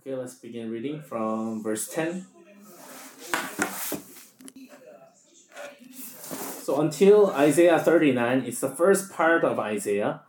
[0.00, 2.26] Okay, let's begin reading from verse 10.
[6.62, 10.22] So until Isaiah 39, it's the first part of Isaiah,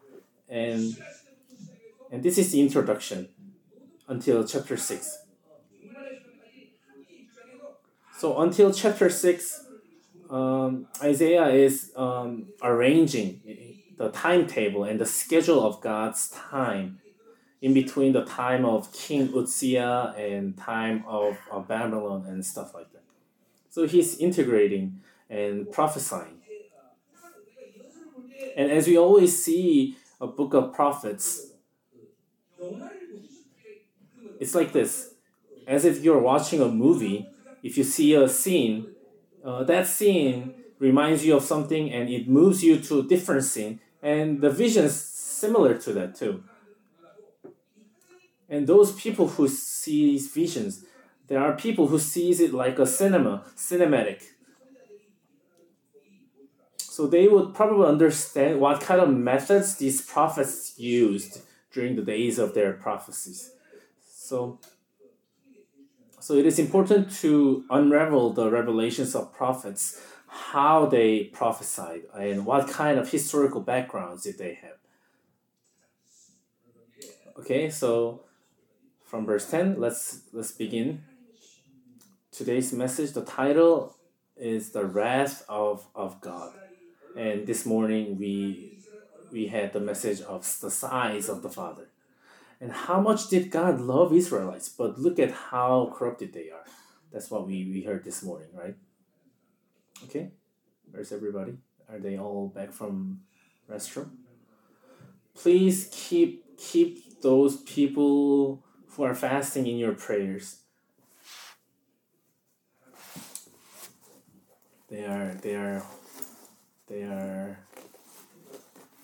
[0.50, 0.98] and
[2.12, 3.30] and this is the introduction
[4.10, 5.20] until chapter 6.
[8.18, 9.66] So until chapter 6,
[10.30, 13.40] um, Isaiah is um, arranging
[13.98, 17.00] the timetable and the schedule of God's time
[17.62, 22.92] in between the time of King Uzziah and time of, of Babylon and stuff like
[22.92, 23.04] that.
[23.70, 25.00] So he's integrating
[25.30, 26.40] and prophesying.
[28.58, 31.52] And as we always see a book of prophets,
[34.40, 35.14] it's like this.
[35.68, 37.30] As if you're watching a movie,
[37.64, 38.88] if you see a scene,
[39.46, 43.80] uh, that scene reminds you of something and it moves you to a different scene,
[44.02, 46.44] and the vision is similar to that too.
[48.52, 50.84] And those people who see visions,
[51.28, 54.24] there are people who sees it like a cinema, cinematic.
[56.78, 61.40] So they would probably understand what kind of methods these prophets used
[61.72, 63.52] during the days of their prophecies.
[64.06, 64.60] So
[66.20, 72.68] so it is important to unravel the revelations of prophets, how they prophesied, and what
[72.68, 74.78] kind of historical backgrounds did they have.
[77.40, 78.26] Okay, so
[79.12, 81.04] from verse 10 let's let's begin.
[82.32, 83.98] Today's message the title
[84.38, 86.54] is the wrath of, of god.
[87.18, 88.80] And this morning we
[89.30, 91.90] we had the message of the size of the father.
[92.62, 94.70] And how much did god love israelites?
[94.70, 96.64] But look at how corrupted they are.
[97.12, 98.78] That's what we, we heard this morning right?
[100.06, 100.32] Okay
[100.90, 101.58] where's everybody?
[101.90, 103.20] Are they all back from
[103.70, 104.12] restroom?
[105.36, 108.64] Please keep keep those people
[109.00, 110.58] are fasting in your prayers.
[114.90, 115.84] They are they are
[116.88, 117.60] they are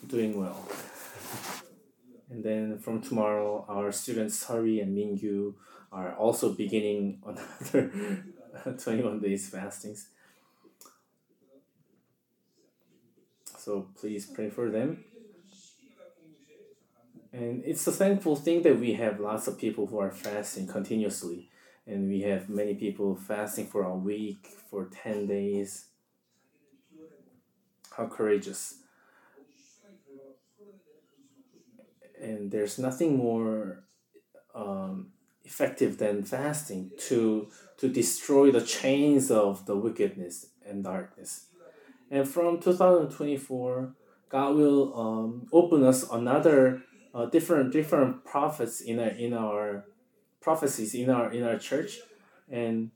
[0.06, 0.68] doing well.
[2.30, 5.54] And then from tomorrow, our students Hari and Mingyu
[5.94, 8.24] are also beginning another
[8.78, 10.10] 21 days fastings.
[13.58, 15.06] So please pray for them
[17.38, 21.50] and it's a thankful thing that we have lots of people who are fasting continuously.
[21.86, 25.86] And we have many people fasting for a week, for 10 days.
[27.96, 28.80] How courageous.
[32.20, 33.84] And there's nothing more
[34.56, 35.12] um,
[35.46, 41.46] effective than fasting to, to destroy the chains of the wickedness and darkness.
[42.10, 43.94] And from 2024,
[44.30, 46.82] God will um, open us another
[47.14, 49.86] uh, different different prophets in our in our
[50.42, 52.00] prophecies in our in our church,
[52.50, 52.92] and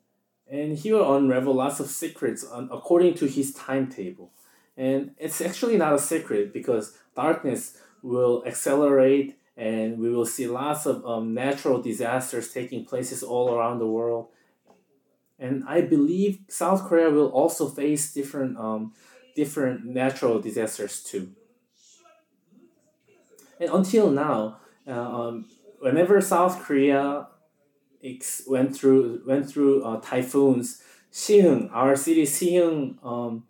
[0.49, 4.31] and he will unravel lots of secrets on, according to his timetable,
[4.77, 10.85] and it's actually not a secret because darkness will accelerate and we will see lots
[10.85, 14.27] of um, natural disasters taking places all around the world.
[15.37, 18.93] And i believe south korea will also face different um,
[19.35, 21.33] different natural disasters too
[23.61, 24.57] and until now,
[24.87, 25.45] uh, um,
[25.79, 27.27] whenever South Korea
[28.03, 33.43] ex- went through went through uh, typhoons, Siheung, our city Siheung, um,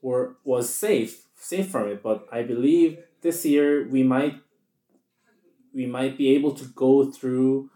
[0.00, 2.02] were was safe safe from it.
[2.02, 4.36] But I believe this year we might
[5.74, 7.70] we might be able to go through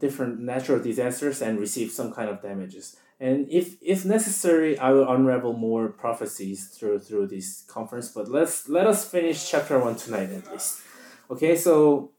[0.00, 2.96] different natural disasters and receive some kind of damages.
[3.20, 8.08] And if if necessary, I will unravel more prophecies through through this conference.
[8.08, 10.82] But let's let us finish chapter one tonight at least.
[11.30, 12.10] Okay, so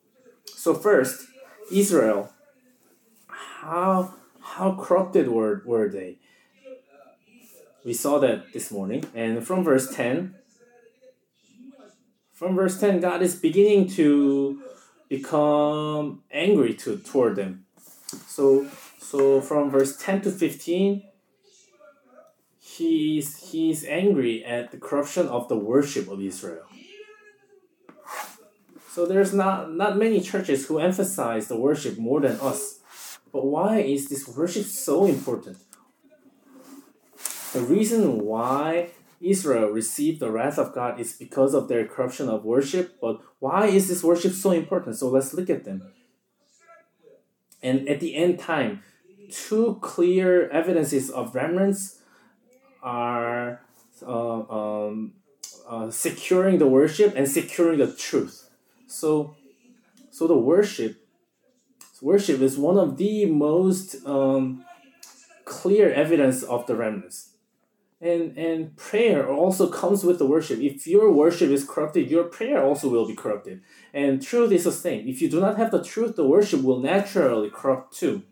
[0.45, 1.25] so first,
[1.71, 2.31] Israel.
[3.27, 6.19] How how corrupted were, were they?
[7.83, 9.05] We saw that this morning.
[9.15, 10.35] And from verse 10,
[12.33, 14.61] from verse 10, God is beginning to
[15.09, 17.65] become angry to toward them.
[18.27, 18.67] So
[18.99, 21.03] so from verse 10 to 15,
[22.59, 26.68] he's he's angry at the corruption of the worship of Israel.
[28.99, 32.79] So there's not not many churches who emphasize the worship more than us.
[33.31, 35.55] But why is this worship so important?
[37.53, 38.89] The reason why
[39.21, 42.99] Israel received the wrath of God is because of their corruption of worship.
[42.99, 44.97] But why is this worship so important?
[44.97, 45.93] So let's look at them.
[47.63, 48.83] And at the end time,
[49.31, 52.01] two clear evidences of remnants
[52.83, 53.61] are
[54.05, 55.13] uh, um,
[55.69, 58.48] uh, securing the worship and securing the truth.
[58.89, 59.35] So,
[60.09, 60.97] so the worship,
[62.01, 64.65] worship is one of the most um,
[65.45, 67.35] clear evidence of the remnants.
[68.01, 70.59] And, and prayer also comes with the worship.
[70.59, 73.61] If your worship is corrupted, your prayer also will be corrupted.
[73.93, 75.07] And truth is the same.
[75.07, 78.23] If you do not have the truth, the worship will naturally corrupt too.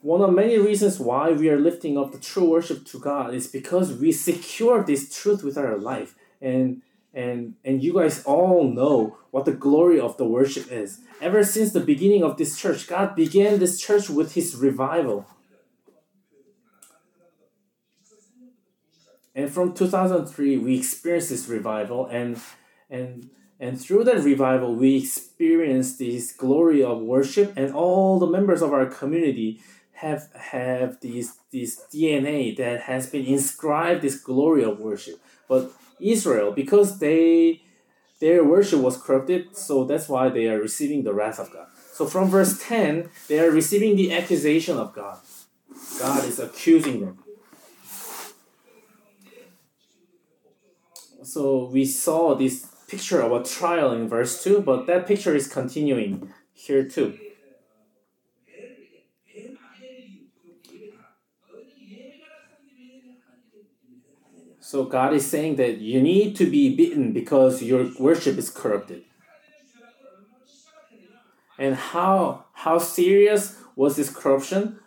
[0.00, 3.46] One of many reasons why we are lifting up the true worship to God is
[3.46, 6.14] because we secure this truth with our life.
[6.40, 6.80] And
[7.12, 11.00] and and you guys all know what the glory of the worship is.
[11.20, 15.26] Ever since the beginning of this church, God began this church with his revival.
[19.34, 22.40] And from 2003 we experienced this revival and
[22.88, 28.62] and and through that revival we experienced this glory of worship and all the members
[28.62, 29.60] of our community
[30.00, 35.20] have have this this DNA that has been inscribed this glory of worship.
[35.46, 37.62] But Israel, because they
[38.20, 41.68] their worship was corrupted, so that's why they are receiving the wrath of God.
[41.94, 45.18] So from verse 10, they are receiving the accusation of God.
[45.98, 47.18] God is accusing them.
[51.22, 55.48] So we saw this picture of a trial in verse 2, but that picture is
[55.48, 57.18] continuing here too.
[64.70, 69.02] So God is saying that you need to be beaten because your worship is corrupted.
[71.58, 74.78] And how how serious was this corruption?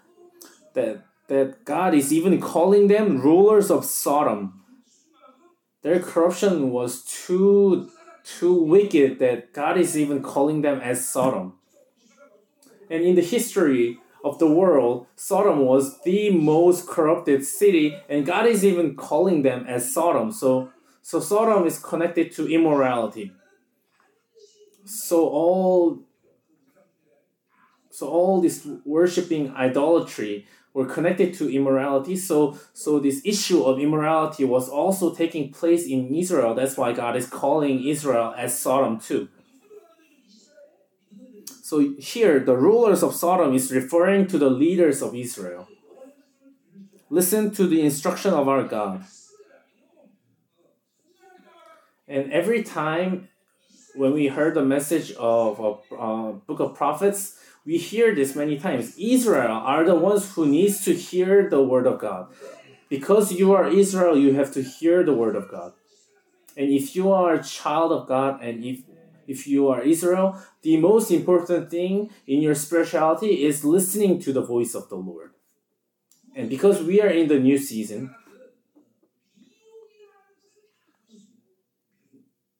[0.73, 4.63] That that God is even calling them rulers of Sodom.
[5.81, 7.91] Their corruption was too
[8.23, 11.59] too wicked that God is even calling them as Sodom.
[12.89, 18.45] And in the history of the world, Sodom was the most corrupted city, and God
[18.45, 20.31] is even calling them as Sodom.
[20.31, 20.71] So,
[21.01, 23.33] so Sodom is connected to immorality.
[24.85, 25.99] So all,
[27.89, 32.15] so all this worshiping idolatry were connected to immorality.
[32.15, 36.55] So, so this issue of immorality was also taking place in Israel.
[36.55, 39.27] That's why God is calling Israel as Sodom too.
[41.73, 45.67] So here, the rulers of Sodom is referring to the leaders of Israel.
[47.09, 49.03] Listen to the instruction of our God.
[52.07, 53.29] And every time
[53.95, 58.59] when we heard the message of a uh, book of prophets, we hear this many
[58.59, 58.93] times.
[58.99, 62.27] Israel are the ones who needs to hear the word of God.
[62.87, 65.73] Because you are Israel, you have to hear the word of God.
[66.55, 68.83] And if you are a child of God and if
[69.27, 74.41] if you are Israel, the most important thing in your spirituality is listening to the
[74.41, 75.31] voice of the Lord.
[76.35, 78.13] And because we are in the new season,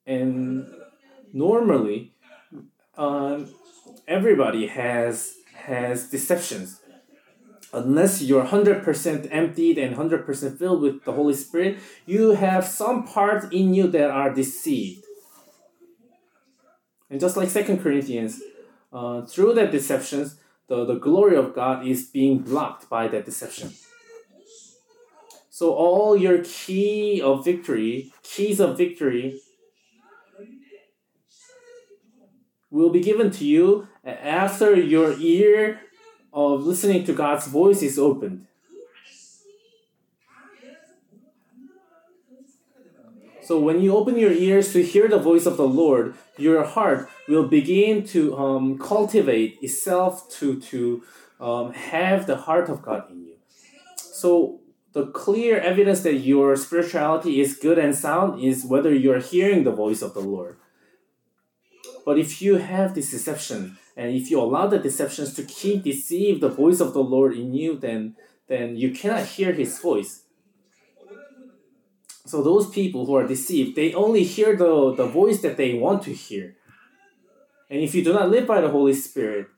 [0.06, 0.66] and
[1.32, 2.12] normally,
[2.96, 3.48] um,
[4.06, 6.80] everybody has has deceptions.
[7.72, 13.46] Unless you're 100% emptied and 100% filled with the Holy Spirit, you have some parts
[13.50, 15.03] in you that are deceived
[17.10, 18.40] and just like Second Corinthians,
[18.92, 23.72] uh, through that deceptions, the, the glory of God is being blocked by that deception.
[25.50, 29.40] So all your key of victory, keys of victory,
[32.70, 35.80] will be given to you after your ear
[36.32, 38.46] of listening to God's voice is opened.
[43.44, 47.10] So when you open your ears to hear the voice of the Lord, your heart
[47.28, 51.02] will begin to um, cultivate itself to to
[51.40, 53.36] um, have the heart of God in you.
[53.96, 54.60] So
[54.94, 59.72] the clear evidence that your spirituality is good and sound is whether you're hearing the
[59.72, 60.56] voice of the Lord.
[62.06, 66.40] But if you have this deception and if you allow the deceptions to keep deceive
[66.40, 68.16] the voice of the Lord in you, then
[68.48, 70.23] then you cannot hear His voice
[72.26, 76.02] so those people who are deceived, they only hear the, the voice that they want
[76.04, 76.56] to hear.
[77.68, 79.48] And if you do not live by the Holy Spirit,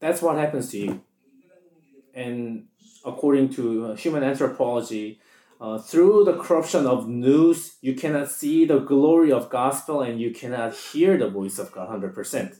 [0.00, 1.00] that's what happens to you.
[2.14, 2.68] And
[3.04, 5.20] according to uh, human anthropology,
[5.60, 10.30] uh, through the corruption of nous, you cannot see the glory of gospel and you
[10.30, 12.56] cannot hear the voice of God 100%.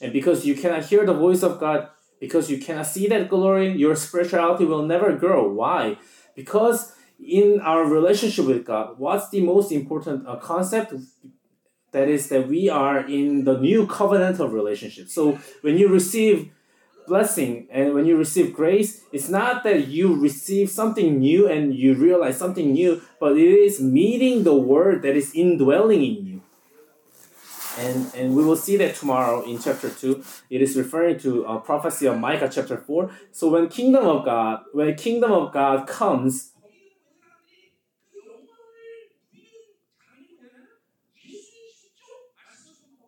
[0.00, 1.88] And because you cannot hear the voice of God,
[2.20, 5.48] because you cannot see that glory, your spirituality will never grow.
[5.48, 5.98] Why?
[6.38, 10.94] Because in our relationship with God, what's the most important uh, concept?
[11.90, 15.08] That is that we are in the new covenantal relationship.
[15.08, 16.52] So when you receive
[17.08, 21.94] blessing and when you receive grace, it's not that you receive something new and you
[21.94, 26.27] realize something new, but it is meeting the word that is indwelling in you.
[27.78, 31.60] And, and we will see that tomorrow in chapter 2 it is referring to a
[31.60, 36.52] prophecy of micah chapter 4 so when kingdom of god when kingdom of god comes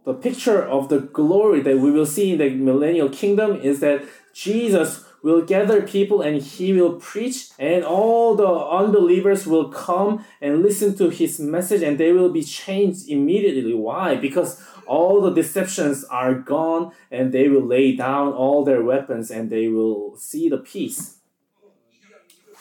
[0.05, 4.05] the picture of the glory that we will see in the millennial kingdom is that
[4.33, 10.62] jesus will gather people and he will preach and all the unbelievers will come and
[10.62, 13.75] listen to his message and they will be changed immediately.
[13.75, 14.17] Why?
[14.17, 19.50] Because all the deceptions are gone and they will lay down all their weapons and
[19.50, 21.19] they will see the peace.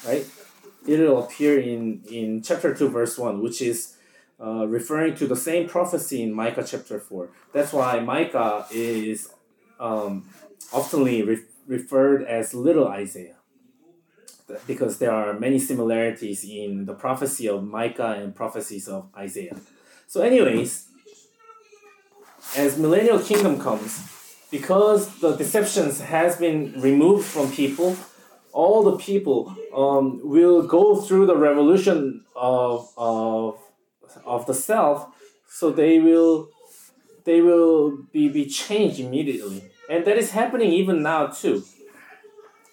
[0.05, 0.25] Right?
[0.87, 3.95] It will appear in in chapter 2 verse 1 which is
[4.41, 9.29] uh, referring to the same prophecy in micah chapter 4 that's why micah is
[9.79, 10.23] um,
[10.71, 13.35] oftenly re- referred as little Isaiah
[14.65, 19.55] because there are many similarities in the prophecy of Micah and prophecies of Isaiah.
[20.07, 20.87] So, anyways,
[22.57, 23.91] as millennial kingdom comes,
[24.49, 27.95] because the deceptions has been removed from people,
[28.51, 33.59] all the people um, will go through the revolution of, of,
[34.25, 35.07] of the self,
[35.47, 36.49] so they will
[37.25, 39.68] they will be, be changed immediately.
[39.89, 41.63] And that is happening even now too.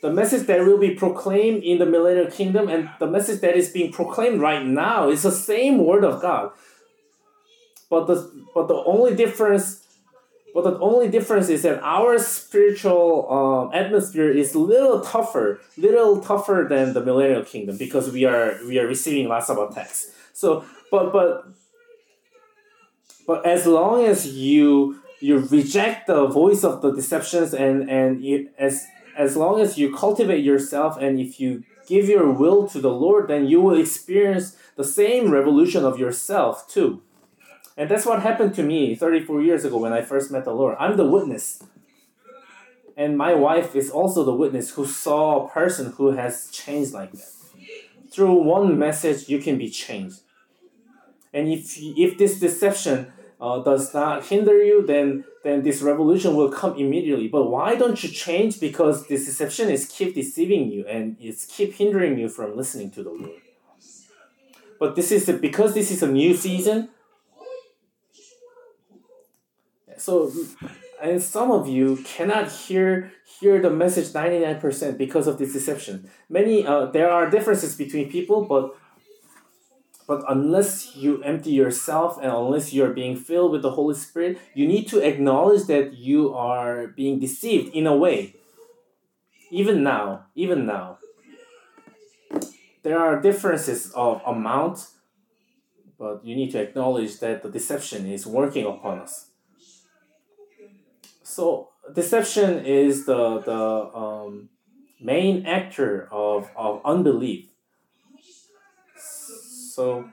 [0.03, 3.71] The message that will be proclaimed in the millennial kingdom and the message that is
[3.71, 6.53] being proclaimed right now is the same word of God.
[7.89, 9.87] But the but the only difference
[10.57, 16.23] but the only difference is that our spiritual um, atmosphere is a little tougher, little
[16.23, 20.13] tougher than the millennial kingdom because we are we are receiving lots of attacks.
[20.33, 21.47] So, but but
[23.27, 28.51] but as long as you you reject the voice of the deceptions and and you,
[28.59, 32.91] as as long as you cultivate yourself and if you give your will to the
[32.91, 37.03] Lord, then you will experience the same revolution of yourself too.
[37.77, 40.77] And that's what happened to me 34 years ago when I first met the Lord.
[40.79, 41.63] I'm the witness.
[42.97, 47.13] And my wife is also the witness who saw a person who has changed like
[47.13, 47.33] that.
[48.11, 50.21] Through one message, you can be changed.
[51.35, 56.51] And if, if this deception uh, does not hinder you, then then this revolution will
[56.51, 57.29] come immediately.
[57.29, 58.59] But why don't you change?
[58.59, 63.03] Because this deception is keep deceiving you and it's keep hindering you from listening to
[63.03, 63.41] the Lord.
[64.79, 66.89] But this is a, because this is a new season.
[69.99, 70.31] So,
[71.01, 75.53] and some of you cannot hear hear the message ninety nine percent because of this
[75.53, 76.11] deception.
[76.29, 78.77] Many uh, there are differences between people, but
[80.07, 84.67] but unless you empty yourself and unless you're being filled with the Holy Spirit, you
[84.67, 88.37] need to acknowledge that you are being deceived in a way.
[89.51, 90.99] Even now, even now.
[92.83, 94.87] There are differences of amount,
[95.99, 99.31] but you need to acknowledge that the deception is working upon us.
[101.25, 104.51] So, deception is the, the um,
[105.01, 107.49] main actor of, of unbelief
[109.77, 110.09] so,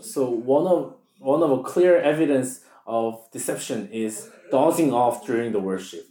[0.00, 5.60] so one of one of a clear evidence of deception is dozing off during the
[5.60, 6.04] worship.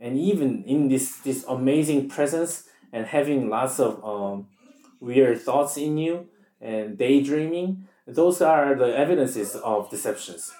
[0.00, 4.48] And even in this this amazing presence and having lots of um,
[4.98, 6.28] weird thoughts in you
[6.58, 10.52] and daydreaming, those are the evidences of deceptions.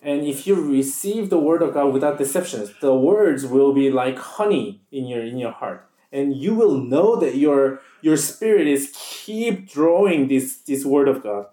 [0.00, 4.16] And if you receive the word of God without deceptions, the words will be like
[4.16, 8.92] honey in your in your heart and you will know that your your spirit is
[8.94, 11.46] keep drawing this this word of God.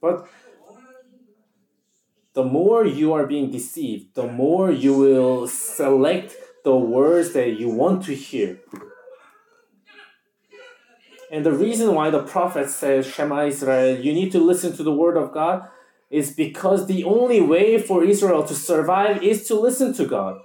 [0.00, 0.28] But
[2.34, 7.68] the more you are being deceived, the more you will select the words that you
[7.68, 8.60] want to hear.
[11.30, 14.92] And the reason why the prophet says, Shema Israel, you need to listen to the
[14.92, 15.68] word of God,
[16.10, 20.40] is because the only way for Israel to survive is to listen to God.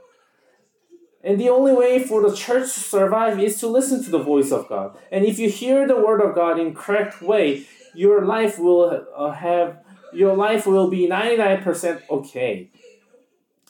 [1.24, 4.52] And the only way for the church to survive is to listen to the voice
[4.52, 4.98] of God.
[5.12, 9.32] And if you hear the word of God in correct way, your life will uh,
[9.32, 9.80] have
[10.12, 12.70] your life will be 99% okay.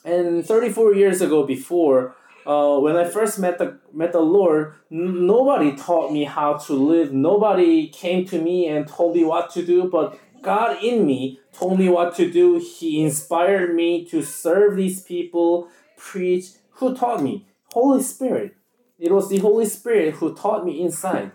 [0.04, 5.26] And 34 years ago before uh, when I first met the met the Lord, n-
[5.26, 7.14] nobody taught me how to live.
[7.14, 11.80] Nobody came to me and told me what to do, but God in me told
[11.80, 12.58] me what to do.
[12.58, 17.48] He inspired me to serve these people, preach, who taught me?
[17.72, 18.56] Holy Spirit.
[19.00, 21.32] It was the Holy Spirit who taught me inside.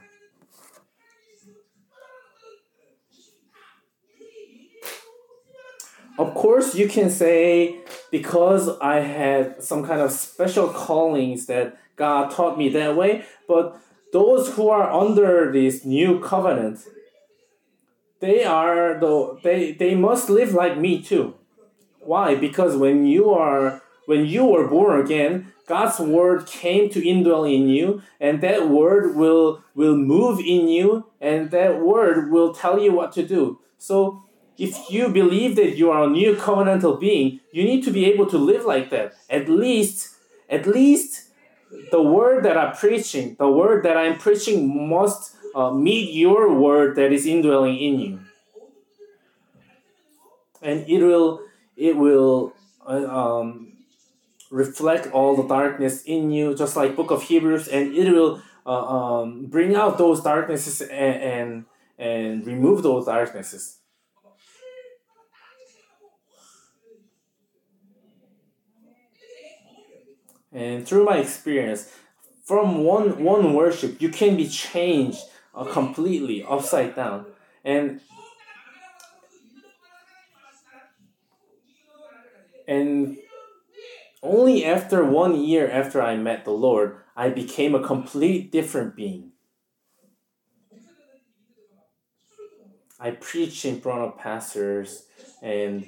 [6.18, 7.76] Of course, you can say
[8.10, 13.80] because I had some kind of special callings that God taught me that way, but
[14.12, 16.80] those who are under this new covenant,
[18.20, 21.34] they are the they they must live like me too.
[22.00, 22.34] Why?
[22.34, 27.68] Because when you are when you were born again, God's word came to indwell in
[27.68, 32.90] you, and that word will will move in you, and that word will tell you
[32.90, 33.60] what to do.
[33.76, 34.24] So
[34.56, 38.24] if you believe that you are a new covenantal being, you need to be able
[38.30, 39.12] to live like that.
[39.28, 40.16] At least,
[40.48, 41.28] at least
[41.90, 46.96] the word that I'm preaching, the word that I'm preaching must uh, meet your word
[46.96, 48.20] that is indwelling in you.
[50.62, 51.42] And it will,
[51.76, 52.54] it will
[52.86, 53.77] uh, um,
[54.50, 58.70] reflect all the darkness in you, just like Book of Hebrews, and it will uh,
[58.70, 61.64] um, bring out those darknesses and, and,
[61.98, 63.78] and remove those darknesses.
[70.50, 71.92] And through my experience,
[72.44, 75.20] from one one worship, you can be changed
[75.54, 77.26] uh, completely upside down.
[77.62, 78.00] And
[82.66, 83.18] and
[84.22, 89.32] only after one year after I met the Lord, I became a complete different being.
[93.00, 95.04] I preach in front of pastors,
[95.40, 95.86] and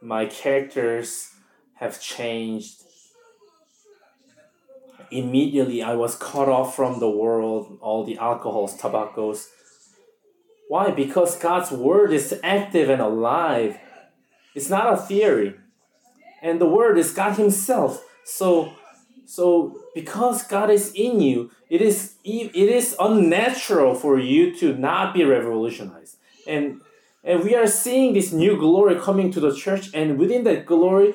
[0.00, 1.30] my characters
[1.74, 2.84] have changed
[5.10, 9.48] immediately I was cut off from the world, all the alcohols, tobaccos.
[10.68, 10.90] Why?
[10.90, 13.78] Because God's word is active and alive.
[14.54, 15.54] It's not a theory.
[16.44, 18.04] And the word is God Himself.
[18.24, 18.74] So
[19.26, 25.14] so because God is in you, it is it is unnatural for you to not
[25.14, 26.18] be revolutionized.
[26.46, 26.82] And
[27.24, 31.14] and we are seeing this new glory coming to the church, and within that glory,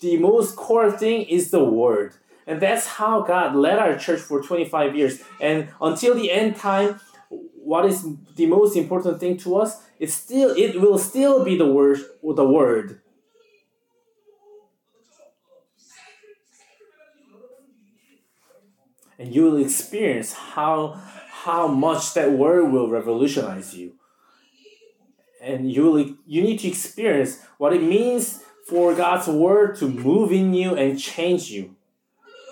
[0.00, 2.14] the most core thing is the word.
[2.46, 5.22] And that's how God led our church for 25 years.
[5.40, 9.82] And until the end time, what is the most important thing to us?
[9.98, 12.99] It's still it will still be the word the word.
[19.20, 20.98] And you will experience how
[21.44, 23.92] how much that word will revolutionize you.
[25.42, 30.32] And you will you need to experience what it means for God's word to move
[30.32, 31.76] in you and change you.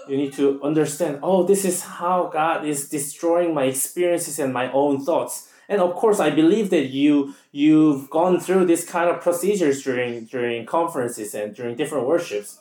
[0.08, 4.70] You need to understand oh this is how god is destroying my experiences and my
[4.70, 5.48] own thoughts.
[5.70, 10.26] And of course i believe that you you've gone through this kind of procedures during
[10.26, 12.60] during conferences and during different worships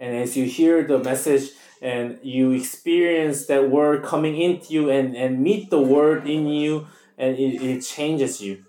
[0.00, 1.50] and as you hear the message
[1.82, 6.86] and you experience that word coming into you and, and meet the word in you
[7.18, 8.64] and it, it changes you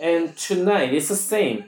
[0.00, 1.64] and tonight it's the same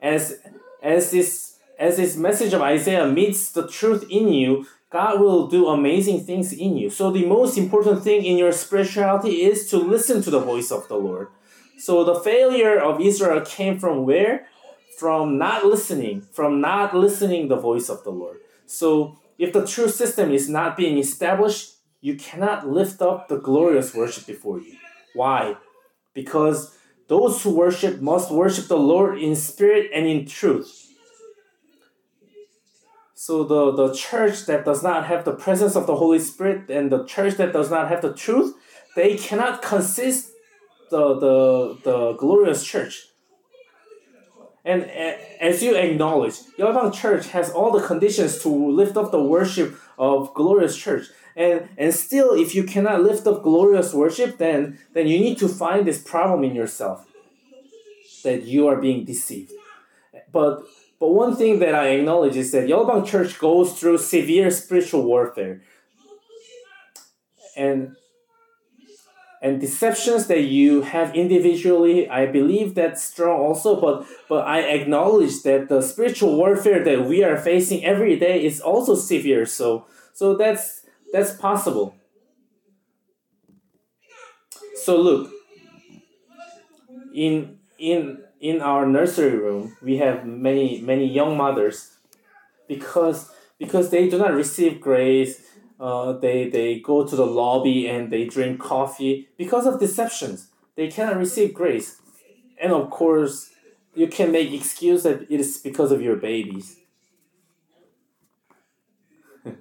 [0.00, 0.38] as
[0.82, 1.46] as this
[1.78, 6.52] as this message of Isaiah meets the truth in you, God will do amazing things
[6.52, 6.90] in you.
[6.90, 10.88] So the most important thing in your spirituality is to listen to the voice of
[10.88, 11.28] the Lord.
[11.78, 14.46] So the failure of Israel came from where?
[14.98, 18.38] From not listening, from not listening the voice of the Lord.
[18.66, 23.94] So if the true system is not being established, you cannot lift up the glorious
[23.94, 24.76] worship before you.
[25.14, 25.56] Why?
[26.14, 26.76] Because
[27.08, 30.86] those who worship must worship the Lord in spirit and in truth.
[33.14, 36.92] So the, the church that does not have the presence of the Holy Spirit and
[36.92, 38.54] the church that does not have the truth,
[38.94, 40.30] they cannot consist
[40.90, 43.06] the, the, the glorious church.
[44.66, 44.82] And
[45.40, 50.34] as you acknowledge, Yeolbang Church has all the conditions to lift up the worship of
[50.34, 51.06] glorious church.
[51.36, 55.48] And, and still, if you cannot lift up glorious worship, then, then you need to
[55.48, 57.06] find this problem in yourself
[58.24, 59.52] that you are being deceived.
[60.32, 60.64] But
[60.98, 65.62] but one thing that I acknowledge is that Yeolbang Church goes through severe spiritual warfare.
[67.54, 67.96] And
[69.46, 75.42] and deceptions that you have individually, I believe that's strong also, but but I acknowledge
[75.44, 79.46] that the spiritual warfare that we are facing every day is also severe.
[79.46, 80.82] So so that's
[81.12, 81.94] that's possible.
[84.82, 85.30] So look,
[87.14, 91.94] in in in our nursery room we have many many young mothers
[92.66, 93.30] because
[93.62, 95.40] because they do not receive grace
[95.78, 99.28] uh, they they go to the lobby and they drink coffee.
[99.36, 102.00] Because of deceptions they cannot receive grace.
[102.60, 103.50] And of course
[103.94, 106.76] you can make excuse that it is because of your babies.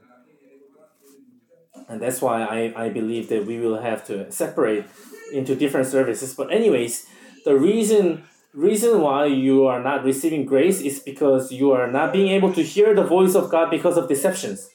[1.88, 4.86] And that's why I, I believe that we will have to separate
[5.32, 6.34] into different services.
[6.34, 7.06] But anyways
[7.45, 8.23] the reason
[8.54, 12.63] reason why you are not receiving grace is because you are not being able to
[12.63, 14.69] hear the voice of God because of deceptions.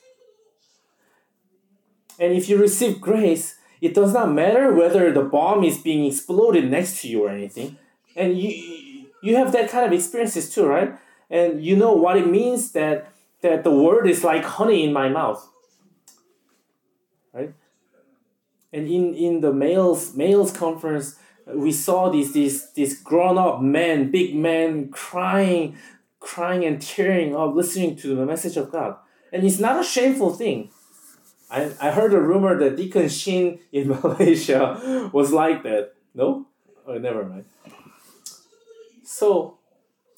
[2.21, 6.71] And if you receive grace, it does not matter whether the bomb is being exploded
[6.71, 7.79] next to you or anything.
[8.15, 10.95] And you you have that kind of experiences too, right?
[11.31, 15.09] And you know what it means that that the word is like honey in my
[15.09, 15.49] mouth.
[17.33, 17.55] Right?
[18.73, 24.11] And in, in the males males conference, we saw these these these grown up men,
[24.11, 25.77] big men crying,
[26.19, 28.97] crying and tearing up, listening to the message of God.
[29.33, 30.71] And it's not a shameful thing.
[31.51, 35.95] I, I heard a rumor that Deacon Shin in Malaysia was like that.
[36.15, 36.47] No?
[36.87, 37.45] Oh, never mind.
[39.05, 39.59] So,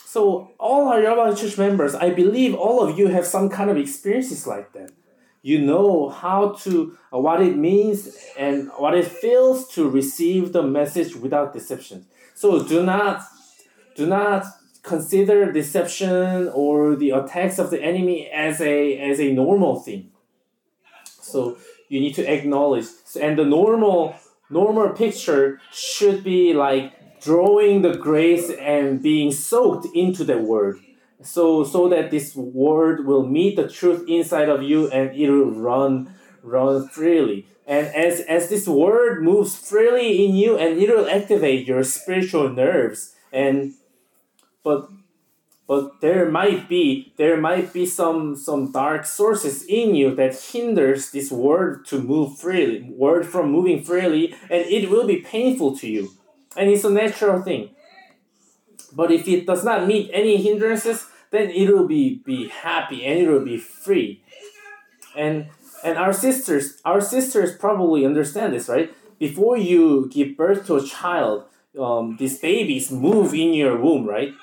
[0.04, 4.46] so all our church members, I believe all of you have some kind of experiences
[4.46, 4.90] like that.
[5.40, 10.62] You know how to, uh, what it means and what it feels to receive the
[10.62, 12.06] message without deception.
[12.34, 13.22] So do not,
[13.96, 14.44] do not
[14.82, 20.11] consider deception or the attacks of the enemy as a as a normal thing
[21.32, 21.56] so
[21.88, 22.86] you need to acknowledge.
[23.20, 24.14] And the normal
[24.50, 30.78] normal picture should be like drawing the grace and being soaked into the word.
[31.22, 35.52] So so that this word will meet the truth inside of you and it will
[35.52, 37.46] run run freely.
[37.66, 42.48] And as, as this word moves freely in you and it will activate your spiritual
[42.50, 43.74] nerves and
[44.64, 44.88] but
[45.72, 51.12] but there might be there might be some some dark sources in you that hinders
[51.12, 55.88] this word to move freely word from moving freely and it will be painful to
[55.88, 56.10] you.
[56.58, 57.70] And it's a natural thing.
[58.92, 63.16] But if it does not meet any hindrances then it will be be happy and
[63.22, 64.20] it will be free.
[65.16, 65.48] And
[65.82, 68.92] and our sisters our sisters probably understand this right?
[69.18, 71.48] Before you give birth to a child
[71.80, 74.34] um, these babies move in your womb right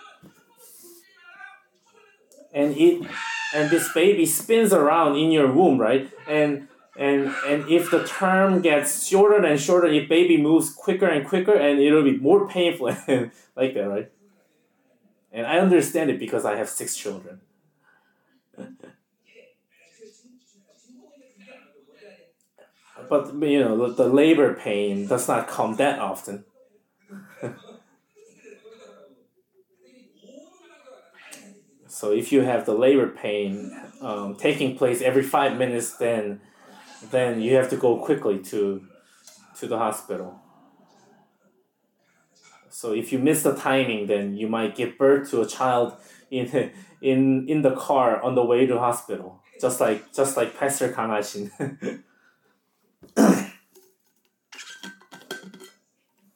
[2.54, 3.08] and it
[3.54, 6.10] and this baby spins around in your womb, right?
[6.28, 11.28] And and and if the term gets shorter and shorter, if baby moves quicker and
[11.28, 12.88] quicker, and it'll be more painful
[13.56, 14.12] like that, right?
[15.32, 17.42] And I understand it because I have six children.
[23.10, 26.46] but you know the labor pain does not come that often.
[32.00, 36.40] So if you have the labor pain um, taking place every five minutes, then
[37.12, 38.88] then you have to go quickly to
[39.60, 40.40] to the hospital.
[42.70, 45.98] So if you miss the timing, then you might give birth to a child
[46.32, 50.94] in in in the car on the way to hospital, just like just like Pastor
[50.94, 51.52] Kangashin.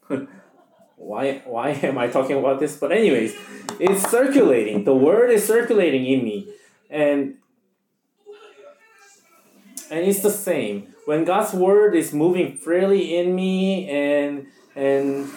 [1.04, 2.78] why why am I talking about this?
[2.78, 3.36] But anyways,
[3.80, 4.84] it's circulating.
[4.84, 6.48] The word is circulating in me,
[6.90, 7.36] and
[9.92, 15.30] and it's the same when God's word is moving freely in me, and and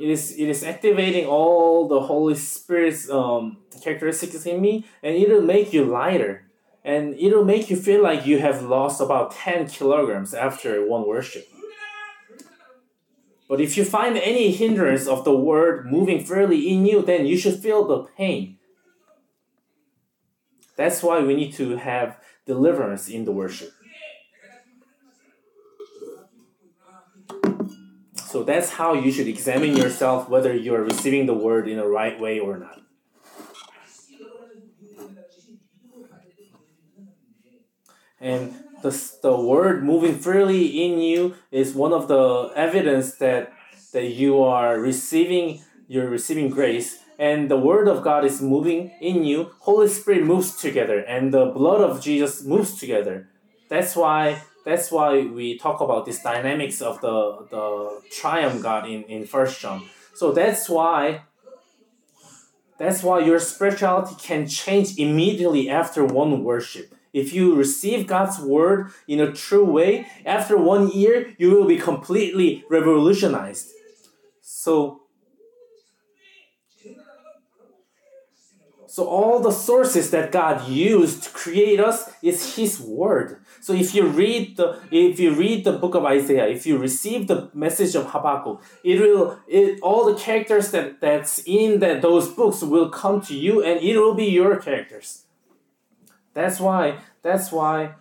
[0.00, 5.42] it is it is activating all the Holy Spirit's um, characteristics in me, and it'll
[5.42, 6.46] make you lighter,
[6.84, 11.46] and it'll make you feel like you have lost about ten kilograms after one worship
[13.48, 17.36] but if you find any hindrance of the word moving freely in you, then you
[17.36, 18.58] should feel the pain.
[20.76, 23.70] That's why we need to have deliverance in the worship.
[28.14, 31.86] So that's how you should examine yourself whether you are receiving the word in the
[31.86, 32.82] right way or not.
[38.20, 43.52] And the, the word moving freely in you is one of the evidence that
[43.92, 46.98] that you are receiving you're receiving grace.
[47.18, 49.50] And the word of god is moving in you.
[49.60, 53.28] Holy spirit moves together and the blood of jesus moves together.
[53.68, 57.16] That's why that's why we talk about this dynamics of the
[57.54, 57.64] the
[58.18, 59.80] triune god in in first john.
[60.14, 61.22] So that's why
[62.78, 68.92] that's why your spirituality can change immediately after one worship if you receive God's word
[69.08, 73.70] in a true way, after one year, you will be completely revolutionized.
[74.42, 75.00] So,
[78.86, 83.40] so all the sources that God used to create us is His word.
[83.62, 87.28] So if you read the if you read the book of Isaiah, if you receive
[87.28, 92.28] the message of Habakkuk, it will it all the characters that that's in that those
[92.28, 95.25] books will come to you, and it will be your characters.
[96.36, 97.94] That's why, that's why,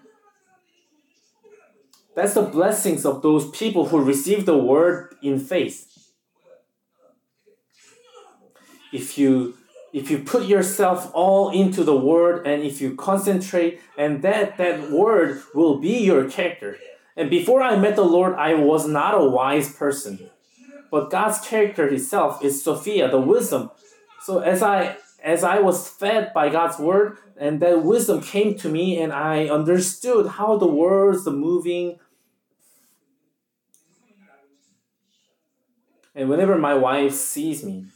[2.15, 6.11] that's the blessings of those people who receive the word in faith.
[8.91, 9.55] If you
[9.93, 14.91] if you put yourself all into the word and if you concentrate and that that
[14.91, 16.75] word will be your character
[17.15, 20.29] And before I met the Lord, I was not a wise person.
[20.91, 23.71] But God's character Himself is Sophia, the wisdom.
[24.25, 28.69] So as I as I was fed by God's word, and that wisdom came to
[28.69, 31.97] me, and I understood how the words, the moving,
[36.13, 37.87] and whenever my wife sees me,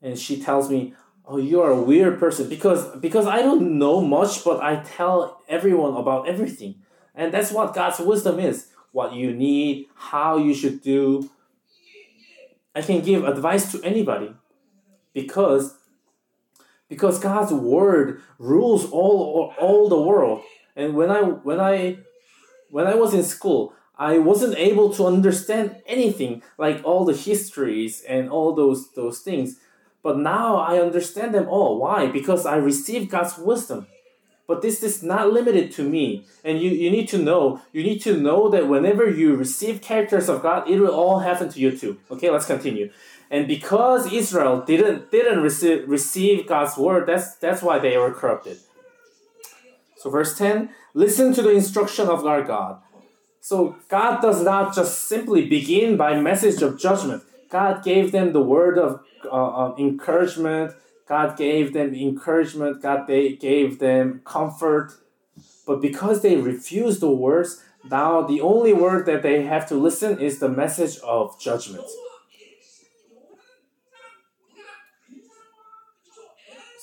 [0.00, 0.94] and she tells me,
[1.26, 5.42] "Oh, you are a weird person," because because I don't know much, but I tell
[5.48, 6.76] everyone about everything.
[7.14, 11.28] And that's what God's wisdom is what you need, how you should do.
[12.74, 14.34] I can give advice to anybody
[15.12, 15.76] because
[16.92, 20.42] because God's word rules all all the world.
[20.76, 21.96] And when I when I
[22.68, 28.02] when I was in school, I wasn't able to understand anything like all the histories
[28.06, 29.56] and all those those things.
[30.02, 31.78] But now I understand them all.
[31.78, 32.08] Why?
[32.08, 33.86] Because I received God's wisdom.
[34.46, 36.26] But this is not limited to me.
[36.44, 40.28] And you, you need to know, you need to know that whenever you receive characters
[40.28, 42.00] of God, it will all happen to you too.
[42.10, 42.90] Okay, let's continue.
[43.32, 48.58] And because Israel didn't didn't receive, receive God's word, that's that's why they were corrupted.
[49.96, 52.82] So verse 10, listen to the instruction of our God.
[53.40, 57.22] So God does not just simply begin by message of judgment.
[57.48, 60.74] God gave them the word of uh, encouragement,
[61.08, 64.92] God gave them encouragement, God they gave them comfort.
[65.66, 70.18] But because they refused the words, now the only word that they have to listen
[70.18, 71.86] is the message of judgment.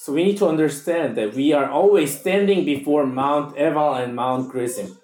[0.10, 4.52] So we need to understand that we are always standing before Mount Ebal and Mount
[4.52, 4.98] Gerizim.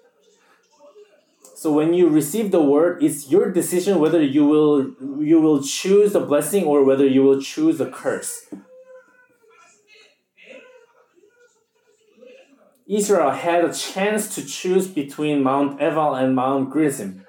[1.54, 6.12] So when you receive the word, it's your decision whether you will you will choose
[6.12, 8.52] the blessing or whether you will choose the curse.
[12.88, 17.24] Israel had a chance to choose between Mount Ebal and Mount Gerizim.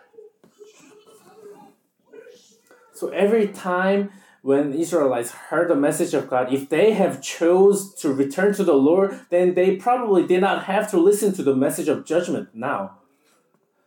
[2.95, 4.09] So every time
[4.41, 8.73] when Israelites heard the message of God, if they have chose to return to the
[8.73, 12.99] Lord, then they probably did not have to listen to the message of judgment now.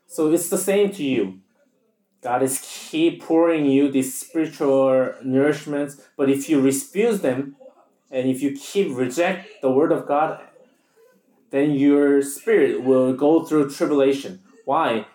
[0.06, 1.40] So it's the same to you.
[2.22, 7.56] God is keep pouring you these spiritual nourishments, but if you refuse them,
[8.10, 10.40] and if you keep reject the word of God
[11.50, 14.40] then your spirit will go through tribulation.
[14.64, 15.06] Why?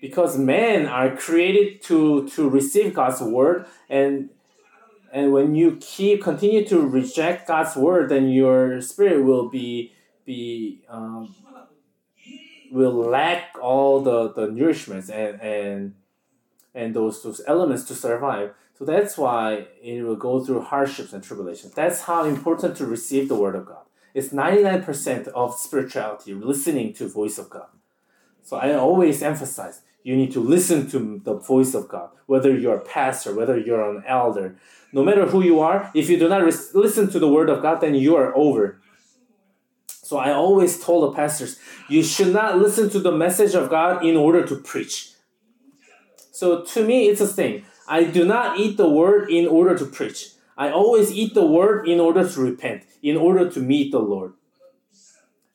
[0.00, 4.30] Because men are created to, to receive God's word and
[5.16, 9.94] and when you keep continue to reject God's word, then your spirit will be
[10.26, 11.34] be um,
[12.70, 15.94] will lack all the, the nourishments and, and
[16.74, 18.50] and those those elements to survive.
[18.78, 21.72] So that's why it will go through hardships and tribulations.
[21.72, 23.86] That's how important to receive the word of God.
[24.12, 27.68] It's 99% of spirituality, listening to voice of God.
[28.42, 32.76] So I always emphasize you need to listen to the voice of God, whether you're
[32.76, 34.56] a pastor, whether you're an elder,
[34.92, 37.62] no matter who you are, if you do not res- listen to the word of
[37.62, 38.80] God, then you are over.
[39.86, 44.04] So I always told the pastors, you should not listen to the message of God
[44.04, 45.12] in order to preach.
[46.30, 47.64] So to me, it's a thing.
[47.88, 50.30] I do not eat the word in order to preach.
[50.56, 54.34] I always eat the word in order to repent, in order to meet the Lord.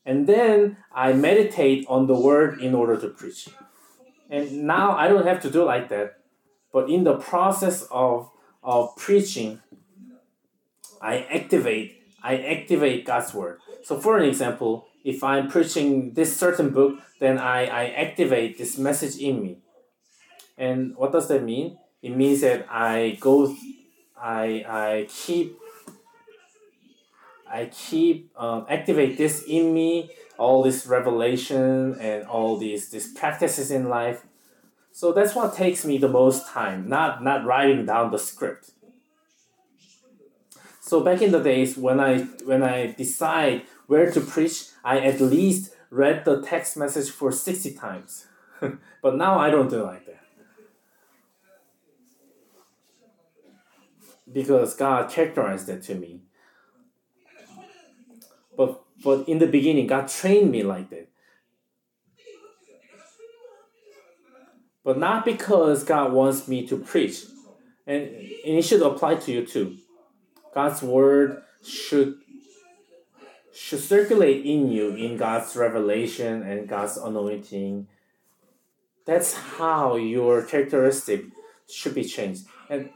[0.06, 3.50] And then I meditate on the word in order to preach.
[4.30, 6.20] And now I don't have to do like that.
[6.72, 8.30] But in the process of,
[8.64, 9.60] of preaching,
[11.02, 13.60] I activate I activate God's word.
[13.84, 18.78] So for an example, if I'm preaching this certain book, then I, I activate this
[18.78, 19.58] message in me.
[20.58, 21.80] And what does that mean?
[22.04, 23.56] It means that I go
[24.22, 25.58] I I keep
[27.50, 33.72] I keep um, activate this in me, all this revelation and all these these practices
[33.72, 34.24] in life.
[34.92, 38.72] So that's what takes me the most time, not not writing down the script.
[40.82, 45.22] So back in the days when I when I decide where to preach, I at
[45.22, 48.28] least read the text message for sixty times.
[49.02, 50.22] but now I don't do like that.
[54.32, 56.22] because God characterized it to me.
[58.56, 61.11] But but in the beginning, God trained me like that.
[64.84, 67.24] But not because God wants me to preach.
[67.86, 69.78] And, and it should apply to you too.
[70.54, 72.16] God's word should
[73.54, 77.88] should circulate in you in God's revelation and God's anointing.
[79.06, 81.26] That's how your characteristic
[81.70, 82.46] should be changed.
[82.70, 82.90] And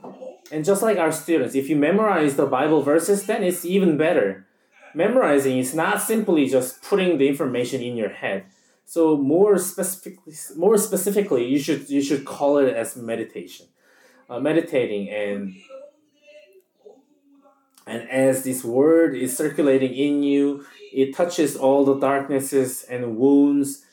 [0.52, 4.48] and just like our students, if you memorize the Bible verses, then it's even better.
[4.94, 8.46] Memorizing is not simply just putting the information in your head.
[8.86, 13.66] So more specifically, more specifically, you should you should call it as meditation,
[14.30, 15.56] uh, meditating and
[17.88, 23.84] and as this word is circulating in you, it touches all the darknesses and wounds,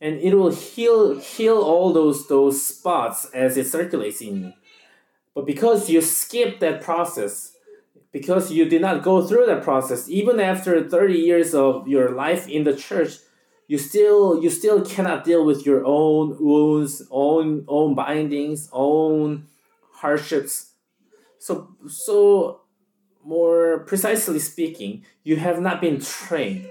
[0.00, 4.52] and it will heal heal all those those spots as it circulates in you.
[5.34, 7.52] But because you skip that process,
[8.10, 12.48] because you did not go through that process, even after 30 years of your life
[12.48, 13.18] in the church,
[13.68, 19.46] you still you still cannot deal with your own wounds, own own bindings, own
[19.92, 20.72] hardships.
[21.38, 22.60] So so
[23.24, 26.70] more precisely speaking, you have not been trained.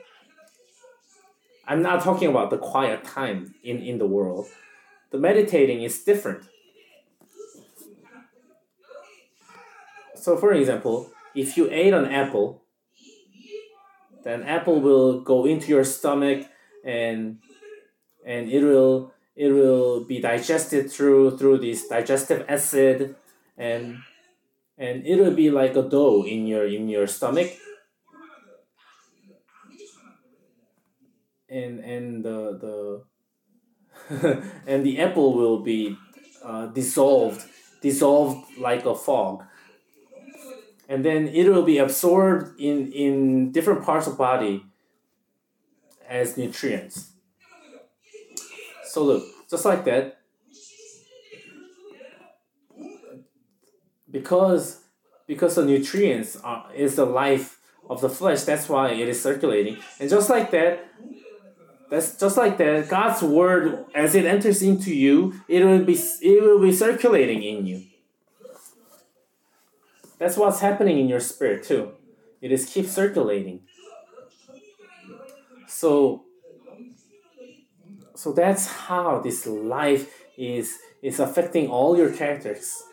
[1.68, 4.48] I'm not talking about the quiet time in, in the world.
[5.12, 6.44] The meditating is different.
[10.16, 12.64] So, for example, if you ate an apple,
[14.24, 16.48] then apple will go into your stomach
[16.86, 17.39] and
[18.26, 23.15] and it will it will be digested through through this digestive acid
[23.58, 23.98] and
[24.78, 27.52] and it'll be like a dough in your in your stomach.
[31.50, 35.98] And and the the and the apple will be
[36.43, 37.45] uh, dissolved
[37.82, 39.43] dissolved like a fog.
[40.88, 44.65] And then it will be absorbed in in different parts of body
[46.10, 47.12] as nutrients.
[48.86, 50.20] So look just like that
[54.10, 54.82] because
[55.28, 59.78] because the nutrients are, is the life of the flesh that's why it is circulating.
[60.00, 60.88] And just like that
[61.89, 66.41] that's just like that god's word as it enters into you it will be it
[66.41, 67.84] will be circulating in you.
[70.18, 71.91] That's what's happening in your spirit too.
[72.41, 73.62] It is keep circulating
[75.80, 76.24] so
[78.16, 82.84] so that's how this life is is affecting all your characters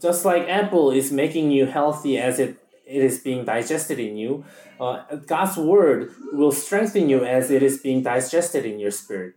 [0.00, 2.56] just like apple is making you healthy as it,
[2.86, 4.44] it is being digested in you,
[4.80, 9.34] uh, God's word will strengthen you as it is being digested in your spirit.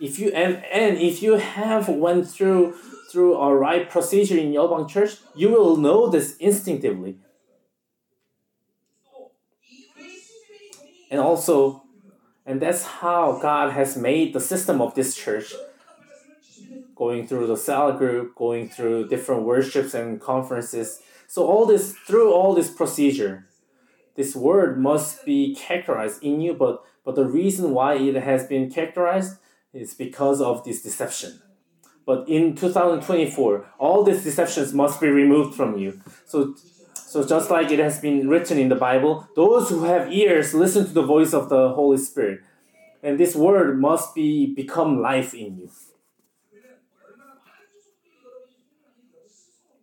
[0.00, 2.74] If you and, and if you have went through
[3.10, 7.18] through a right procedure in Yeolbang Church, you will know this instinctively.
[11.10, 11.82] And also,
[12.46, 15.52] and that's how God has made the system of this church
[16.94, 21.00] going through the cell group, going through different worships and conferences.
[21.26, 23.46] So all this through all this procedure,
[24.16, 28.70] this word must be characterized in you, but but the reason why it has been
[28.70, 29.38] characterized
[29.72, 31.40] is because of this deception.
[32.04, 36.00] But in 2024, all these deceptions must be removed from you.
[36.26, 36.54] So
[37.10, 40.86] so just like it has been written in the Bible, those who have ears listen
[40.86, 42.40] to the voice of the Holy Spirit.
[43.02, 45.70] And this word must be become life in you.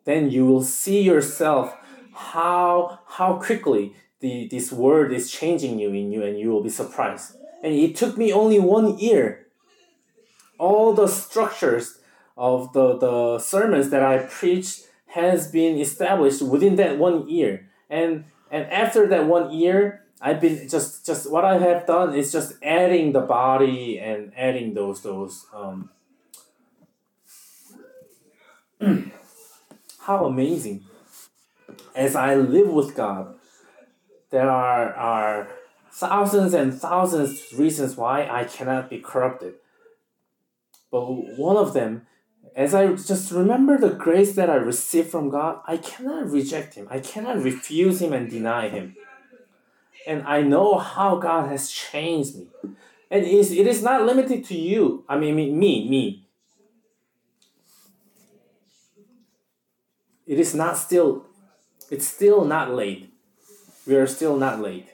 [0.08, 1.76] then you will see yourself
[2.14, 6.70] how how quickly the this word is changing you in you and you will be
[6.70, 9.48] surprised and it took me only one year
[10.58, 12.00] all the structures
[12.38, 14.87] of the, the sermons that i preached
[15.18, 20.70] has been established within that one year and and after that one year i've been
[20.70, 25.46] just just what i have done is just adding the body and adding those those
[25.54, 25.90] um
[30.02, 30.86] how amazing.
[31.96, 33.36] As I live with God,
[34.30, 35.50] there are, are
[35.92, 39.56] thousands and thousands of reasons why I cannot be corrupted.
[40.92, 41.02] But
[41.38, 42.08] one of them,
[42.58, 46.88] as I just remember the grace that I received from God, I cannot reject Him.
[46.90, 48.96] I cannot refuse Him and deny Him.
[50.06, 52.48] And I know how God has changed me.
[53.10, 55.06] And it is, it is not limited to you.
[55.08, 56.28] I mean, me, me, me.
[60.28, 61.26] it is not still
[61.90, 63.12] it's still not late
[63.88, 64.88] we are still not late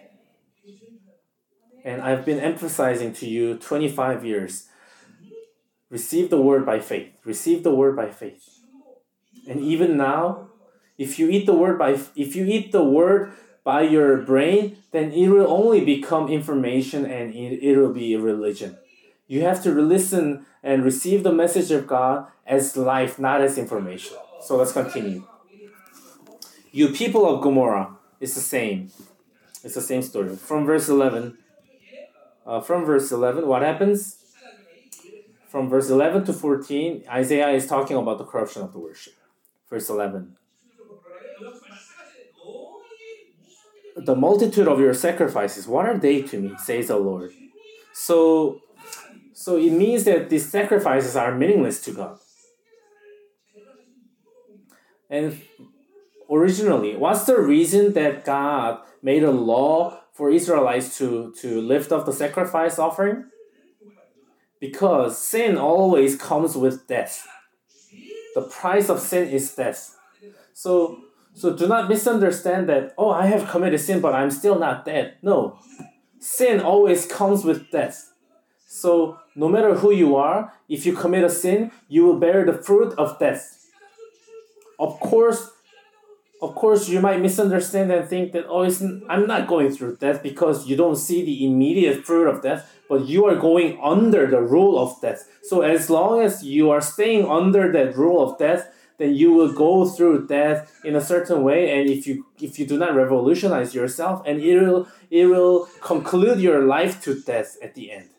[1.84, 4.70] and i've been emphasizing to you 25 years
[5.96, 8.44] receive the word by faith receive the word by faith
[9.48, 10.50] and even now
[10.98, 11.91] if you eat the word by
[12.26, 13.32] if you eat the word
[13.64, 18.20] by your brain then it will only become information and it, it will be a
[18.20, 18.78] religion
[19.28, 24.18] you have to listen and receive the message of god as life not as information
[24.44, 25.24] so let's continue.
[26.74, 28.91] You people of Gomorrah, it's the same.
[29.64, 30.36] It's the same story.
[30.36, 31.38] From verse 11,
[32.46, 34.18] uh, from verse 11, what happens?
[35.54, 39.14] From verse 11 to 14, Isaiah is talking about the corruption of the worship.
[39.70, 40.36] Verse 11.
[43.95, 47.32] the multitude of your sacrifices, what are they to me, says the Lord.
[47.93, 48.62] So,
[49.34, 52.18] so it means that these sacrifices are meaningless to God.
[55.08, 55.39] And
[56.32, 62.08] originally, what's the reason that God made a law for Israelites to, to lift up
[62.08, 63.26] the sacrifice offering?
[64.64, 67.28] Because sin always comes with death.
[68.34, 69.97] The price of sin is death.
[70.53, 70.99] So
[71.34, 75.16] so do not misunderstand that, oh, I have committed sin, but I'm still not dead.
[75.22, 75.59] No.
[76.20, 78.14] Sin always comes with death.
[78.66, 82.53] So no matter who you are, if you commit a sin, you will bear the
[82.53, 83.68] fruit of death.
[84.80, 85.51] Of course,
[86.41, 88.64] of course, you might misunderstand and think that, oh,
[89.09, 93.08] I'm not going through death because you don't see the immediate fruit of death, but
[93.08, 95.28] you are going under the rule of death.
[95.44, 98.68] So as long as you are staying under that rule of death,
[98.98, 101.78] then you will go through death in a certain way.
[101.78, 106.40] And if you if you do not revolutionize yourself and it will it will conclude
[106.40, 108.10] your life to death at the end.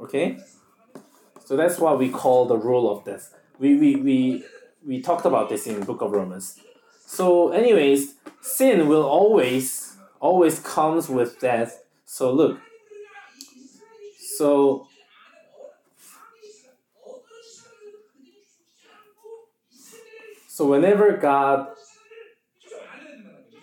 [0.00, 0.38] Okay?
[1.44, 3.34] So that's what we call the rule of death.
[3.58, 4.44] We we we,
[4.86, 6.58] we talked about this in book of romans.
[7.06, 11.81] So anyways sin will always always comes with death
[12.16, 12.58] so look
[14.38, 14.86] so
[20.52, 21.68] So whenever God,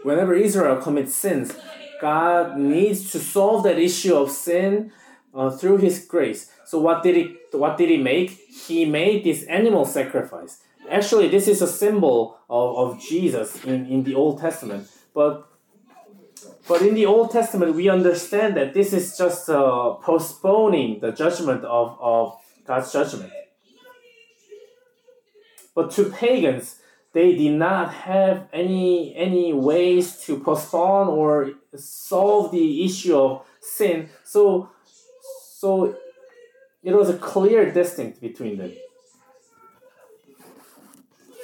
[0.02, 1.56] whenever Israel commits sins,
[2.02, 4.92] God needs to solve that issue of sin
[5.34, 6.52] uh, through His grace.
[6.66, 8.32] So what did he what did He make?
[8.32, 10.64] He made this animal sacrifice.
[10.90, 14.90] Actually, this is a symbol of, of Jesus in, in the Old Testament.
[15.14, 15.48] But
[16.70, 21.66] but in the Old Testament, we understand that this is just uh, postponing the judgment
[21.66, 23.34] of, of God's judgment.
[25.74, 26.76] But to pagans,
[27.14, 34.10] they did not have any any ways to postpone or solve the issue of sin.
[34.24, 34.70] So
[35.62, 35.98] so
[36.84, 38.74] it was a clear distinct between them.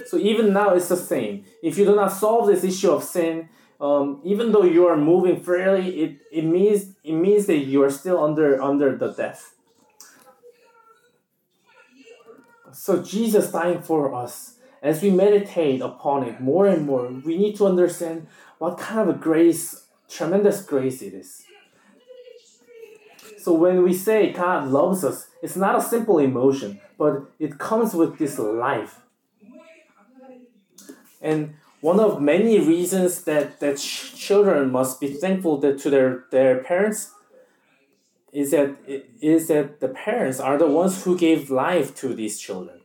[0.05, 1.45] So even now it's the same.
[1.63, 3.49] If you do not solve this issue of sin,
[3.79, 7.89] um, even though you are moving freely, it, it means it means that you are
[7.89, 9.53] still under under the death.
[12.71, 14.55] So Jesus dying for us
[14.85, 18.27] as we meditate upon it more and more, we need to understand
[18.59, 21.43] what kind of a grace, tremendous grace it is.
[23.39, 27.95] So when we say God loves us, it's not a simple emotion, but it comes
[27.95, 29.01] with this life.
[31.19, 31.55] And
[31.85, 37.11] one of many reasons that, that children must be thankful that to their, their parents
[38.33, 38.75] is that
[39.21, 42.77] is that the parents are the ones who gave life to these children.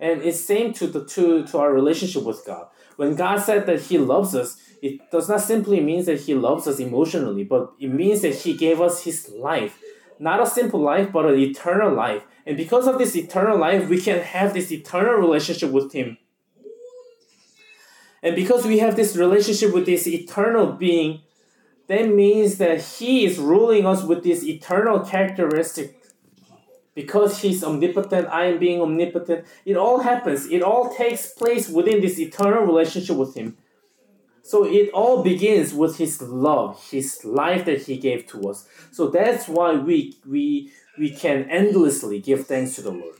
[0.00, 2.66] And it's same to the to, to our relationship with God.
[2.96, 4.50] When God said that He loves us,
[4.82, 8.52] it does not simply mean that He loves us emotionally, but it means that He
[8.54, 9.18] gave us His
[9.50, 9.78] life.
[10.18, 12.24] Not a simple life, but an eternal life.
[12.44, 16.18] And because of this eternal life, we can have this eternal relationship with Him.
[18.22, 21.22] And because we have this relationship with this eternal being,
[21.86, 25.98] that means that He is ruling us with this eternal characteristic
[26.98, 29.46] because he's omnipotent, I am being omnipotent.
[29.64, 30.46] It all happens.
[30.46, 33.56] It all takes place within this eternal relationship with him.
[34.42, 38.66] So it all begins with his love, his life that he gave to us.
[38.90, 43.14] So that's why we we we can endlessly give thanks to the Lord.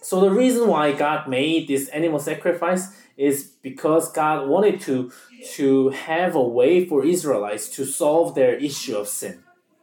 [0.00, 2.86] So the reason why God made this animal sacrifice
[3.18, 5.12] is because God wanted to
[5.56, 9.42] to have a way for Israelites to solve their issue of sin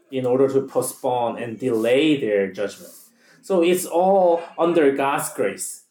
[0.09, 2.93] in order to postpone and delay their judgment.
[3.41, 5.83] So it's all under God's grace.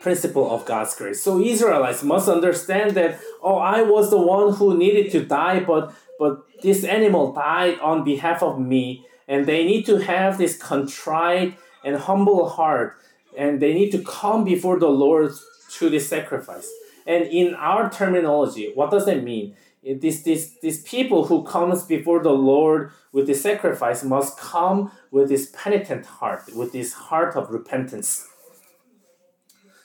[0.00, 1.22] Principle of God's grace.
[1.22, 5.92] So Israelites must understand that, oh, I was the one who needed to die, but
[6.18, 11.58] but this animal died on behalf of me, and they need to have this contrite
[11.84, 12.96] and humble heart,
[13.36, 15.32] and they need to come before the Lord
[15.78, 16.70] to this sacrifice.
[17.06, 19.56] And in our terminology, what does that mean?
[19.84, 25.28] this, this, these people who comes before the Lord with the sacrifice must come with
[25.28, 28.28] this penitent heart, with this heart of repentance.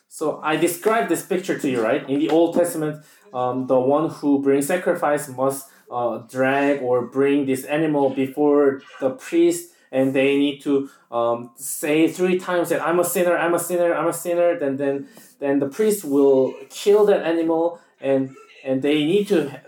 [0.08, 2.08] So I described this picture to you, right?
[2.10, 7.46] In the Old Testament, um, the one who brings sacrifice must uh, drag or bring
[7.46, 13.00] this animal before the priest, and they need to um, say three times that I'm
[13.00, 14.60] a sinner, I'm a sinner, I'm a sinner.
[14.60, 15.08] Then then
[15.40, 19.62] then the priest will kill that animal, and and they need to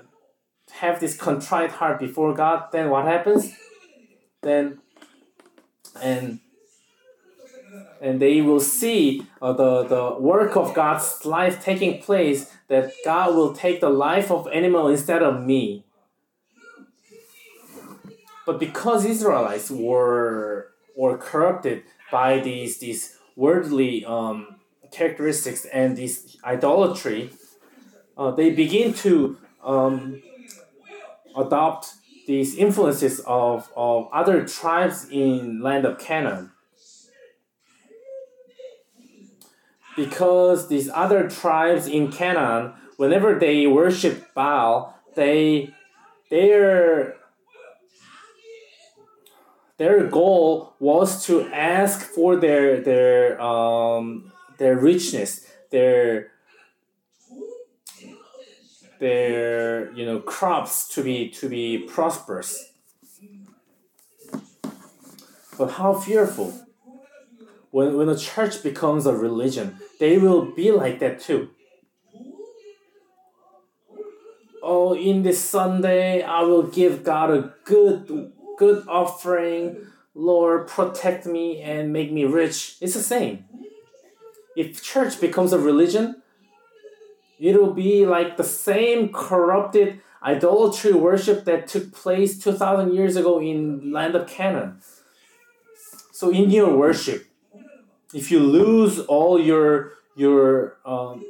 [0.72, 3.54] have this contrite heart before God, then what happens?
[4.42, 4.80] Then
[6.02, 6.40] and
[8.02, 13.36] and they will see uh, the, the work of God's life taking place, that God
[13.36, 15.84] will take the life of animal instead of me.
[18.46, 24.59] But because Israelites were were corrupted by these these worldly um,
[24.92, 27.32] characteristics and this idolatry,
[28.18, 30.22] uh, they begin to um,
[31.36, 31.94] adopt
[32.28, 36.52] these influences of, of other tribes in land of Canaan.
[39.96, 45.74] Because these other tribes in Canaan, whenever they worship Baal, they
[46.30, 47.16] their
[49.78, 56.32] their goal was to ask for their their um, their richness, their
[59.00, 62.72] their you know crops to be to be prosperous.
[65.58, 66.54] But how fearful
[67.72, 71.50] when when a church becomes a religion, they will be like that too.
[74.62, 79.88] Oh, in this Sunday, I will give God a good good offering.
[80.14, 82.76] Lord, protect me and make me rich.
[82.82, 83.46] It's the same.
[84.60, 86.22] If church becomes a religion,
[87.40, 93.92] it'll be like the same corrupted idolatry worship that took place 2000 years ago in
[93.94, 94.82] land of canaan.
[96.12, 97.30] So in your worship
[98.14, 101.24] if you lose all your your um,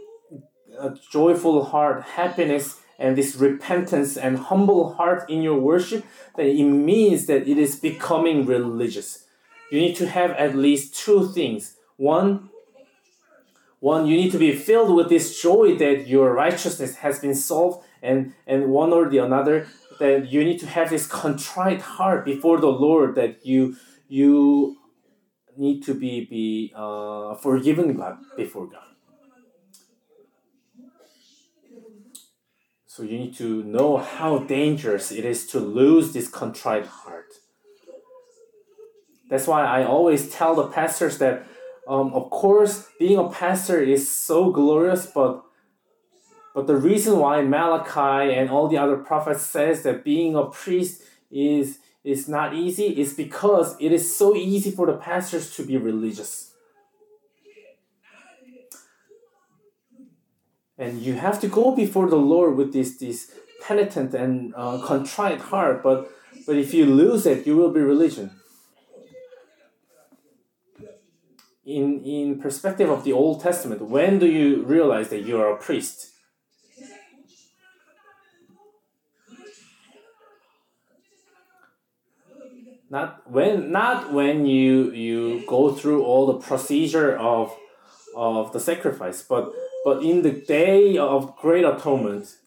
[1.12, 6.04] joyful heart happiness and this repentance and humble heart in your worship
[6.36, 9.26] then it means that it is becoming religious.
[9.72, 11.76] You need to have at least two things.
[11.98, 12.49] One
[13.80, 17.86] one, you need to be filled with this joy that your righteousness has been solved,
[18.02, 19.68] and, and one or the another,
[20.00, 23.76] that you need to have this contrite heart before the Lord that you
[24.08, 24.78] you
[25.58, 28.86] need to be be uh, forgiven God before God.
[32.86, 37.34] So you need to know how dangerous it is to lose this contrite heart.
[39.30, 41.46] That's why I always tell the pastors that
[41.90, 45.44] um, of course, being a pastor is so glorious, but
[46.54, 51.02] but the reason why Malachi and all the other prophets says that being a priest
[51.32, 55.78] is is not easy is because it is so easy for the pastors to be
[55.78, 56.54] religious.
[60.78, 63.32] And you have to go before the Lord with this this
[63.66, 66.12] penitent and uh, contrite heart, but
[66.46, 68.39] but if you lose it, you will be religion.
[71.70, 75.58] In in perspective of the Old Testament, when do you realize that you are a
[75.58, 76.12] priest?
[82.90, 87.56] Not when not when you you go through all the procedure of
[88.16, 89.54] of the sacrifice, but
[89.86, 92.38] but in the day of great atonement.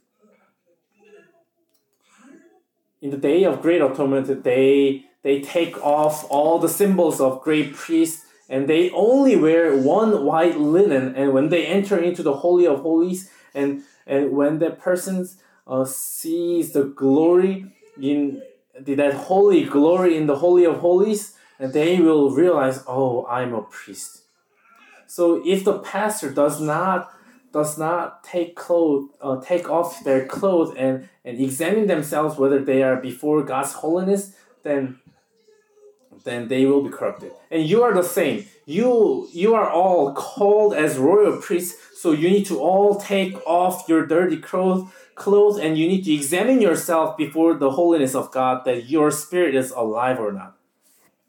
[3.01, 7.75] In the day of great atonement, they they take off all the symbols of great
[7.75, 12.67] priest and they only wear one white linen and when they enter into the holy
[12.67, 15.27] of holies and and when that person
[15.67, 18.43] uh, sees the glory in
[18.79, 23.63] that holy glory in the holy of holies and they will realize oh i'm a
[23.63, 24.19] priest.
[25.07, 27.11] So if the pastor does not
[27.53, 32.83] does not take clothes uh, take off their clothes and and examine themselves whether they
[32.83, 34.99] are before god's holiness then
[36.25, 37.33] then they will be corrupted.
[37.51, 38.47] And you are the same.
[38.67, 43.89] You you are all called as royal priests, so you need to all take off
[43.89, 48.65] your dirty clothes clothes and you need to examine yourself before the holiness of God
[48.65, 50.57] that your spirit is alive or not.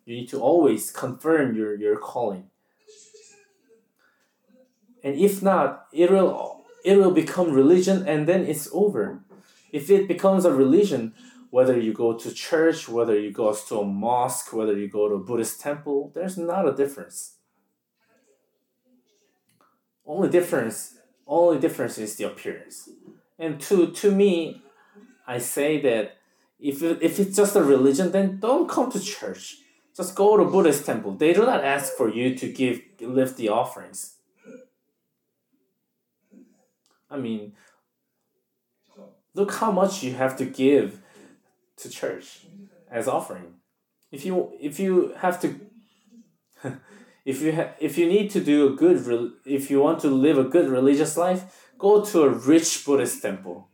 [0.05, 2.49] You need to always confirm your, your calling.
[5.03, 9.19] And if not, it will it will become religion and then it's over.
[9.71, 11.13] If it becomes a religion,
[11.53, 15.13] whether you go to church, whether you go to a mosque, whether you go to
[15.13, 17.35] a Buddhist temple, there's not a difference.
[20.03, 20.97] Only difference,
[21.27, 22.89] only difference is the appearance.
[23.37, 24.63] And to to me,
[25.27, 26.17] I say that
[26.59, 29.57] if if it's just a religion, then don't come to church.
[29.95, 31.11] Just go to Buddhist temple.
[31.11, 34.15] They do not ask for you to give lift the offerings.
[37.11, 37.53] I mean,
[39.35, 41.02] look how much you have to give
[41.77, 42.45] to church
[42.89, 43.55] as offering.
[44.11, 45.59] If you if you have to
[47.25, 50.09] if you ha- if you need to do a good re- if you want to
[50.09, 53.67] live a good religious life, go to a rich Buddhist temple.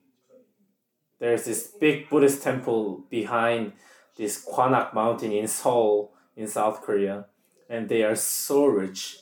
[1.19, 3.73] There's this big Buddhist temple behind
[4.15, 7.25] this Kwanak mountain in Seoul in South Korea.
[7.69, 9.19] and they are so rich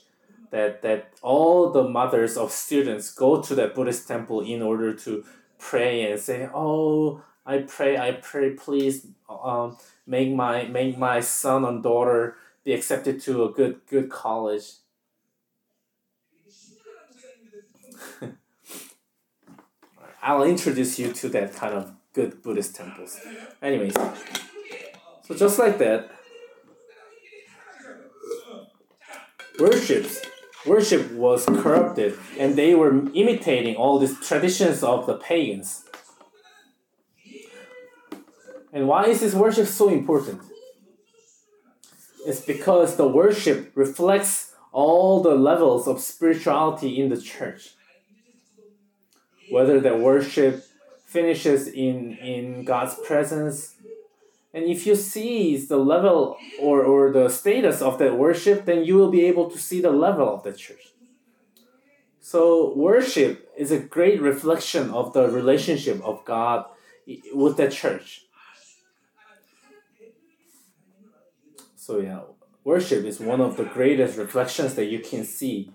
[0.51, 5.23] that that all the mothers of students go to that Buddhist temple in order to
[5.59, 11.63] pray and say, "Oh, I pray, I pray, please, um, make my make my son
[11.65, 14.73] and daughter be accepted to a good good college."
[20.21, 23.17] I'll introduce you to that kind of good Buddhist temples.
[23.61, 23.93] Anyways,
[25.23, 26.11] so just like that,
[29.57, 30.21] worships
[30.67, 35.85] worship was corrupted and they were imitating all these traditions of the pagans.
[38.77, 40.39] And why is this worship so important?
[42.27, 47.73] It's because the worship reflects all the levels of spirituality in the church.
[49.49, 50.63] Whether the worship
[51.07, 53.73] finishes in, in God's presence
[54.53, 58.95] and if you see the level or, or the status of that worship, then you
[58.95, 60.93] will be able to see the level of the church.
[62.19, 66.65] So worship is a great reflection of the relationship of God
[67.33, 68.26] with the church.
[71.87, 72.19] So yeah,
[72.65, 75.71] worship is one of the greatest reflections that you can see.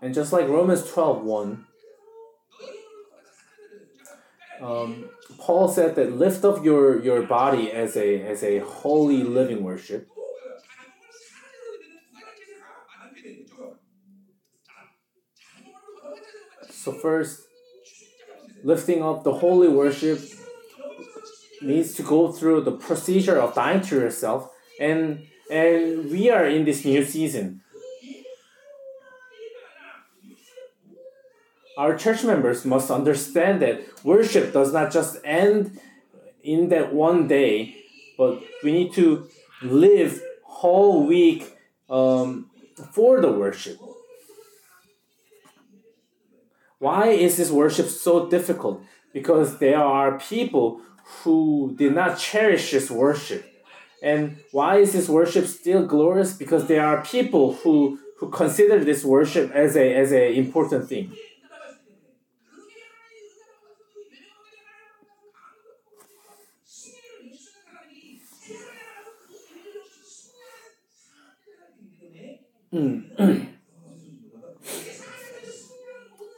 [0.00, 1.66] And just like Romans 12 1,
[4.60, 9.62] um, Paul said that lift up your, your body as a as a holy living
[9.62, 10.08] worship.
[16.70, 17.42] So first,
[18.62, 20.20] lifting up the holy worship
[21.60, 24.50] needs to go through the procedure of dying to yourself,
[24.80, 27.62] and and we are in this new season.
[31.76, 35.78] our church members must understand that worship does not just end
[36.42, 37.76] in that one day,
[38.18, 39.28] but we need to
[39.62, 41.56] live whole week
[41.88, 42.50] um,
[42.92, 43.78] for the worship.
[46.82, 48.82] Why is this worship so difficult?
[49.12, 50.80] Because there are people
[51.22, 53.44] who did not cherish this worship.
[54.02, 56.32] And why is this worship still glorious?
[56.32, 61.12] Because there are people who, who consider this worship as a as a important thing.
[72.72, 73.48] Mm.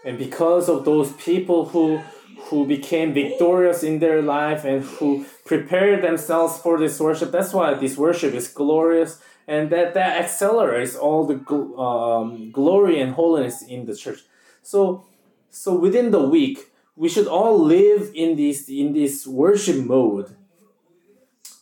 [0.05, 2.01] and because of those people who
[2.49, 7.75] who became victorious in their life and who prepared themselves for this worship that's why
[7.75, 11.39] this worship is glorious and that that accelerates all the
[11.79, 14.21] um, glory and holiness in the church.
[14.63, 15.05] So
[15.51, 20.37] so within the week we should all live in this in this worship mode.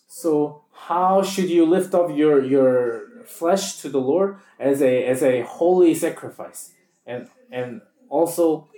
[0.06, 5.22] So how should you lift up your your flesh to the Lord as a as
[5.22, 6.72] a holy sacrifice,
[7.06, 7.82] and and
[8.12, 8.68] also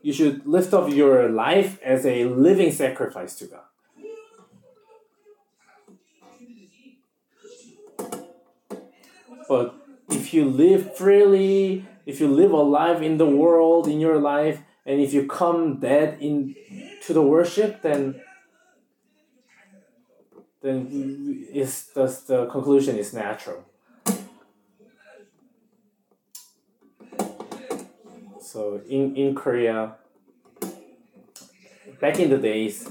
[0.00, 3.68] you should lift up your life as a living sacrifice to God.
[9.48, 9.74] But
[10.08, 15.00] if you live freely, if you live alive in the world in your life, and
[15.00, 16.56] if you come dead in
[17.04, 18.20] to the worship, then
[20.62, 23.64] then is the, the conclusion is natural.
[28.52, 29.94] So in, in Korea,
[32.02, 32.86] back in the days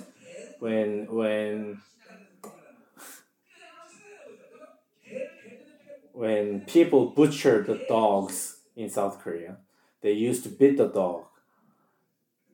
[0.58, 1.84] when when
[6.14, 9.58] when people butchered the dogs in South Korea,
[10.02, 11.26] they used to beat the dog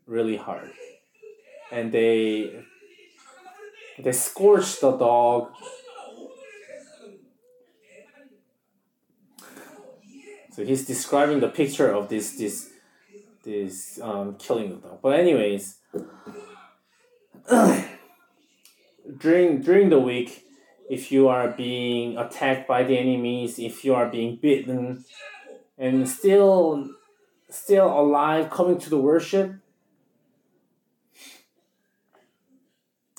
[0.06, 0.72] really hard.
[1.72, 2.66] And they
[3.98, 5.54] they scorched the dog.
[10.52, 12.74] So he's describing the picture of this this
[13.48, 15.00] this um, killing the dog.
[15.02, 15.80] But anyways,
[19.18, 20.44] during during the week,
[20.90, 25.06] if you are being attacked by the enemies, if you are being bitten,
[25.78, 26.90] and still
[27.50, 29.56] still alive, coming to the worship,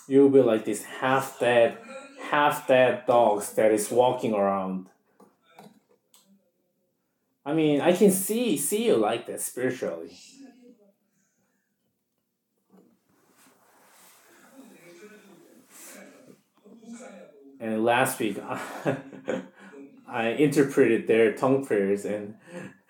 [0.07, 1.79] you'll be like this half dead,
[2.31, 4.89] half dead dogs that is walking around.
[7.49, 10.11] I mean, I can see see you like that spiritually.
[17.59, 18.39] And last week,
[20.07, 22.35] I interpreted their tongue prayers and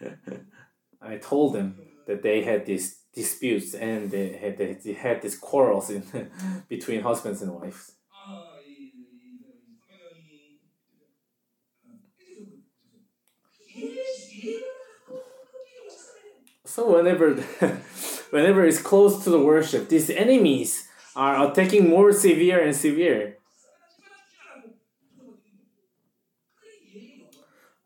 [1.00, 1.76] I told them
[2.09, 6.02] that they had these disputes and they had they had these quarrels in
[6.68, 7.92] between husbands and wives.
[16.89, 17.34] Whenever
[18.30, 23.39] whenever it's close to the worship, these enemies are attacking more severe and severe.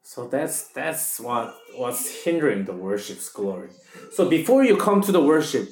[0.03, 3.71] So that's that's what what's hindering the worship's glory.
[4.13, 5.71] So before you come to the worship,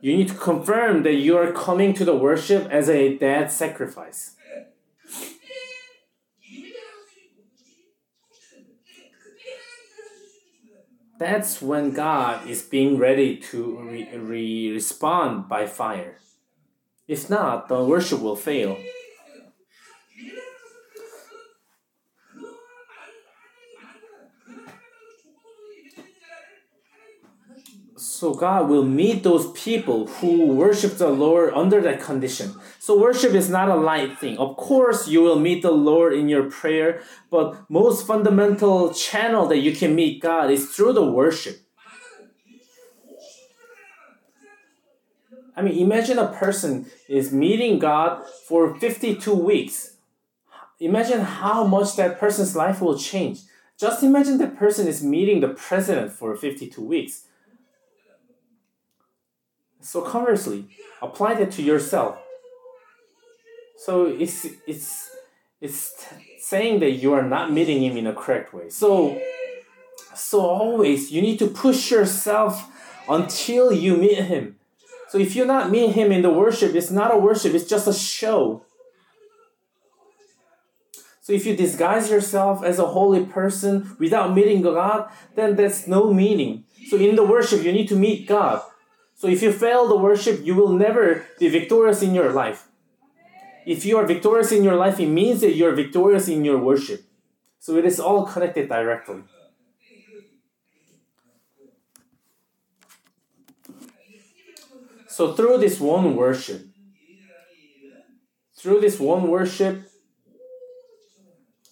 [0.00, 4.34] you need to confirm that you are coming to the worship as a dead sacrifice.
[11.20, 16.16] That's when God is being ready to re- re- respond by fire.
[17.06, 18.78] If not, the worship will fail.
[27.98, 32.54] So God will meet those people who worship the Lord under that condition.
[32.80, 34.38] So worship is not a light thing.
[34.38, 39.58] Of course, you will meet the Lord in your prayer, but most fundamental channel that
[39.58, 41.60] you can meet God is through the worship.
[45.54, 49.96] I mean, imagine a person is meeting God for 52 weeks.
[50.78, 53.40] Imagine how much that person's life will change.
[53.78, 57.26] Just imagine that person is meeting the president for 52 weeks
[59.80, 60.66] so conversely,
[61.00, 62.18] apply that to yourself.
[63.80, 65.10] So it's it's
[65.58, 66.06] it's
[66.38, 68.68] saying that you are not meeting him in a correct way.
[68.68, 69.18] So
[70.14, 72.68] so always you need to push yourself
[73.08, 74.56] until you meet him.
[75.08, 77.88] So if you're not meeting him in the worship, it's not a worship, it's just
[77.88, 78.66] a show.
[81.22, 86.12] So if you disguise yourself as a holy person without meeting God, then that's no
[86.12, 86.64] meaning.
[86.88, 88.62] So in the worship, you need to meet God.
[89.16, 92.69] So if you fail the worship, you will never be victorious in your life.
[93.66, 96.58] If you are victorious in your life, it means that you are victorious in your
[96.58, 97.04] worship.
[97.58, 99.22] So it is all connected directly.
[105.08, 106.66] So through this one worship,
[108.56, 109.82] through this one worship,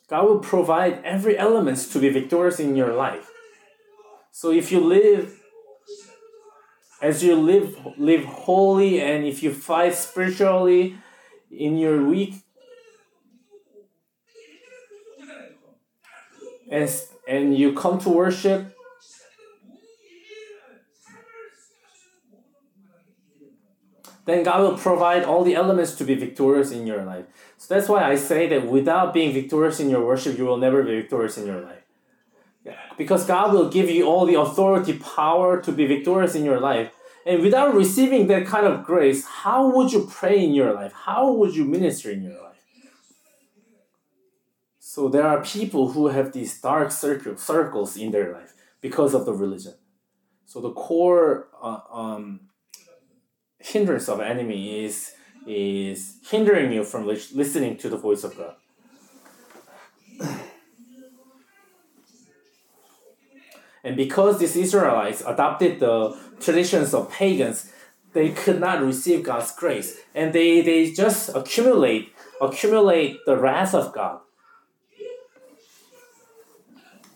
[0.09, 3.30] God will provide every element to be victorious in your life.
[4.32, 5.41] So if you live
[7.01, 10.97] as you live live holy and if you fight spiritually
[11.51, 12.35] in your week
[16.71, 16.91] and,
[17.27, 18.75] and you come to worship
[24.29, 27.25] then God will provide all the elements to be victorious in your life.
[27.57, 30.83] So that's why I say that without being victorious in your worship, you will never
[30.83, 31.83] be victorious in your life.
[32.99, 36.93] Because God will give you all the authority, power to be victorious in your life.
[37.29, 40.95] And without receiving that kind of grace, how would you pray in your life?
[40.95, 42.64] How would you minister in your life?
[44.79, 49.26] So there are people who have these dark circle, circles in their life because of
[49.26, 49.74] the religion.
[50.47, 52.49] So the core uh, um,
[53.59, 55.12] hindrance of enemy is
[55.47, 58.57] is hindering you from listening to the voice of God.
[63.89, 67.72] And because these Israelites adopted the traditions of pagans,
[68.12, 69.97] they could not receive God's grace.
[70.14, 74.20] And they, they just accumulate, accumulate the wrath of God.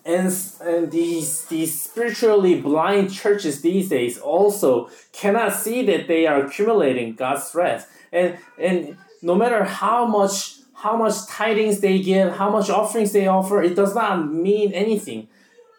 [0.07, 6.47] And, and these, these spiritually blind churches these days also cannot see that they are
[6.47, 7.87] accumulating God's wrath.
[8.11, 13.29] And, and no matter how much how much tidings they give, how much offerings they
[13.29, 15.29] offer, it does not mean anything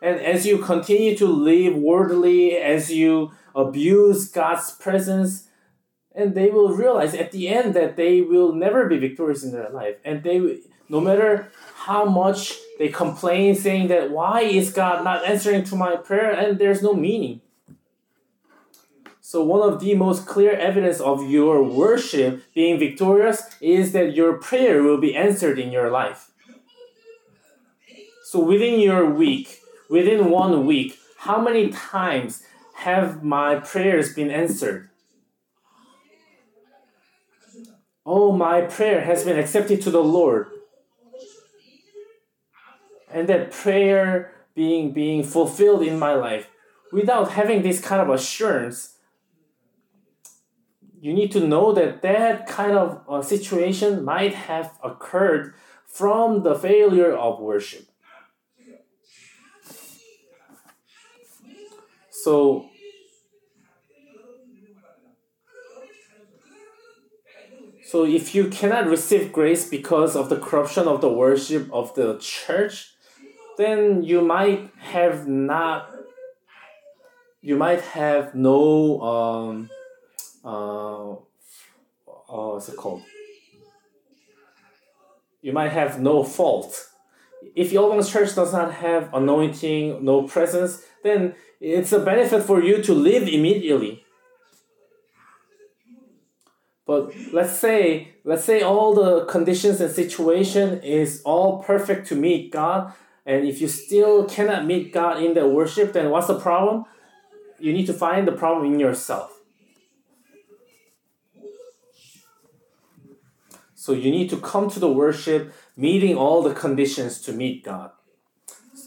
[0.04, 5.48] and as you continue to live worldly, as you abuse God's presence,
[6.14, 9.70] and they will realize at the end that they will never be victorious in their
[9.70, 9.96] life.
[10.04, 15.64] And they, no matter how much they complain, saying that why is God not answering
[15.64, 17.40] to my prayer, and there's no meaning.
[19.22, 24.34] So one of the most clear evidence of your worship being victorious is that your
[24.34, 26.32] prayer will be answered in your life.
[28.26, 29.63] So within your week,
[29.94, 32.42] within one week, how many times
[32.78, 34.90] have my prayers been answered?
[38.04, 40.48] Oh, my prayer has been accepted to the Lord.
[43.08, 46.50] And that prayer being being fulfilled in my life
[46.92, 48.98] without having this kind of assurance
[51.00, 55.54] you need to know that that kind of uh, situation might have occurred
[55.86, 57.93] from the failure of worship
[62.24, 62.70] So
[67.84, 72.18] So if you cannot receive grace because of the corruption of the worship of the
[72.20, 72.96] church,
[73.58, 75.92] then you might have not
[77.42, 79.70] you might have no um
[80.44, 81.18] uh, uh
[82.54, 83.04] what's it called?
[85.42, 86.90] You might have no fault.
[87.54, 92.62] If your own church does not have anointing, no presence, then it's a benefit for
[92.62, 94.04] you to live immediately
[96.86, 102.52] but let's say let's say all the conditions and situation is all perfect to meet
[102.52, 102.94] god
[103.26, 106.86] and if you still cannot meet God in the worship, then what's the problem?
[107.60, 109.40] You need to find the problem in yourself.
[113.76, 117.92] So you need to come to the worship meeting all the conditions to meet God.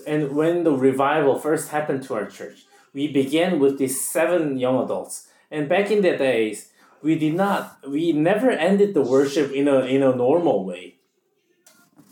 [0.06, 4.82] And when the revival first happened to our church, we began with these seven young
[4.82, 5.28] adults.
[5.50, 6.70] And back in the days,
[7.02, 10.96] we did not, we never ended the worship in a, in a normal way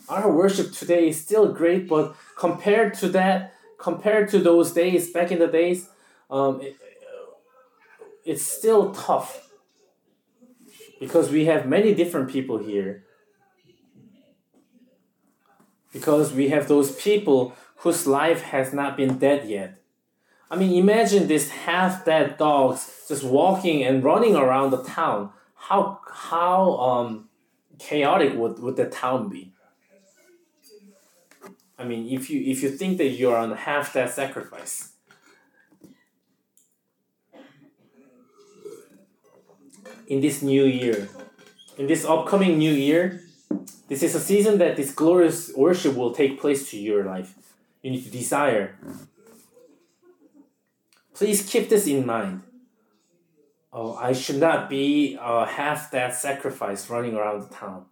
[0.09, 5.33] our worship today is still great, but compared to that, compared to those days back
[5.33, 5.89] in the days,
[6.31, 6.77] um, it,
[8.25, 9.49] it's still tough
[11.01, 13.05] because we have many different people here.
[15.93, 19.79] Because we have those people whose life has not been dead yet.
[20.51, 25.31] I mean, imagine these half dead dogs just walking and running around the town.
[25.55, 27.29] How how um,
[27.79, 29.53] chaotic would, would the town be?
[31.79, 34.93] I mean, if you if you think that you're on half that sacrifice,
[40.07, 41.09] in this new year,
[41.79, 43.23] in this upcoming new year,
[43.89, 47.35] this is a season that this glorious worship will take place to your life.
[47.85, 48.79] You need to desire.
[51.13, 52.41] Please keep this in mind.
[53.71, 57.85] Oh, I should not be uh, half that sacrifice running around the town.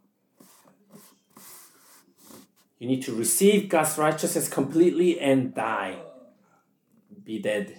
[2.78, 5.99] You need to receive God's righteousness completely and die.
[7.22, 7.76] Be dead.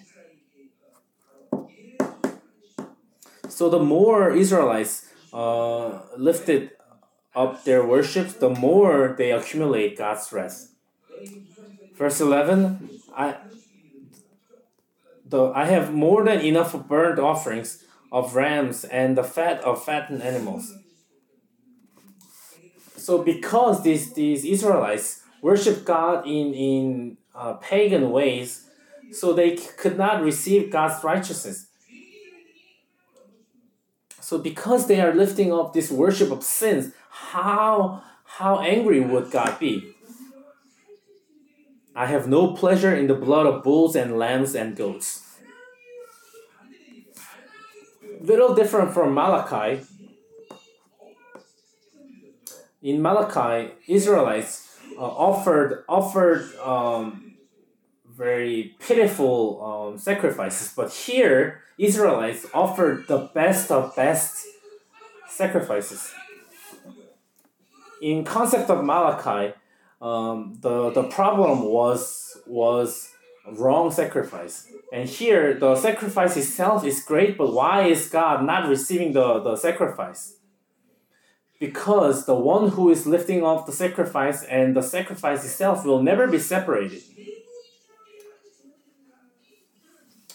[3.49, 6.72] So the more Israelites uh, lifted
[7.36, 10.70] up their worship, the more they accumulate God's wrath.
[11.96, 13.36] Verse 11 I,
[15.26, 20.22] the, I have more than enough burnt offerings of rams and the fat of fattened
[20.22, 20.74] animals.
[22.96, 28.66] So because these these Israelites worship God in in uh, pagan ways,
[29.12, 31.68] so they could not receive God's righteousness.
[34.22, 39.60] So because they are lifting up this worship of sins, how how angry would God
[39.60, 39.93] be?
[41.96, 45.22] I have no pleasure in the blood of bulls and lambs and goats.
[48.22, 49.84] Little different from Malachi,
[52.84, 57.36] in Malachi, Israelites uh, offered offered um,
[58.06, 64.46] very pitiful um, sacrifices, but here Israelites offered the best of best
[65.30, 66.14] sacrifices.
[68.02, 69.54] In concept of Malachi,
[70.04, 73.10] um, the the problem was was
[73.54, 74.68] wrong sacrifice.
[74.91, 79.56] And here the sacrifice itself is great, but why is God not receiving the, the
[79.56, 80.36] sacrifice?
[81.64, 86.28] because the one who is lifting off the sacrifice and the sacrifice itself will never
[86.28, 87.01] be separated.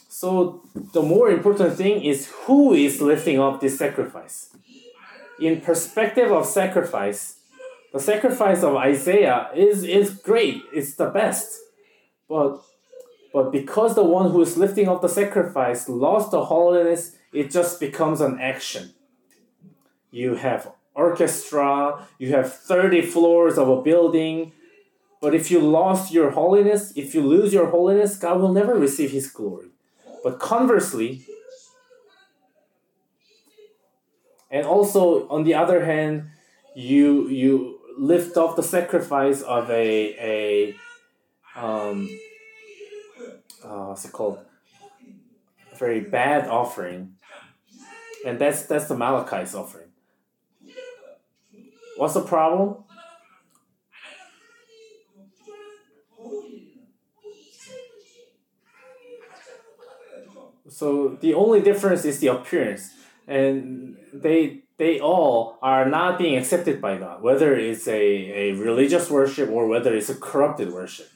[0.09, 0.63] So
[0.95, 4.57] the more important thing is who is lifting up this sacrifice.
[5.39, 7.38] In perspective of sacrifice,
[7.93, 11.59] the sacrifice of Isaiah is, is great, it's the best.
[12.29, 12.61] But
[13.33, 17.79] but because the one who is lifting up the sacrifice lost the holiness, it just
[17.79, 18.95] becomes an action.
[20.11, 24.53] You have orchestra, you have 30 floors of a building.
[25.21, 29.11] But if you lost your holiness, if you lose your holiness, God will never receive
[29.11, 29.69] his glory.
[30.25, 31.27] But conversely,
[34.51, 36.31] and also on the other hand,
[36.75, 40.75] you you lift off the sacrifice of a
[41.55, 42.09] a um
[43.65, 44.39] uh, what's it called?
[45.73, 47.15] A very bad offering.
[48.25, 49.89] And that's that's the Malachi's offering.
[51.97, 52.85] What's the problem?
[60.69, 62.91] So the only difference is the appearance,
[63.27, 69.11] and they they all are not being accepted by God, whether it's a, a religious
[69.11, 71.11] worship or whether it's a corrupted worship.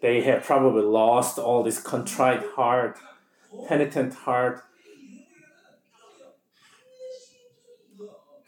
[0.00, 2.98] They have probably lost all this contrite heart,
[3.66, 4.62] penitent heart,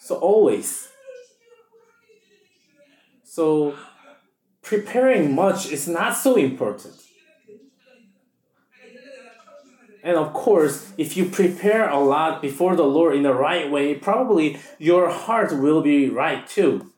[0.07, 0.87] So always.
[3.25, 3.75] So
[4.63, 6.95] preparing much is not so important.
[10.07, 13.97] And of course, if you prepare a lot before the Lord in the right way,
[13.97, 16.93] probably your heart will be right too.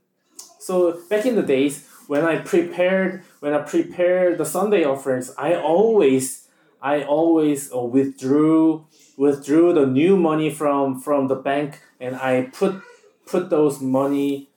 [0.59, 5.55] So back in the days when I prepared when I prepared the Sunday offerings, I
[5.55, 6.49] always
[6.83, 8.85] I always uh, withdrew
[9.17, 12.83] withdrew the new money from from the bank and I put
[13.25, 14.51] put those money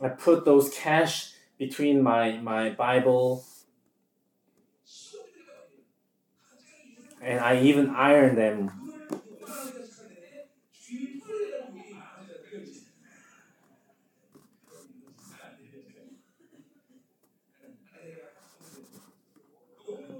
[0.00, 3.44] I put those cash between my my Bible
[7.22, 8.70] and I even iron them.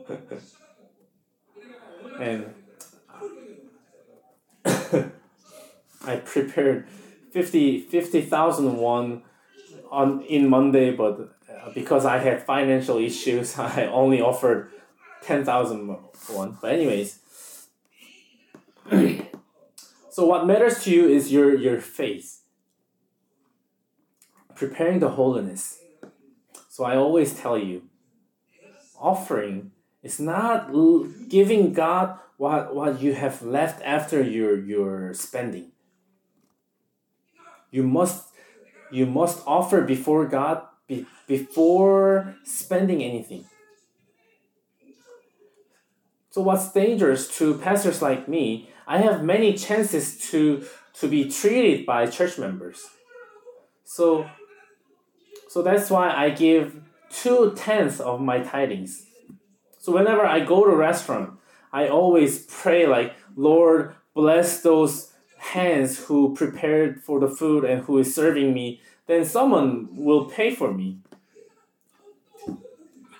[2.21, 2.55] and
[6.05, 6.87] I prepared
[7.33, 9.23] 50 50,000 won
[9.91, 14.71] on in Monday, but uh, because I had financial issues, I only offered
[15.23, 15.97] 10,000
[16.31, 16.59] won.
[16.61, 17.19] But anyways,
[20.11, 22.43] so what matters to you is your your faith.
[24.55, 25.79] Preparing the holiness.
[26.69, 27.85] So I always tell you,
[28.99, 30.71] offering is not
[31.29, 35.73] giving God what, what you have left after your, your spending.
[37.71, 38.29] You must
[38.91, 43.45] you must offer before God be, before spending anything.
[46.31, 50.65] So what's dangerous to pastors like me, I have many chances to
[51.01, 52.87] to be treated by church members.
[53.85, 54.29] So
[55.49, 59.07] so that's why I give two tenths of my tidings.
[59.79, 61.39] So whenever I go to restaurant,
[61.73, 67.99] I always pray like, Lord, bless those hands who prepared for the food and who
[67.99, 68.81] is serving me.
[69.07, 70.99] Then someone will pay for me.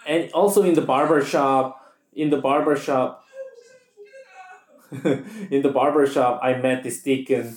[0.07, 1.78] And also in the barber shop,
[2.19, 3.25] in the barber shop,
[5.05, 7.57] in the barber shop, I met this deacon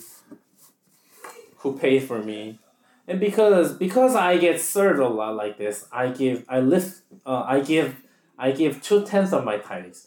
[1.58, 2.60] who paid for me.
[3.08, 7.42] And because because I get served a lot like this, I give I lift uh,
[7.46, 7.96] I give
[8.38, 10.06] I give two tenths of my tithes.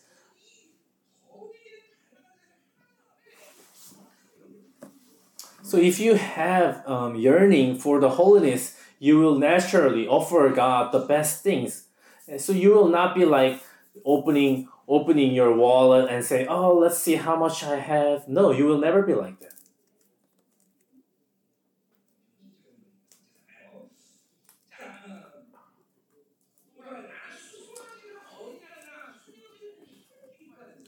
[5.63, 10.99] So if you have um, yearning for the holiness, you will naturally offer God the
[10.99, 11.87] best things.
[12.27, 13.61] And so you will not be like
[14.03, 18.65] opening opening your wallet and say, "Oh, let's see how much I have." No, you
[18.65, 19.53] will never be like that.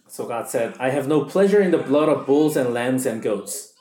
[0.10, 3.22] So God said, I have no pleasure in the blood of bulls and lambs and
[3.22, 3.74] goats.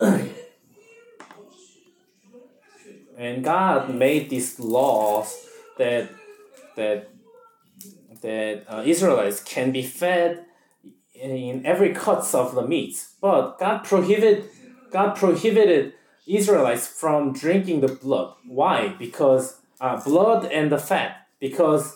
[3.20, 5.46] and God made these laws
[5.76, 6.08] that
[6.76, 7.10] that
[8.22, 10.46] that uh, Israelites can be fed
[11.14, 14.48] in every cuts of the meat, but God prohibited
[14.90, 15.92] God prohibited
[16.26, 18.34] Israelites from drinking the blood.
[18.46, 18.88] Why?
[18.98, 21.26] Because uh, blood and the fat.
[21.40, 21.94] Because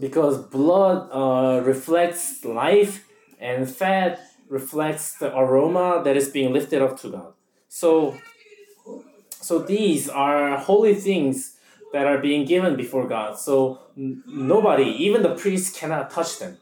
[0.00, 3.06] because blood uh, reflects life
[3.38, 7.32] and fat reflects the aroma that is being lifted up to God.
[7.68, 8.16] So,
[9.48, 11.56] so these are holy things
[11.94, 13.38] that are being given before God.
[13.38, 16.58] So n- nobody, even the priest, cannot touch them.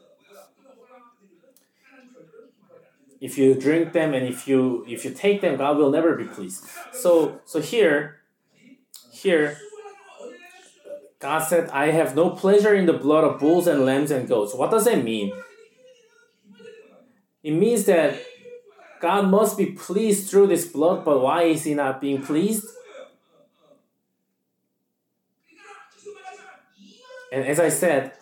[3.19, 6.23] If you drink them and if you if you take them, God will never be
[6.23, 6.63] pleased.
[6.93, 8.21] So so here,
[9.11, 9.57] here,
[11.19, 14.53] God said, "I have no pleasure in the blood of bulls and lambs and goats."
[14.53, 15.33] What does that mean?
[17.43, 18.15] It means that
[18.99, 22.65] God must be pleased through this blood, but why is he not being pleased?
[27.31, 28.13] And as I said,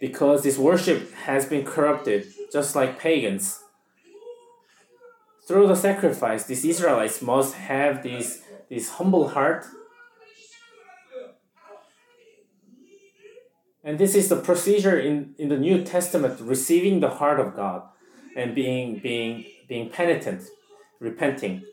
[0.00, 3.60] because this worship has been corrupted, just like pagans.
[5.46, 9.66] Through the sacrifice, these Israelites must have this, this humble heart.
[13.82, 17.82] And this is the procedure in, in the New Testament, receiving the heart of God
[18.36, 20.42] and being being being penitent,
[21.00, 21.64] repenting.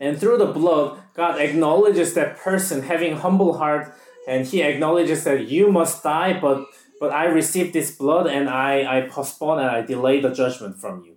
[0.00, 3.94] And through the blood, God acknowledges that person having humble heart,
[4.26, 6.66] and He acknowledges that you must die, but
[7.02, 11.04] but I received this blood and I, I postpone and I delay the judgment from
[11.04, 11.16] you.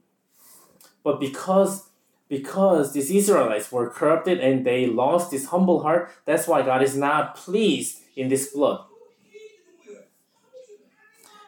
[1.03, 1.89] But because
[2.27, 6.97] because these Israelites were corrupted and they lost this humble heart, that's why God is
[6.97, 8.83] not pleased in this blood.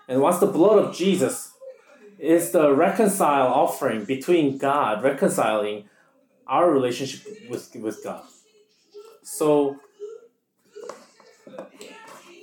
[0.07, 1.46] And what's the blood of Jesus?
[2.19, 5.87] Is the reconcile offering between God, reconciling
[6.47, 8.23] our relationship with, with God.
[9.21, 9.79] So,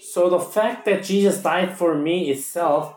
[0.02, 2.96] so the fact that Jesus died for me itself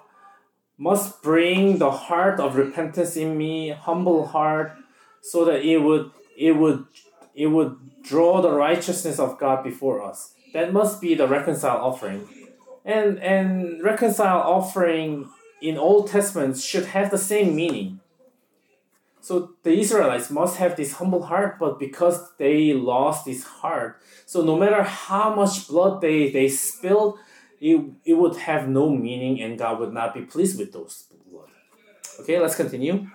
[0.78, 4.73] must bring the heart of repentance in me, humble heart,
[5.21, 6.86] so that it would it would
[7.34, 10.34] it would draw the righteousness of God before us.
[10.53, 12.28] That must be the reconcile offering.
[12.86, 15.30] And and reconcile offering
[15.62, 17.99] in Old Testament should have the same meaning.
[19.22, 24.43] So the Israelites must have this humble heart, but because they lost this heart, so
[24.43, 27.18] no matter how much blood they, they spilled,
[27.60, 31.49] it, it would have no meaning and God would not be pleased with those blood.
[32.22, 33.08] Okay, let's continue.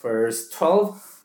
[0.00, 1.22] Verse 12.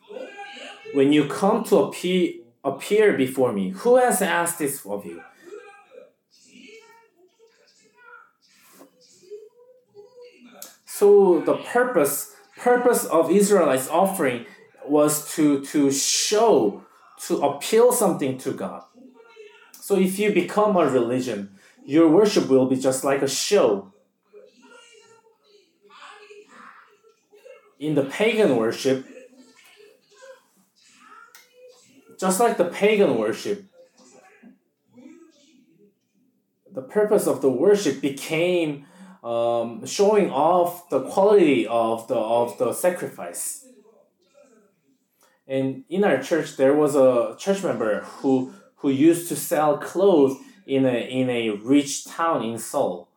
[0.94, 2.34] When you come to appear,
[2.64, 5.22] appear before me, who has asked this of you?
[11.00, 14.46] So the purpose purpose of Israelites offering
[14.86, 16.84] was to to show
[17.26, 18.84] to appeal something to God.
[19.80, 23.94] So if you become a religion, your worship will be just like a show.
[27.80, 29.08] In the pagan worship,
[32.20, 33.64] just like the pagan worship,
[36.70, 38.86] the purpose of the worship became
[39.24, 43.66] um, showing off the quality of the of the sacrifice.
[45.48, 50.38] And in our church, there was a church member who who used to sell clothes
[50.66, 53.10] in a in a rich town in Seoul.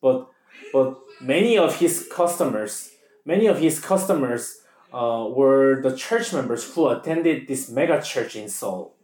[0.00, 0.28] But
[0.72, 2.90] but many of his customers,
[3.24, 4.62] many of his customers
[4.92, 8.94] uh, were the church members who attended this mega church in Seoul.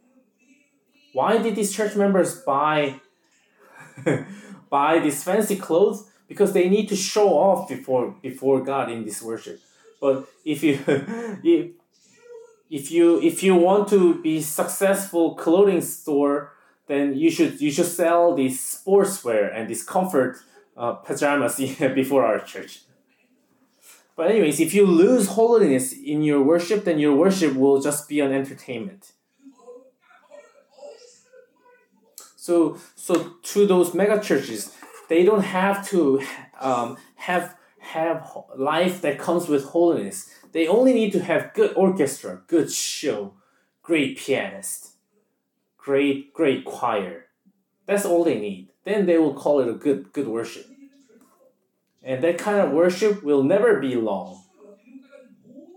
[1.13, 2.99] Why did these church members buy
[4.73, 9.19] buy these fancy clothes because they need to show off before before God in this
[9.29, 9.57] worship.
[10.01, 10.15] But
[10.53, 10.73] if you
[12.77, 16.35] if, you if you want to be successful clothing store,
[16.87, 20.33] then you should you should sell these sportswear and these comfort
[20.75, 21.55] uh, pajamas
[22.01, 22.73] before our church.
[24.17, 28.19] But anyways, if you lose holiness in your worship, then your worship will just be
[28.25, 29.03] an entertainment.
[32.43, 34.75] So so to those mega churches,
[35.07, 36.21] they don't have to
[36.59, 40.29] um, have have life that comes with holiness.
[40.51, 43.35] They only need to have good orchestra, good show,
[43.81, 44.95] great pianist,
[45.77, 47.27] great great choir.
[47.85, 48.67] That's all they need.
[48.83, 50.67] Then they will call it a good good worship.
[52.03, 54.43] And that kind of worship will never be long.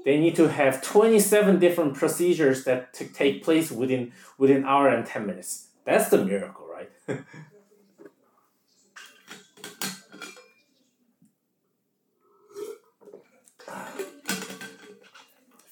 [0.04, 5.26] They need to have 27 different procedures that take place within within hour and 10
[5.26, 6.90] minutes that's the miracle, right?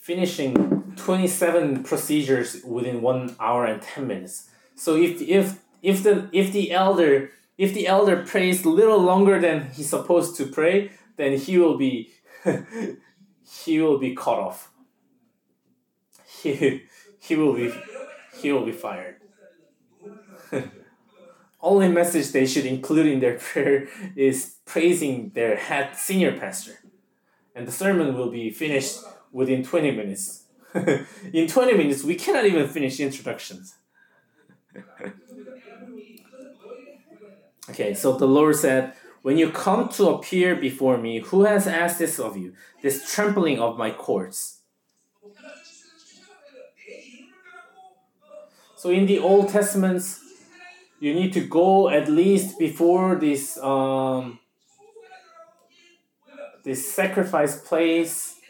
[0.00, 4.48] Finishing 27 procedures within one hour and 10 minutes.
[4.76, 9.40] So if, if, if, the, if the elder if the elder prays a little longer
[9.40, 12.12] than he's supposed to pray, then he will be
[13.64, 14.70] he will be cut off.
[16.44, 16.82] He,
[17.20, 17.72] he will be
[18.40, 19.23] he will be fired.
[21.64, 26.78] only message they should include in their prayer is praising their head senior pastor.
[27.54, 28.98] And the sermon will be finished
[29.32, 30.44] within 20 minutes.
[31.32, 33.76] in 20 minutes, we cannot even finish introductions.
[37.70, 42.00] okay, so the Lord said, When you come to appear before me, who has asked
[42.00, 44.58] this of you, this trampling of my courts?
[48.76, 50.23] So in the Old Testaments,
[51.04, 54.38] you need to go at least before this um,
[56.64, 58.40] this sacrifice place.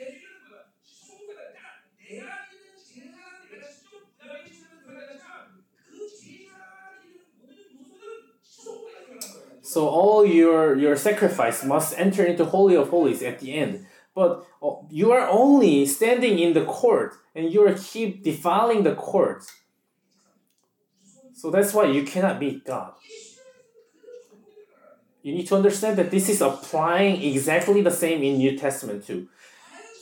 [9.63, 13.85] So all your your sacrifice must enter into holy of holies at the end.
[14.15, 18.95] But uh, you are only standing in the court and you are keep defiling the
[18.95, 19.43] court
[21.45, 22.95] so that's why you cannot meet God.
[25.23, 29.29] You need to understand that this is applying exactly the same in New Testament too.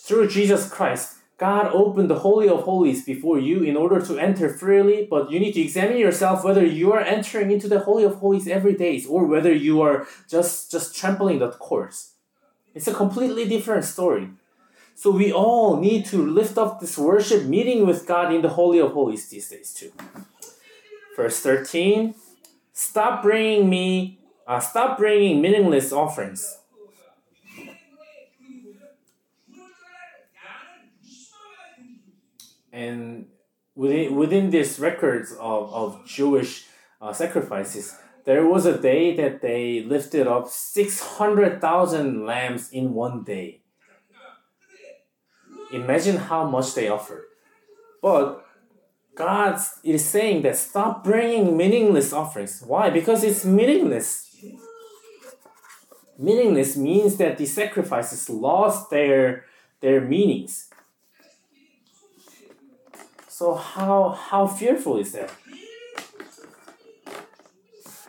[0.04, 4.50] Through Jesus Christ, God opened the Holy of Holies before you in order to enter
[4.50, 8.20] freely, but you need to examine yourself whether you are entering into the Holy of
[8.20, 12.12] Holies every day or whether you are just, just trampling the course.
[12.72, 14.28] It's a completely different story.
[14.94, 18.78] So we all need to lift up this worship meeting with God in the Holy
[18.78, 19.90] of Holies these days too.
[21.16, 22.14] Verse 13
[22.72, 26.58] Stop bringing me, uh, stop bringing meaningless offerings.
[32.72, 33.26] And
[33.74, 36.64] within, within these records of, of Jewish
[37.00, 37.94] uh, sacrifices,
[38.24, 43.60] there was a day that they lifted up 600,000 lambs in one day.
[45.72, 47.24] Imagine how much they offered.
[48.00, 48.44] But
[49.14, 52.62] God is saying that stop bringing meaningless offerings.
[52.66, 52.90] Why?
[52.90, 54.34] Because it's meaningless.
[56.18, 59.44] Meaningless means that the sacrifices lost their,
[59.80, 60.68] their meanings.
[63.28, 65.30] So how how fearful is that?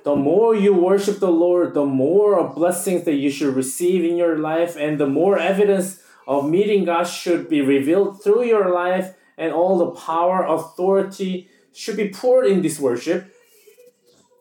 [0.04, 4.38] The more you worship the Lord, the more blessings that you should receive in your
[4.38, 9.54] life, and the more evidence of meeting God should be revealed through your life, and
[9.54, 13.34] all the power, authority should be poured in this worship.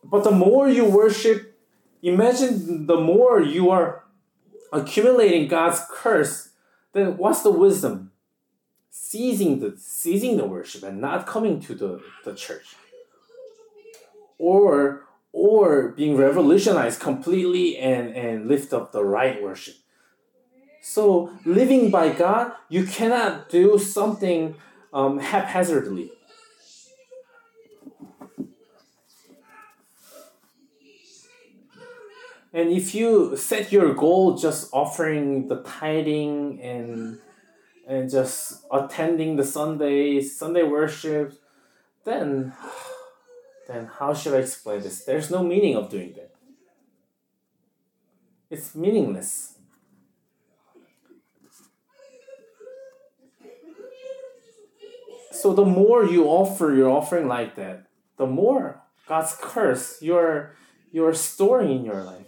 [0.05, 1.59] But the more you worship,
[2.03, 4.05] imagine the more you are
[4.73, 6.51] accumulating God's curse,
[6.93, 8.13] then what's the wisdom?
[8.91, 12.77] Seizing the ceasing the worship and not coming to the, the church.
[14.39, 19.77] Or or being revolutionized completely and, and lift up the right worship.
[20.83, 24.57] So, living by God, you cannot do something
[24.93, 26.13] um, haphazardly.
[32.55, 37.19] And if you set your goal just offering the tithing and
[37.87, 41.33] and just attending the Sunday Sunday worship,
[42.05, 42.53] then
[43.67, 45.05] then how should I explain this?
[45.05, 46.35] There's no meaning of doing that.
[48.51, 49.52] It's meaningless.
[55.33, 57.87] So the more you offer your offering like that,
[58.19, 60.55] the more God's curse you're
[60.93, 62.27] you're storing in your life.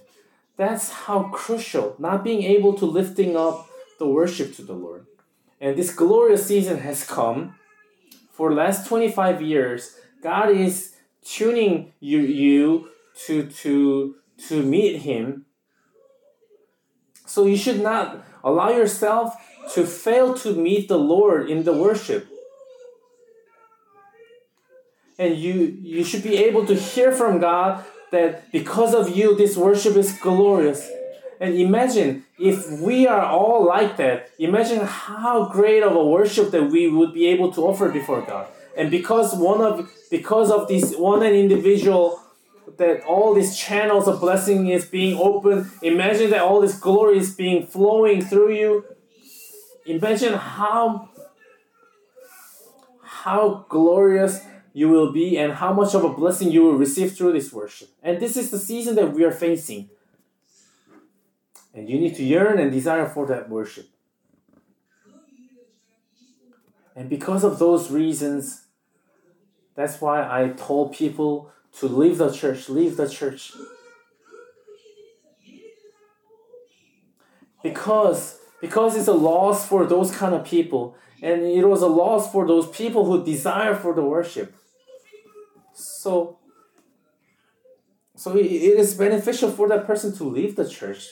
[0.56, 3.68] That's how crucial not being able to lifting up
[3.98, 5.06] the worship to the Lord.
[5.60, 7.56] And this glorious season has come.
[8.32, 12.90] For last 25 years, God is tuning you, you
[13.26, 14.16] to, to,
[14.48, 15.47] to meet Him.
[17.26, 19.35] So you should not allow yourself
[19.74, 22.28] to fail to meet the Lord in the worship.
[25.19, 29.57] And you, you should be able to hear from God that because of you, this
[29.57, 30.91] worship is glorious.
[31.41, 36.65] And imagine if we are all like that, imagine how great of a worship that
[36.70, 38.47] we would be able to offer before God.
[38.77, 42.20] And because one of because of this one individual
[42.77, 47.35] that all these channels of blessing is being open, imagine that all this glory is
[47.35, 48.85] being flowing through you.
[49.86, 51.09] Imagine how
[53.03, 54.41] how glorious
[54.76, 57.88] you will be and how much of a blessing you will receive through this worship.
[58.02, 59.88] And this is the season that we are facing.
[61.72, 63.88] And you need to yearn and desire for that worship.
[66.96, 68.66] And because of those reasons,
[69.76, 73.52] that's why I told people to leave the church, leave the church.
[77.62, 82.30] Because because it's a loss for those kind of people and it was a loss
[82.32, 84.55] for those people who desire for the worship.
[85.74, 86.38] So
[88.16, 91.09] so it is beneficial for that person to leave the church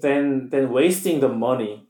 [0.00, 1.86] than than wasting the money.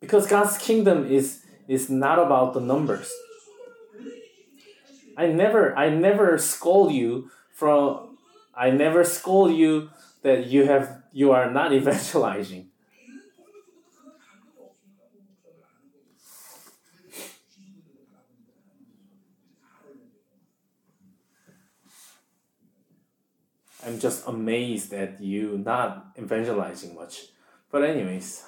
[0.00, 3.10] Because God's kingdom is is not about the numbers.
[5.16, 8.18] I never I never scold you from
[8.54, 9.90] I never scold you
[10.22, 12.71] that you have you are not evangelizing.
[23.84, 27.26] I'm just amazed at you not evangelizing much.
[27.70, 28.44] But anyways,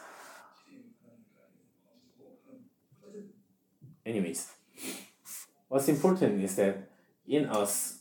[4.06, 4.52] anyways,
[5.69, 6.89] what's important is that
[7.27, 7.98] in us,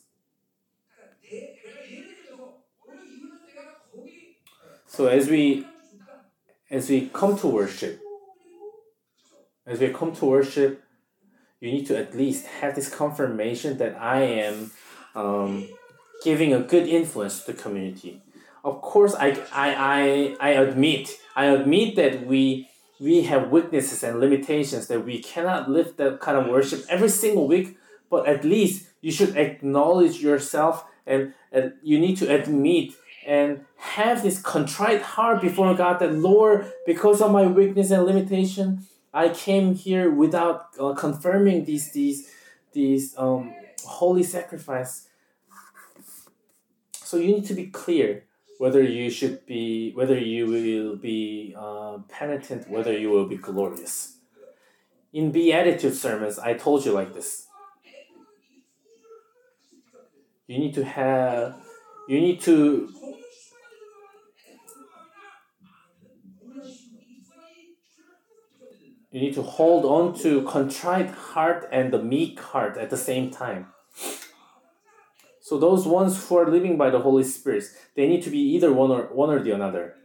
[4.85, 5.65] so as we
[6.69, 7.99] as we come to worship,
[9.65, 10.84] as we come to worship,
[11.60, 14.72] you need to at least have this confirmation that I am
[15.15, 15.69] um,
[16.23, 18.21] giving a good influence to the community.
[18.63, 22.69] Of course, I, I, I, I admit, I admit that we
[22.99, 27.47] we have weaknesses and limitations that we cannot live that kind of worship every single
[27.47, 27.77] week,
[28.09, 32.93] but at least you should acknowledge yourself and, and you need to admit
[33.25, 38.85] and have this contrite heart before God that Lord, because of my weakness and limitation,
[39.13, 42.31] I came here without uh, confirming these these
[42.71, 43.53] these um,
[43.85, 45.09] holy sacrifice
[47.14, 48.23] So you need to be clear
[48.57, 54.18] whether you should be, whether you will be uh, penitent, whether you will be glorious.
[55.14, 57.45] In Beatitude sermons, I told you like this.
[60.48, 61.61] You need to have,
[62.10, 62.91] you need to
[69.11, 73.30] you need to hold on to contrite heart and the meek heart at the same
[73.30, 73.68] time.
[75.43, 77.65] So those ones who are living by the Holy Spirit,
[77.97, 79.95] they need to be either one or one or the another.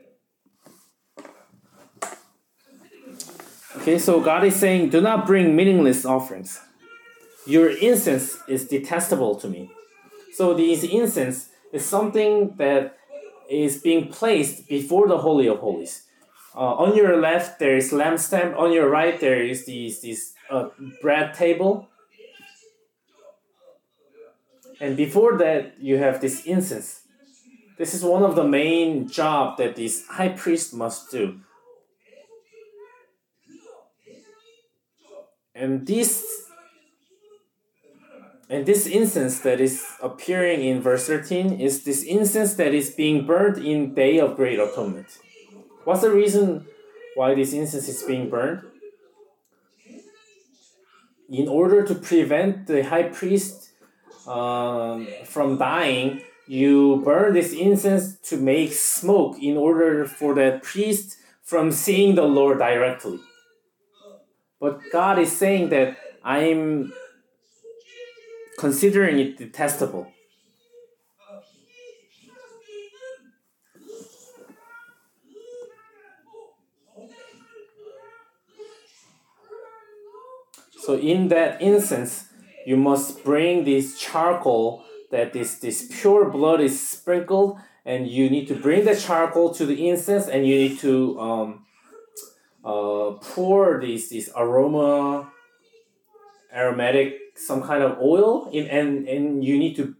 [3.77, 6.61] Okay, so God is saying, do not bring meaningless offerings.
[7.47, 9.71] Your incense is detestable to me.
[10.33, 12.99] So this incense is something that
[13.49, 16.03] is being placed before the Holy of Holies.
[16.53, 18.59] Uh, on your left, there is lampstand.
[18.59, 20.71] On your right, there is this, this uh,
[21.01, 21.89] bread table.
[24.81, 27.03] And before that, you have this incense.
[27.79, 31.41] This is one of the main job that this high priest must do.
[35.55, 36.25] And this
[38.51, 43.27] and this incense that is appearing in verse 13 is this incense that is being
[43.27, 45.19] burned in day of great atonement.
[45.85, 46.67] What's the reason
[47.15, 48.63] why this incense is being burned?
[51.29, 53.73] In order to prevent the high priest
[54.29, 61.17] um, from dying, you burn this incense to make smoke in order for that priest
[61.43, 63.21] from seeing the Lord directly.
[64.61, 66.93] But God is saying that I'm
[68.59, 70.13] considering it detestable.
[80.81, 82.28] So in that instance,
[82.67, 88.47] you must bring this charcoal that this, this pure blood is sprinkled and you need
[88.49, 91.67] to bring the charcoal to the incense and you need to um,
[92.65, 95.31] uh, pour this, this aroma
[96.53, 99.95] aromatic some kind of oil in, and, and you need to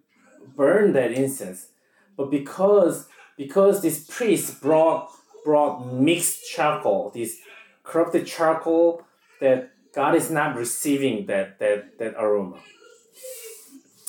[0.57, 1.69] burn that incense.
[2.17, 3.07] But because
[3.37, 5.09] because this priest brought
[5.45, 7.39] brought mixed charcoal this
[7.85, 9.05] corrupted charcoal
[9.41, 12.59] that God is not receiving that, that, that aroma.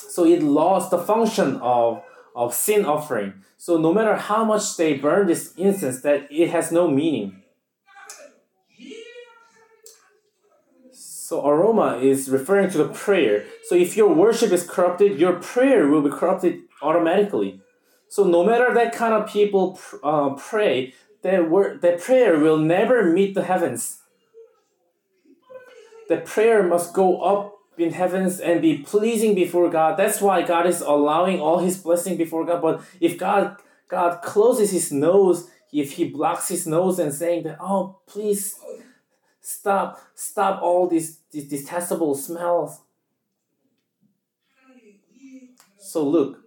[0.10, 2.04] So it lost the function of,
[2.36, 3.34] of sin offering.
[3.58, 7.44] So no matter how much they burn this incense, that it has no meaning.
[10.92, 13.46] So aroma is referring to the prayer.
[13.64, 17.62] So if your worship is corrupted, your prayer will be corrupted automatically.
[18.08, 23.04] So no matter that kind of people uh, pray, their, word, their prayer will never
[23.12, 23.99] meet the heavens
[26.10, 29.96] the prayer must go up in heavens and be pleasing before God.
[29.96, 32.62] That's why God is allowing all his blessing before God.
[32.62, 33.58] But if God
[33.88, 38.56] God closes his nose, if he blocks his nose and saying that, oh please
[39.40, 42.82] stop, stop all these, these detestable smells.
[45.78, 46.42] So look.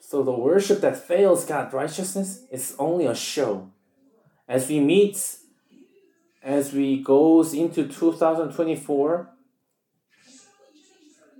[0.00, 3.70] So the worship that fails God's righteousness is only a show.
[4.46, 5.16] As we meet
[6.42, 9.28] as we goes into 2024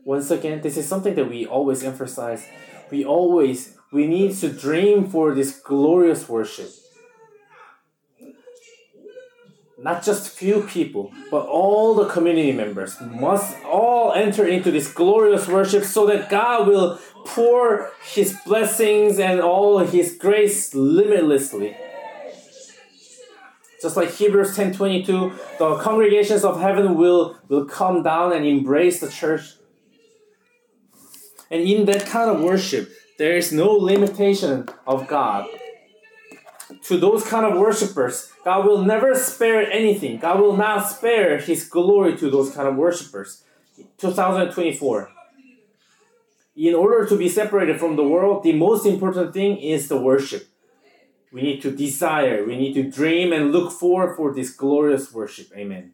[0.05, 2.47] once again this is something that we always emphasize.
[2.91, 6.70] We always we need to dream for this glorious worship.
[9.79, 15.49] Not just few people but all the community members must all enter into this glorious
[15.49, 21.77] worship so that god will pour his blessings and all his grace limitlessly
[23.82, 29.10] just like Hebrews 10:22, the congregations of heaven will, will come down and embrace the
[29.10, 29.56] church.
[31.50, 35.46] And in that kind of worship, there is no limitation of God.
[36.84, 40.18] To those kind of worshipers, God will never spare anything.
[40.18, 43.44] God will not spare his glory to those kind of worshipers.
[43.98, 45.10] 2024.
[46.56, 50.52] In order to be separated from the world, the most important thing is the worship.
[51.32, 55.48] We need to desire, we need to dream and look forward for this glorious worship.
[55.56, 55.92] Amen.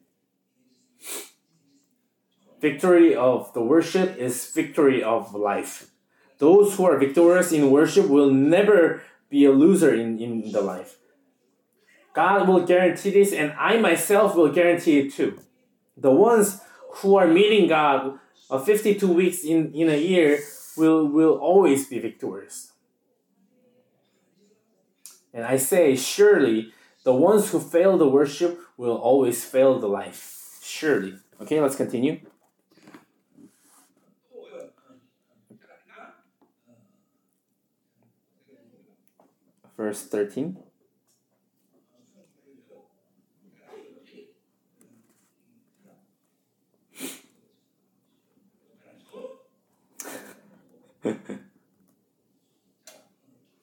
[2.60, 5.90] Victory of the worship is victory of life.
[6.39, 10.97] Those who are victorious in worship will never be a loser in, in the life.
[12.15, 15.39] God will guarantee this, and I myself will guarantee it too.
[15.97, 16.60] The ones
[16.97, 18.19] who are meeting God
[18.51, 20.40] uh, 52 weeks in, in a year
[20.77, 22.73] will, will always be victorious.
[25.39, 26.73] And I say, surely
[27.05, 30.59] the ones who fail the worship will always fail the life.
[30.60, 31.15] Surely.
[31.40, 32.19] Okay, let's continue.
[39.77, 40.59] verse 13.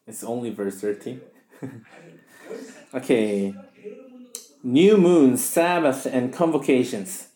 [0.08, 1.20] it's only verse 13.
[2.94, 3.54] okay.
[4.64, 7.30] New moon, Sabbath, and convocations.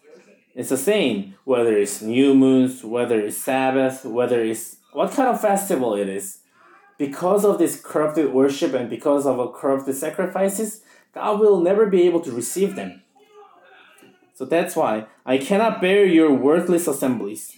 [0.55, 5.39] It's the same whether it's new moons, whether it's Sabbath, whether it's what kind of
[5.39, 6.39] festival it is.
[6.97, 10.81] Because of this corrupted worship and because of a corrupted sacrifices,
[11.13, 13.01] God will never be able to receive them.
[14.33, 17.55] So that's why I cannot bear your worthless assemblies.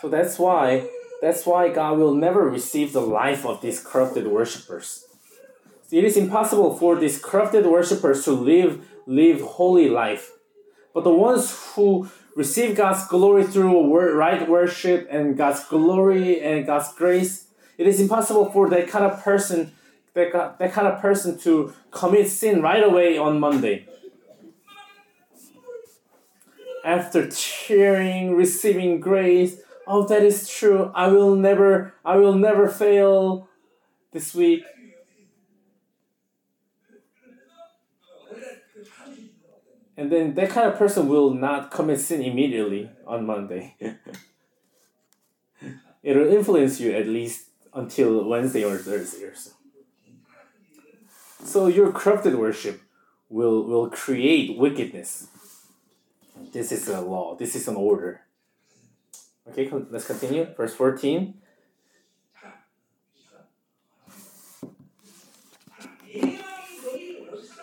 [0.00, 0.88] So that's why
[1.20, 5.06] that's why God will never receive the life of these corrupted worshippers.
[5.90, 10.32] It is impossible for these corrupted worshippers to live live holy life.
[10.92, 16.92] But the ones who receive God's glory through right worship and God's glory and God's
[16.94, 19.72] grace, it is impossible for that kind of person
[20.14, 23.86] that, that kind of person to commit sin right away on Monday.
[26.84, 30.90] After cheering, receiving grace, oh that is true.
[30.94, 33.48] I will never i will never fail
[34.12, 34.62] this week.
[39.96, 43.76] And then that kind of person will not commit sin immediately on monday.
[46.02, 49.52] It'll influence you at least until wednesday or thursday or so.
[51.44, 52.82] So your corrupted worship
[53.28, 55.28] will will create wickedness.
[56.52, 57.36] This is a law.
[57.36, 58.23] This is an order
[59.50, 60.46] Okay, let's continue.
[60.56, 61.34] Verse 14.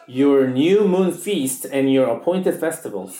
[0.07, 3.19] Your new moon feast and your appointed festivals.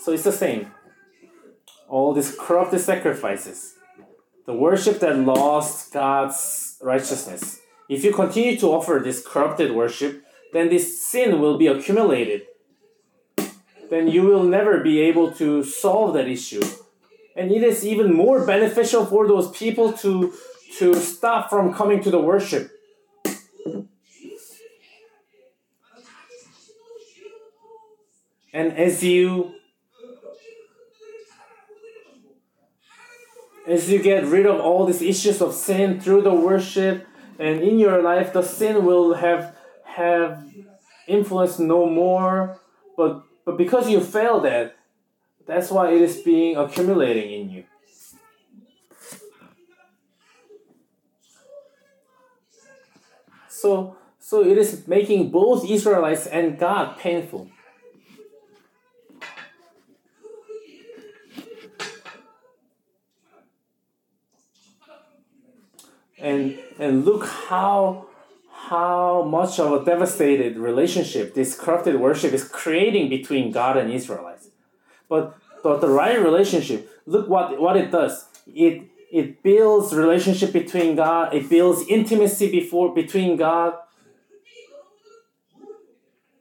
[0.00, 0.70] So it's the same.
[1.88, 3.74] All these corrupted sacrifices,
[4.46, 7.60] the worship that lost God's righteousness.
[7.88, 12.42] If you continue to offer this corrupted worship, then this sin will be accumulated
[13.94, 16.62] then you will never be able to solve that issue.
[17.36, 20.34] And it is even more beneficial for those people to,
[20.78, 22.72] to stop from coming to the worship.
[28.52, 29.54] And as you
[33.66, 37.06] as you get rid of all these issues of sin through the worship
[37.38, 40.46] and in your life the sin will have have
[41.08, 42.60] influence no more
[42.96, 44.76] but but because you failed that,
[45.46, 47.64] that's why it is being accumulating in you.
[53.48, 57.48] So, so it is making both Israelites and God painful.
[66.18, 68.06] And and look how
[68.68, 74.48] how much of a devastated relationship this corrupted worship is creating between God and Israelites.
[75.08, 78.26] But but the right relationship, look what, what it does.
[78.46, 83.74] It it builds relationship between God, it builds intimacy before between God.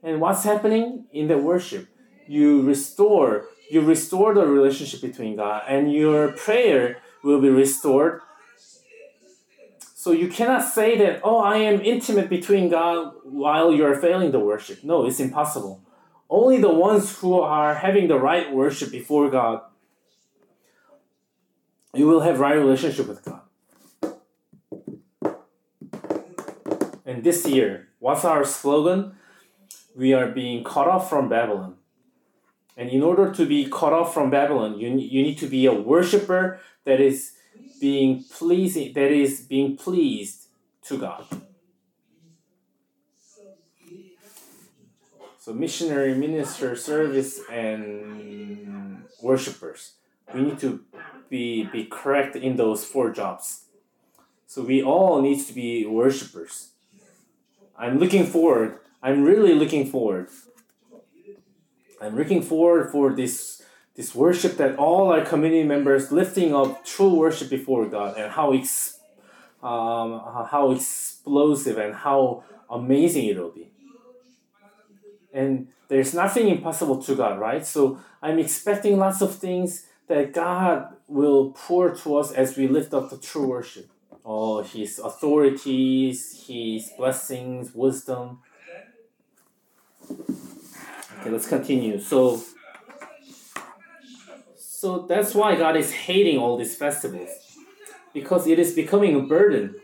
[0.02, 1.88] And what's happening in the worship?
[2.28, 8.22] You restore you restore the relationship between God and your prayer will be restored
[10.04, 14.40] so you cannot say that, oh, I am intimate between God while you're failing the
[14.42, 14.84] worship.
[14.84, 15.82] No, it's impossible.
[16.30, 19.62] Only the ones who are having the right worship before God,
[21.94, 23.44] you will have right relationship with God.
[27.06, 29.16] And this year, what's our slogan?
[29.96, 31.76] We are being cut off from Babylon.
[32.76, 35.74] And in order to be cut off from Babylon, you, you need to be a
[35.74, 37.36] worshiper that is
[37.80, 40.48] being pleasing that is being pleased
[40.84, 41.26] to God.
[45.40, 49.94] So missionary, minister, service, and worshippers.
[50.34, 50.86] We need to
[51.30, 53.66] be, be correct in those four jobs.
[54.48, 56.70] So we all need to be worshippers.
[57.78, 58.80] I'm looking forward.
[59.02, 60.30] I'm really looking forward.
[62.02, 63.63] I'm looking forward for this
[63.96, 68.54] this worship that all our community members lifting up true worship before God and how
[68.54, 69.00] ex-
[69.62, 73.70] um, how explosive and how amazing it will be.
[75.32, 77.66] And there's nothing impossible to God, right?
[77.66, 82.94] So I'm expecting lots of things that God will pour to us as we lift
[82.94, 83.90] up the true worship.
[84.26, 88.40] Oh, His authorities, His blessings, wisdom.
[91.20, 92.00] Okay, let's continue.
[92.00, 92.42] So
[94.84, 97.30] So that's why God is hating all these festivals.
[98.14, 99.76] Because it is becoming a burden.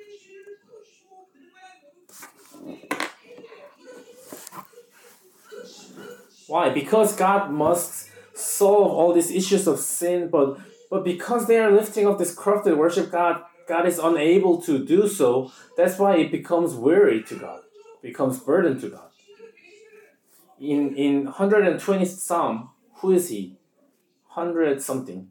[6.47, 6.67] Why?
[6.67, 10.59] Because God must solve all these issues of sin, but
[10.89, 15.07] but because they are lifting up this corrupted worship, God God is unable to do
[15.07, 15.49] so.
[15.77, 17.61] That's why it becomes weary to God,
[18.01, 19.11] becomes burden to God.
[20.59, 23.59] In in 120th Psalm, who is he?
[24.39, 25.27] Hundred something.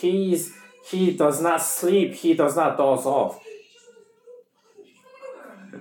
[0.00, 0.54] He's
[0.88, 3.38] he does not sleep, he does not doze off.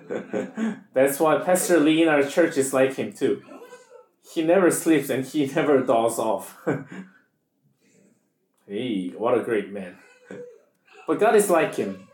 [0.94, 3.42] That's why Pastor Lee in our church is like him too.
[4.34, 6.58] He never sleeps and he never dozes off.
[8.68, 9.96] hey, what a great man.
[11.08, 12.10] But God is like him.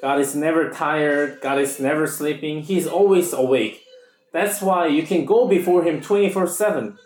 [0.00, 3.82] God is never tired, God is never sleeping, He's always awake.
[4.32, 6.96] That's why you can go before Him 24 7.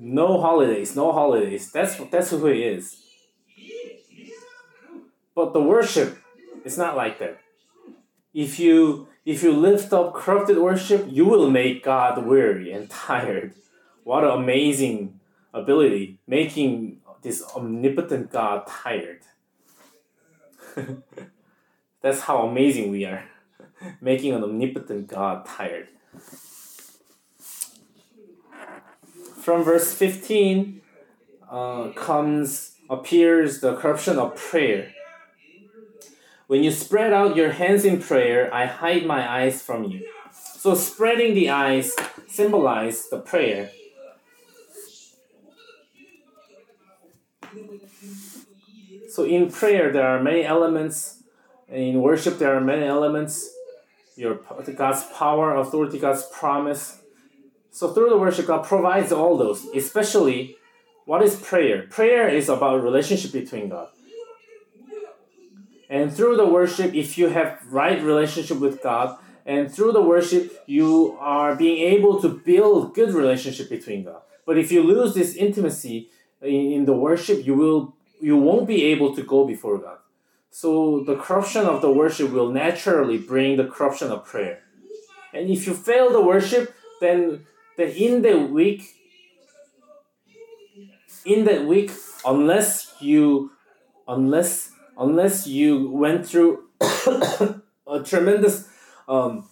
[0.00, 1.72] No holidays, no holidays.
[1.72, 3.02] That's, that's who He is.
[5.34, 6.18] But the worship
[6.64, 7.40] it's not like that.
[8.34, 13.54] If you if you lift up corrupted worship, you will make God weary and tired.
[14.04, 15.20] What an amazing
[15.52, 19.20] ability, making this omnipotent God tired.
[22.02, 23.24] That's how amazing we are,
[24.00, 25.88] making an omnipotent God tired.
[29.48, 30.82] From verse 15
[31.50, 34.92] uh, comes appears the corruption of prayer.
[36.48, 40.06] When you spread out your hands in prayer, I hide my eyes from you.
[40.32, 41.96] So spreading the eyes
[42.26, 43.70] symbolize the prayer.
[49.08, 51.22] So in prayer there are many elements.
[51.70, 53.48] In worship there are many elements.
[54.14, 54.40] Your
[54.76, 56.97] God's power, authority, God's promise.
[57.78, 59.64] So through the worship, God provides all those.
[59.66, 60.56] Especially,
[61.04, 61.82] what is prayer?
[61.82, 63.86] Prayer is about relationship between God.
[65.88, 70.60] And through the worship, if you have right relationship with God, and through the worship,
[70.66, 74.22] you are being able to build good relationship between God.
[74.44, 76.10] But if you lose this intimacy
[76.42, 79.98] in the worship, you will you won't be able to go before God.
[80.50, 84.64] So the corruption of the worship will naturally bring the corruption of prayer.
[85.32, 87.46] And if you fail the worship, then
[87.78, 88.96] then in the week,
[91.24, 91.92] in that week,
[92.26, 93.52] unless you
[94.08, 96.64] unless unless you went through
[97.86, 98.68] a tremendous
[99.08, 99.48] um,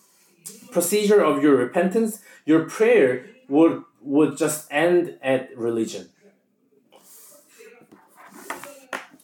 [0.72, 6.08] procedure of your repentance, your prayer would would just end at religion.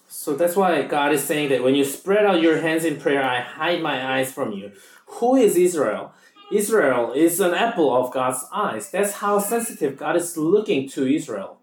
[0.07, 3.25] So that's why God is saying that when you spread out your hands in prayer,
[3.25, 4.71] I hide my eyes from you.
[5.19, 6.15] Who is Israel?
[6.53, 8.91] Israel is an apple of God's eyes.
[8.91, 11.59] That's how sensitive God is looking to Israel.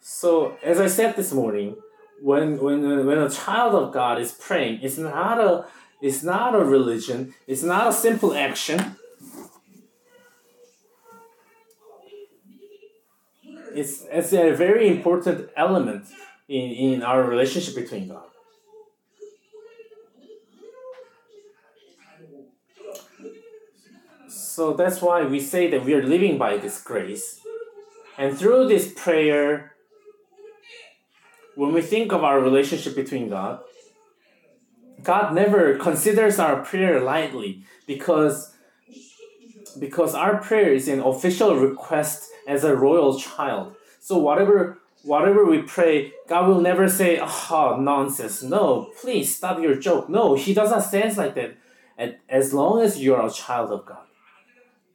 [0.00, 1.76] So as I said this morning,
[2.20, 5.66] when when when a child of God is praying, it's not a
[6.00, 7.34] it's not a religion.
[7.46, 8.96] It's not a simple action.
[13.74, 16.06] It's it's a very important element
[16.48, 18.28] in, in our relationship between God.
[24.58, 27.38] So that's why we say that we are living by this grace.
[28.18, 29.76] And through this prayer,
[31.54, 33.60] when we think of our relationship between God,
[35.04, 38.52] God never considers our prayer lightly because
[39.78, 43.76] because our prayer is an official request as a royal child.
[44.00, 49.76] So whatever whatever we pray, God will never say, "Oh, nonsense." No, please stop your
[49.76, 50.08] joke.
[50.08, 51.52] No, He doesn't stand like that.
[51.96, 54.07] And As long as you are a child of God,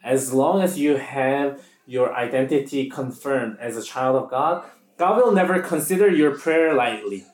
[0.03, 4.65] as long as you have your identity confirmed as a child of God,
[4.97, 7.25] God will never consider your prayer lightly.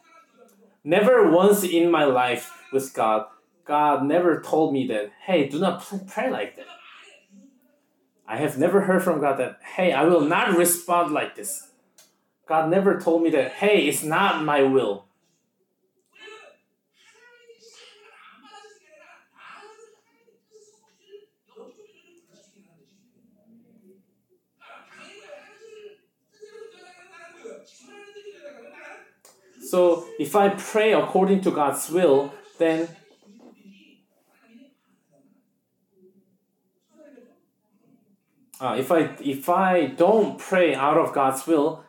[0.84, 3.26] Never once in my life with God,
[3.66, 6.66] God never told me that, hey, do not pray like that.
[8.28, 11.72] I have never heard from God that, hey, I will not respond like this.
[12.48, 15.09] God never told me that, hey, it's not my will.
[29.70, 32.90] So if I pray according to God's will, then
[38.60, 41.84] uh, if I if I don't pray out of God's will,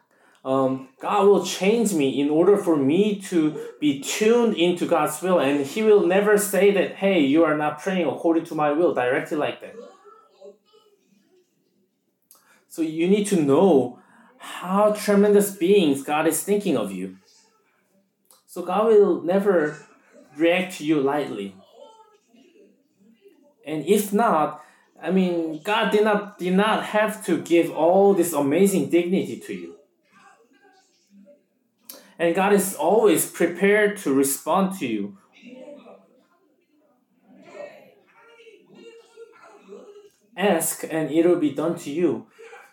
[0.44, 5.38] um, God will change me in order for me to be tuned into God's will,
[5.38, 8.92] and He will never say that, hey, you are not praying according to my will
[8.92, 9.74] directly like that.
[12.68, 14.00] So you need to know
[14.36, 17.16] how tremendous beings God is thinking of you.
[18.50, 19.78] So God will never
[20.36, 21.54] react to you lightly.
[23.64, 24.60] And if not,
[25.00, 29.54] I mean, God did not did not have to give all this amazing dignity to
[29.54, 29.76] you.
[32.18, 35.16] And God is always prepared to respond to you.
[40.36, 42.26] Ask and it will be done to you.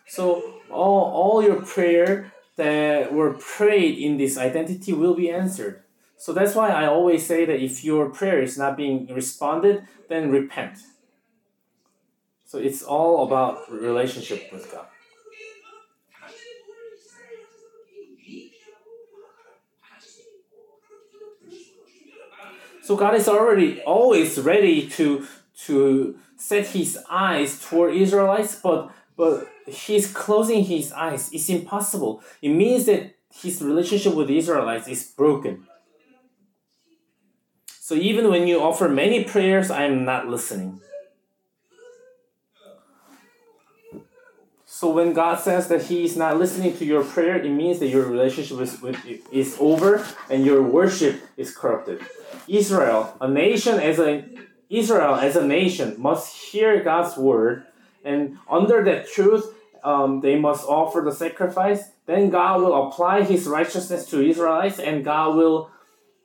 [0.08, 5.82] So all, all your prayer that were prayed in this identity will be answered.
[6.16, 10.30] So that's why I always say that if your prayer is not being responded, then
[10.30, 10.78] repent.
[12.44, 14.86] So it's all about relationship with God.
[22.82, 25.26] So God is already always ready to
[25.66, 31.28] to set his eyes toward Israelites, but but he's closing his eyes.
[31.32, 32.22] It's impossible.
[32.40, 35.66] It means that his relationship with the Israelites is broken.
[37.66, 40.80] So even when you offer many prayers, I am not listening.
[44.64, 47.88] So when God says that He is not listening to your prayer, it means that
[47.88, 48.96] your relationship is, with,
[49.32, 52.00] is over and your worship is corrupted.
[52.46, 54.24] Israel, a nation as a
[54.70, 57.64] Israel as a nation must hear God's word,
[58.04, 59.54] and under that truth,
[59.84, 61.90] um, they must offer the sacrifice.
[62.06, 65.70] Then God will apply His righteousness to Israelites, and God will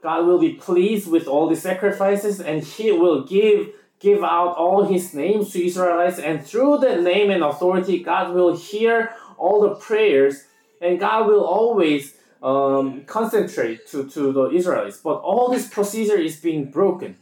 [0.02, 3.70] God will be pleased with all the sacrifices, and He will give
[4.04, 8.54] give out all his names to Israelites, and through that name and authority, God will
[8.56, 10.44] hear all the prayers,
[10.82, 12.14] and God will always
[12.44, 14.98] um, concentrate to, to the Israelites.
[14.98, 17.16] But all this procedure is being broken.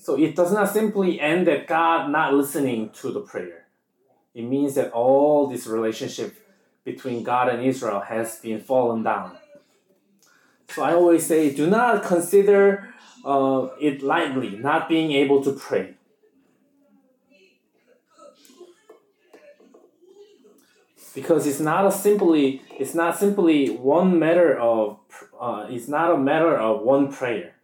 [0.00, 3.66] So it does not simply end that God not listening to the prayer.
[4.34, 6.34] It means that all this relationship
[6.84, 9.36] between God and Israel has been fallen down.
[10.70, 12.94] So I always say, do not consider
[13.26, 15.94] uh, it lightly, not being able to pray.
[21.14, 24.98] Because it's not a simply it's not simply one matter of
[25.38, 27.56] uh, it's not a matter of one prayer.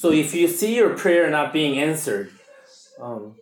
[0.00, 2.30] So if you see your prayer not being answered,
[2.98, 3.34] um,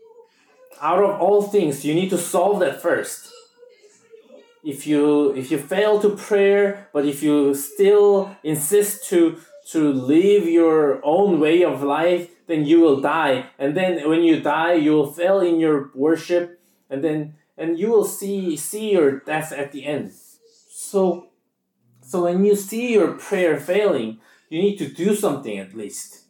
[0.80, 3.30] out of all things, you need to solve that first.
[4.64, 9.39] If you if you fail to prayer, but if you still insist to
[9.70, 13.51] to live your own way of life, then you will die.
[13.56, 16.59] And then when you die, you will fail in your worship,
[16.90, 20.10] and then and you will see see your death at the end.
[20.70, 21.28] So
[22.02, 24.18] so when you see your prayer failing,
[24.51, 26.24] you need to do something at least.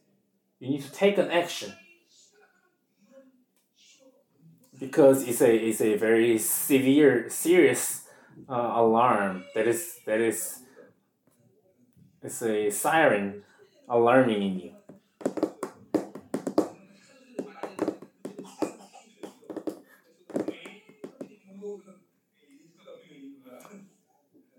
[0.60, 1.72] You need to take an action.
[4.78, 8.08] Because it's a it's a very severe serious
[8.48, 10.62] uh, alarm that is that is
[12.22, 13.42] it's a siren
[13.88, 14.72] alarming in you.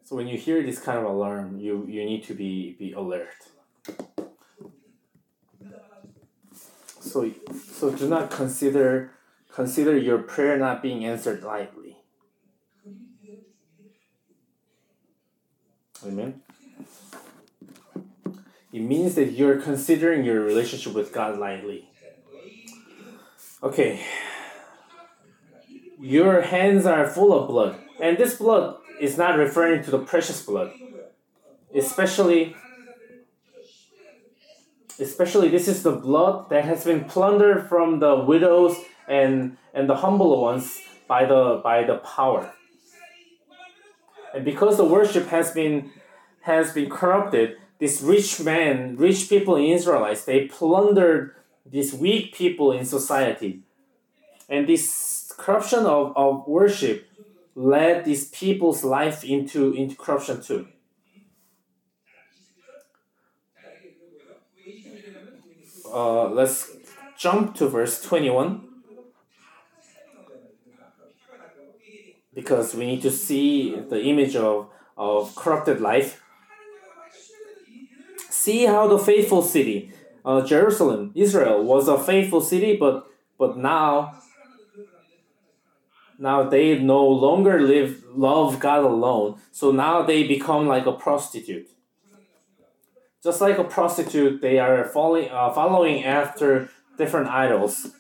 [0.04, 3.38] So when you hear this kind of alarm you you need to be be alert
[7.12, 7.32] so
[7.74, 9.12] so do not consider
[9.54, 11.98] consider your prayer not being answered lightly.
[16.06, 16.42] Amen.
[18.72, 21.90] It means that you're considering your relationship with God lightly.
[23.62, 24.00] Okay.
[26.00, 27.76] Your hands are full of blood.
[28.00, 30.72] And this blood is not referring to the precious blood.
[31.76, 32.56] Especially
[35.00, 38.78] especially this is the blood that has been plundered from the widows
[39.08, 42.54] and and the humble ones by the by the power.
[44.34, 45.92] And because the worship has been
[46.42, 51.36] has been corrupted, this rich man, rich people in Israelites, they plundered
[51.66, 53.62] these weak people in society.
[54.48, 57.08] And this corruption of, of worship
[57.56, 60.68] led these people's life into, into corruption too.
[65.92, 66.72] Uh, let's
[67.18, 68.70] jump to verse 21.
[72.34, 76.22] because we need to see the image of, of corrupted life.
[78.30, 79.92] See how the faithful city,
[80.24, 83.08] uh, Jerusalem, Israel, was a faithful city, but
[83.38, 84.14] but now
[86.18, 89.40] now they no longer live love God alone.
[89.52, 91.70] So now they become like a prostitute.
[93.24, 97.92] Just like a prostitute, they are following uh, following after different idols.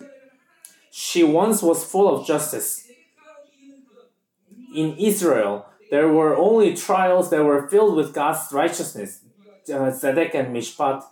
[0.91, 2.87] She once was full of justice.
[4.73, 9.21] In Israel, there were only trials that were filled with God's righteousness,
[9.67, 11.03] uh, Zedek and Mishpat.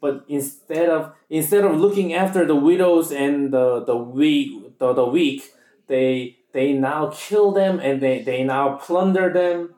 [0.00, 5.06] But instead of instead of looking after the widows and the, the weak the, the
[5.06, 5.52] weak,
[5.86, 9.74] they they now kill them and they, they now plunder them.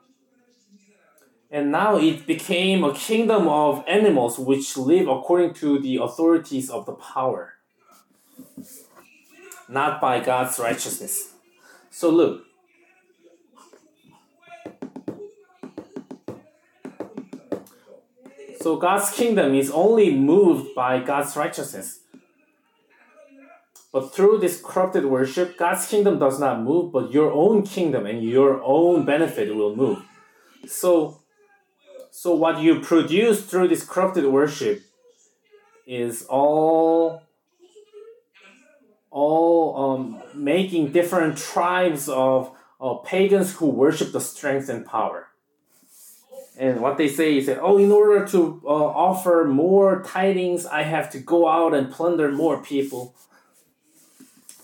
[1.55, 6.85] And now it became a kingdom of animals which live according to the authorities of
[6.85, 7.53] the power,
[9.69, 11.31] not by God's righteousness.
[11.89, 12.43] So look,
[18.59, 21.99] So God's kingdom is only moved by God's righteousness.
[23.93, 28.21] But through this corrupted worship, God's kingdom does not move, but your own kingdom and
[28.23, 30.03] your own benefit will move.
[30.65, 31.21] So,
[32.25, 34.81] so what you produce through this corrupted worship
[35.85, 37.21] is all
[39.11, 42.49] all um, making different tribes of,
[42.79, 45.27] of pagans who worship the strength and power.
[46.57, 50.81] And what they say is that, oh, in order to uh, offer more tidings, I
[50.81, 53.13] have to go out and plunder more people.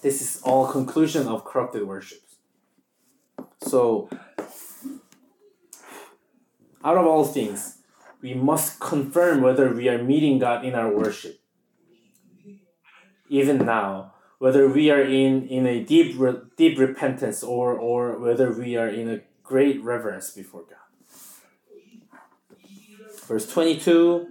[0.01, 2.23] This is all conclusion of corrupted worship.
[3.61, 4.09] So,
[6.83, 7.77] out of all things,
[8.21, 11.39] we must confirm whether we are meeting God in our worship.
[13.29, 16.19] Even now, whether we are in, in a deep
[16.57, 20.77] deep repentance or, or whether we are in a great reverence before God.
[23.27, 24.27] Verse 22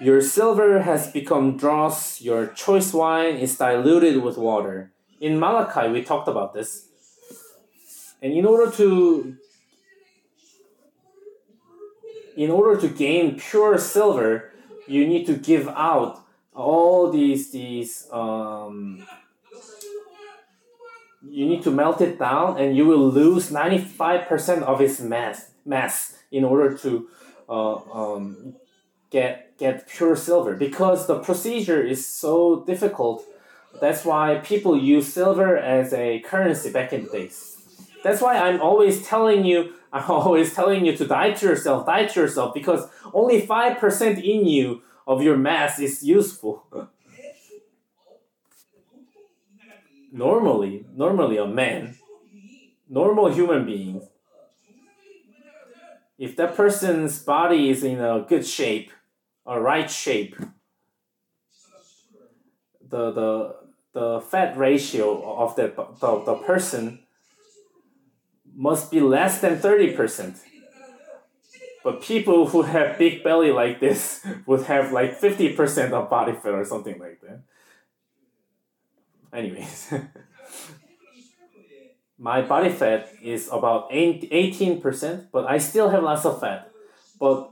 [0.00, 4.92] Your silver has become dross, your choice wine is diluted with water.
[5.20, 6.88] In Malachi, we talked about this.
[8.20, 9.36] And in order to
[12.36, 14.52] in order to gain pure silver,
[14.86, 16.22] you need to give out
[16.54, 19.06] all these these um,
[21.28, 26.18] you need to melt it down and you will lose 95% of its mass mass
[26.30, 27.08] in order to
[27.48, 28.54] uh, um,
[29.10, 33.24] get get pure silver because the procedure is so difficult.
[33.80, 37.55] That's why people use silver as a currency back in the days.
[38.02, 42.06] That's why I'm always telling you, I'm always telling you to die to yourself, die
[42.06, 46.66] to yourself, because only five percent in you of your mass is useful.
[50.12, 51.96] normally, normally a man,
[52.88, 54.02] normal human being,
[56.18, 58.90] if that person's body is in a good shape,
[59.46, 60.36] a right shape,
[62.88, 63.56] the the
[63.92, 67.05] the fat ratio of the, the, the person
[68.56, 70.36] must be less than 30%.
[71.84, 76.54] But people who have big belly like this would have like 50% of body fat
[76.54, 77.42] or something like that.
[79.32, 79.92] Anyways.
[82.18, 86.70] my body fat is about 18%, but I still have lots of fat.
[87.20, 87.50] But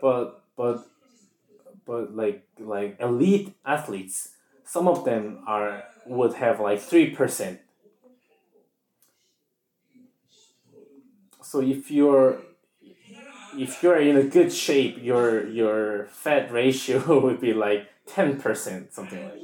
[0.00, 0.86] but but
[1.86, 4.30] but like like elite athletes,
[4.64, 7.58] some of them are would have like 3%.
[11.54, 12.38] So if you're
[13.56, 19.22] if you're in a good shape, your your fat ratio would be like 10%, something
[19.22, 19.38] like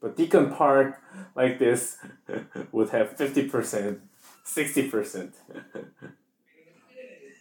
[0.00, 1.00] but Deacon Park,
[1.36, 1.98] like this,
[2.72, 4.00] would have 50%,
[4.44, 5.32] 60%.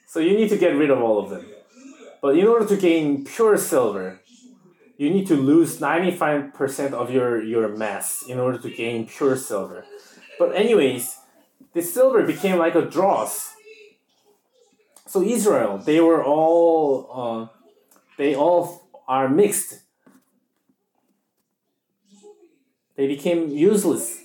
[0.05, 1.47] so you need to get rid of all of them.
[2.21, 4.21] But in order to gain pure silver,
[4.99, 9.83] you need to lose 95% of your, your mass in order to gain pure silver.
[10.37, 11.17] But anyways,
[11.73, 13.53] the silver became like a dross.
[15.07, 17.57] So Israel, they were all, uh,
[18.17, 19.81] they all are mixed
[23.01, 24.21] They became useless.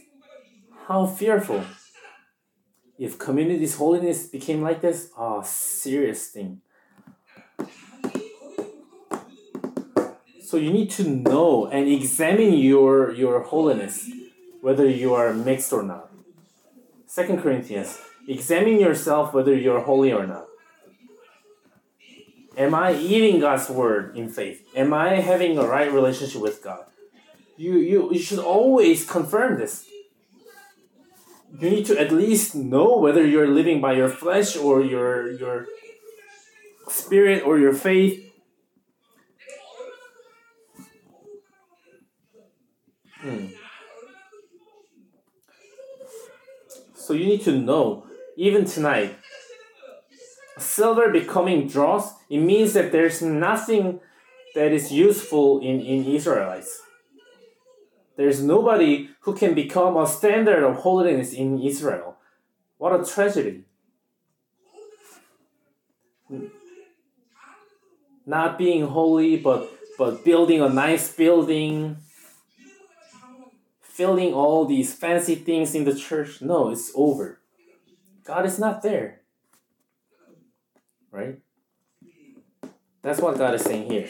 [0.86, 1.64] How fearful.
[2.98, 6.60] If community's holiness became like this, oh, serious thing.
[10.43, 14.10] So you need to know and examine your, your holiness,
[14.60, 16.10] whether you are mixed or not.
[17.16, 17.98] Second Corinthians,
[18.28, 20.44] examine yourself whether you're holy or not.
[22.59, 24.68] Am I eating God's word in faith?
[24.76, 26.84] Am I having a right relationship with God?
[27.56, 29.88] you, you, you should always confirm this.
[31.59, 35.68] You need to at least know whether you're living by your flesh or your, your
[36.90, 38.26] spirit or your faith.
[47.07, 48.05] So you need to know,
[48.37, 49.16] even tonight,
[50.59, 54.01] silver becoming dross, it means that there's nothing
[54.57, 56.83] that is useful in, in Israelites.
[58.16, 62.16] There's nobody who can become a standard of holiness in Israel.
[62.77, 63.66] What a tragedy.
[68.27, 71.99] Not being holy, but, but building a nice building,
[73.97, 76.43] filling all these fancy things in the church.
[76.43, 77.40] No, it's over.
[78.24, 79.23] God is not there.
[81.10, 81.40] Right?
[83.02, 84.09] That's what God is saying here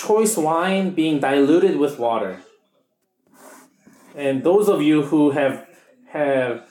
[0.00, 2.40] choice wine being diluted with water.
[4.14, 5.66] And those of you who have
[6.08, 6.66] have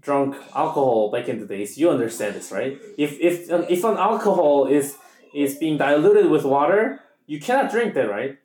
[0.00, 2.78] drunk alcohol back in the days, you understand this, right?
[2.98, 4.96] If if if an alcohol is
[5.34, 8.38] is being diluted with water, you cannot drink that, right?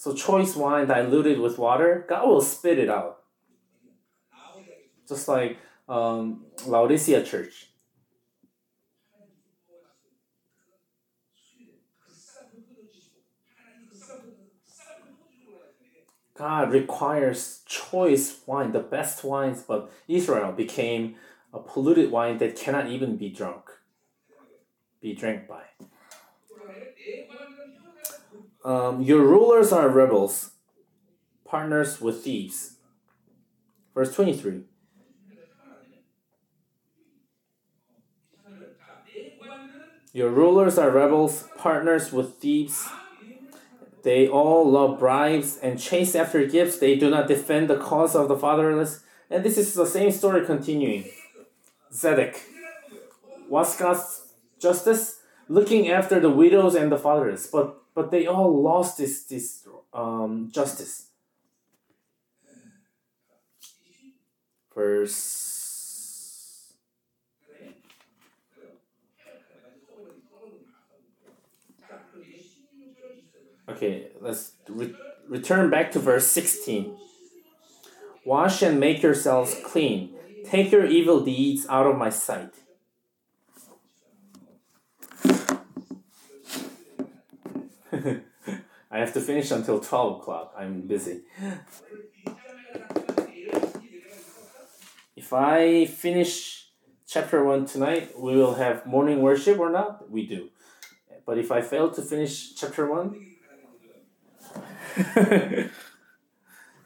[0.00, 3.18] So choice wine diluted with water, God will spit it out.
[5.06, 5.58] Just like
[5.90, 7.66] um, Laodicea church.
[16.34, 21.16] God requires choice wine, the best wines, but Israel became
[21.52, 23.68] a polluted wine that cannot even be drunk,
[25.02, 25.64] be drank by.
[28.64, 30.50] Um, your rulers are rebels,
[31.44, 32.76] partners with thieves.
[33.94, 34.62] Verse 23.
[40.12, 42.88] Your rulers are rebels, partners with thieves.
[44.02, 46.78] They all love bribes and chase after gifts.
[46.78, 49.00] They do not defend the cause of the fatherless.
[49.30, 51.04] And this is the same story continuing.
[51.92, 52.38] Zedek.
[53.48, 55.20] What's God's justice?
[55.48, 57.46] Looking after the widows and the fatherless.
[57.46, 61.08] But but they all lost this this um, justice.
[64.74, 66.72] Verse
[73.68, 74.96] Okay, let's re-
[75.28, 76.96] return back to verse 16.
[78.24, 80.14] Wash and make yourselves clean.
[80.46, 82.54] Take your evil deeds out of my sight.
[88.90, 90.52] I have to finish until 12 o'clock.
[90.58, 91.20] I'm busy.
[95.14, 96.66] If I finish
[97.06, 100.10] chapter 1 tonight, we will have morning worship or not?
[100.10, 100.48] We do.
[101.24, 103.26] But if I fail to finish chapter 1,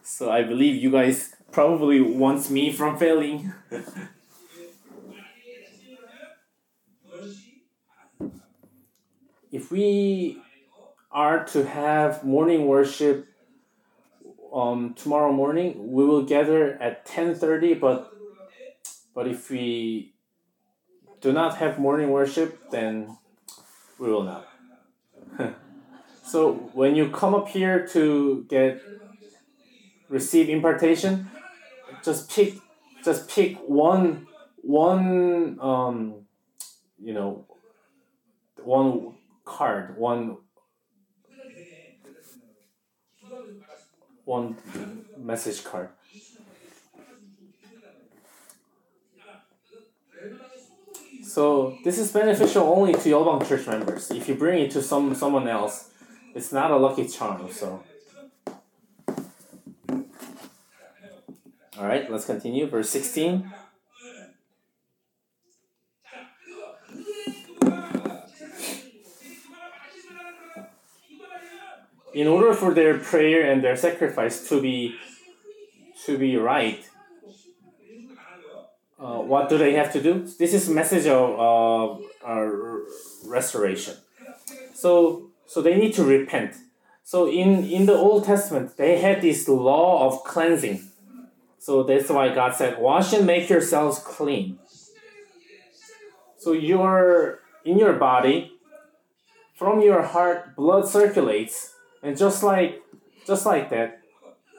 [0.03, 3.51] so I believe you guys probably wants me from failing.
[9.51, 10.39] if we
[11.15, 13.27] are to have morning worship
[14.53, 18.11] um, tomorrow morning, we will gather at 10.30, but,
[19.13, 20.13] but if we
[21.21, 23.17] do not have morning worship, then
[23.97, 24.47] we will not.
[26.25, 28.81] So when you come up here to get
[30.09, 31.29] receive impartation,
[32.03, 32.55] just pick
[33.03, 34.25] just pick one
[34.63, 36.25] one um
[36.99, 37.45] you know
[38.63, 39.13] one
[39.45, 40.37] card one
[44.25, 44.57] one
[45.17, 45.89] message card
[51.23, 55.15] so this is beneficial only to Yolbang church members if you bring it to some
[55.15, 55.91] someone else
[56.35, 57.81] it's not a lucky charm, so.
[61.77, 62.67] All right, let's continue.
[62.67, 63.49] Verse 16.
[72.15, 74.95] In order for their prayer and their sacrifice to be
[76.05, 76.81] to be right,
[78.97, 80.25] uh, what do they have to do?
[80.39, 82.47] This is message of uh,
[83.25, 83.95] restoration.
[84.73, 86.55] So so they need to repent.
[87.03, 90.89] So in, in the Old Testament, they had this law of cleansing.
[91.59, 94.57] So that's why God said, wash and make yourselves clean.
[96.37, 98.53] So you're in your body,
[99.53, 101.74] from your heart, blood circulates,
[102.05, 102.83] and just like
[103.25, 104.01] just like that,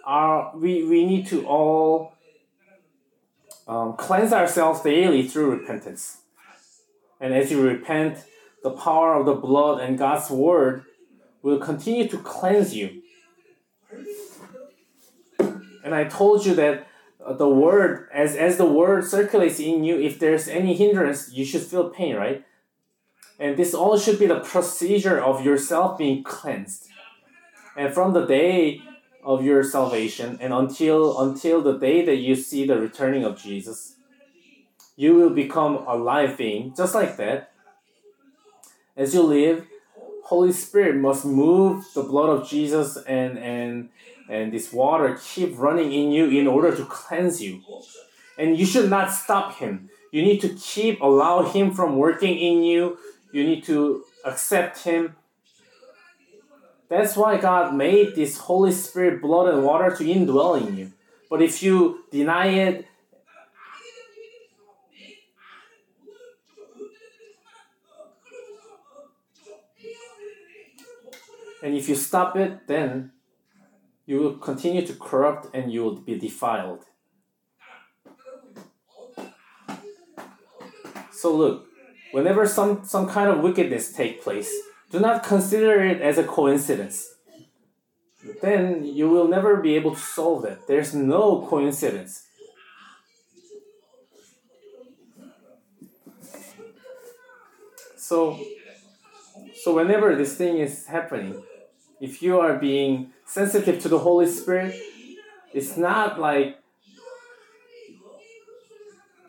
[0.05, 2.15] our, we, we need to all
[3.69, 6.19] um, cleanse ourselves daily through repentance.
[7.21, 8.25] And as you repent,
[8.65, 10.85] the power of the blood and God's word
[11.43, 13.03] will continue to cleanse you.
[15.39, 16.89] And I told you that
[17.29, 21.63] the word as as the word circulates in you if there's any hindrance you should
[21.63, 22.45] feel pain right
[23.41, 26.87] and this all should be the procedure of yourself being cleansed
[27.77, 28.83] and from the day
[29.25, 33.97] of your salvation and until until the day that you see the returning of jesus
[34.97, 37.53] you will become a live being just like that
[38.97, 39.67] as you live
[40.25, 43.89] holy spirit must move the blood of jesus and and
[44.29, 47.63] and this water keep running in you in order to cleanse you.
[48.39, 49.91] And you should not stop him.
[50.11, 52.99] You need to keep allow him from working in you.
[53.33, 55.17] You need to accept him.
[56.89, 60.93] That's why God made this Holy Spirit, blood and water to indwell in you.
[61.29, 62.87] But if you deny it,
[71.63, 73.11] and if you stop it, then
[74.07, 76.85] you will continue to corrupt and you will be defiled.
[81.11, 81.67] So look,
[82.13, 84.53] whenever some, some kind of wickedness take place,
[84.97, 87.17] do not consider it as a coincidence.
[88.41, 90.67] Then you will never be able to solve it.
[90.67, 92.27] There's no coincidence.
[97.97, 98.39] So,
[99.63, 101.43] so whenever this thing is happening,
[102.01, 104.75] if you are being sensitive to the Holy Spirit,
[105.53, 106.59] it's not like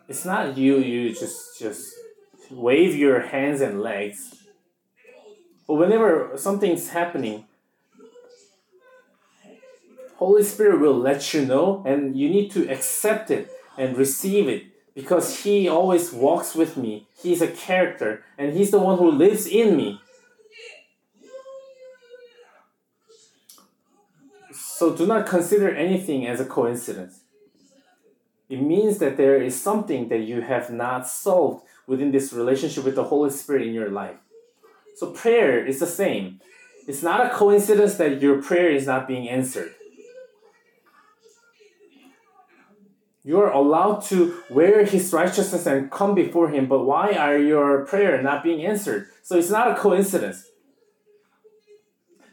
[0.08, 1.92] it's not you you just just
[2.50, 4.47] wave your hands and legs.
[5.68, 7.44] But whenever something's happening,
[10.16, 14.64] Holy Spirit will let you know and you need to accept it and receive it
[14.94, 17.06] because he always walks with me.
[17.22, 20.00] He's a character and he's the one who lives in me.
[24.52, 27.20] So do not consider anything as a coincidence.
[28.48, 32.94] It means that there is something that you have not solved within this relationship with
[32.94, 34.16] the Holy Spirit in your life.
[34.98, 36.40] So prayer is the same.
[36.88, 39.72] It's not a coincidence that your prayer is not being answered.
[43.22, 47.84] You are allowed to wear his righteousness and come before him, but why are your
[47.84, 49.06] prayer not being answered?
[49.22, 50.50] So it's not a coincidence.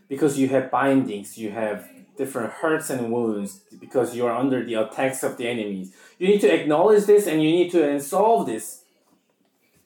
[0.09, 1.87] Because you have bindings, you have
[2.17, 5.93] different hurts and wounds because you are under the attacks of the enemies.
[6.17, 8.84] You need to acknowledge this and you need to solve this.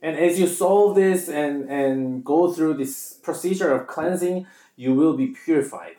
[0.01, 5.15] And as you solve this and, and go through this procedure of cleansing, you will
[5.17, 5.97] be purified.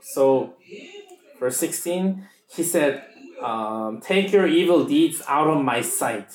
[0.00, 0.54] So,
[1.40, 3.04] verse 16, he said,
[3.42, 6.28] um, Take your evil deeds out of my sight.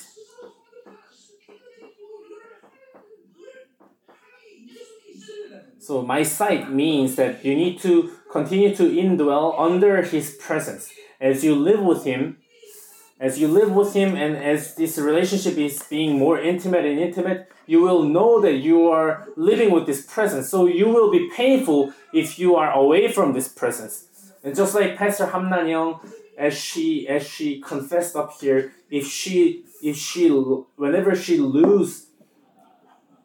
[5.90, 10.92] So my sight means that you need to continue to indwell under his presence.
[11.20, 12.36] As you live with him,
[13.20, 17.52] as you live with him and as this relationship is being more intimate and intimate,
[17.66, 20.48] you will know that you are living with this presence.
[20.48, 24.06] So you will be painful if you are away from this presence.
[24.42, 26.00] And just like Pastor Hamnan Young,
[26.38, 32.06] as she as she confessed up here, if she if she whenever she lose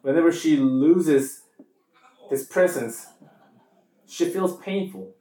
[0.02, 1.42] whenever she loses
[2.28, 3.06] this presence,
[4.06, 5.15] she feels painful.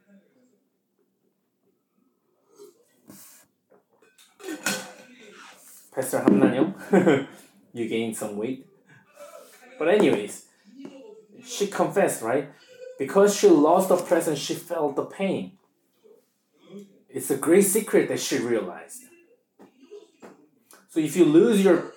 [5.94, 7.28] Pastor Hamnanyong,
[7.74, 8.66] you gained some weight.
[9.80, 10.46] But anyways,
[11.46, 12.50] she confessed, right?
[13.00, 15.54] Because she lost the presence, she felt the pain.
[17.10, 19.04] It's a great secret that she realized.
[20.90, 21.94] So if you lose your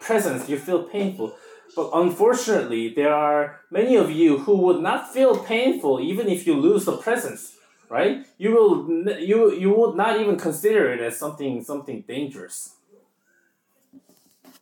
[0.00, 1.34] presence, you feel painful.
[1.74, 6.54] But unfortunately, there are many of you who would not feel painful even if you
[6.54, 7.56] lose the presence,
[7.92, 8.24] right?
[8.38, 8.74] You will
[9.20, 12.76] you you would not even consider it as something something dangerous,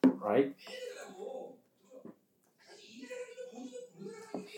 [0.02, 0.52] right?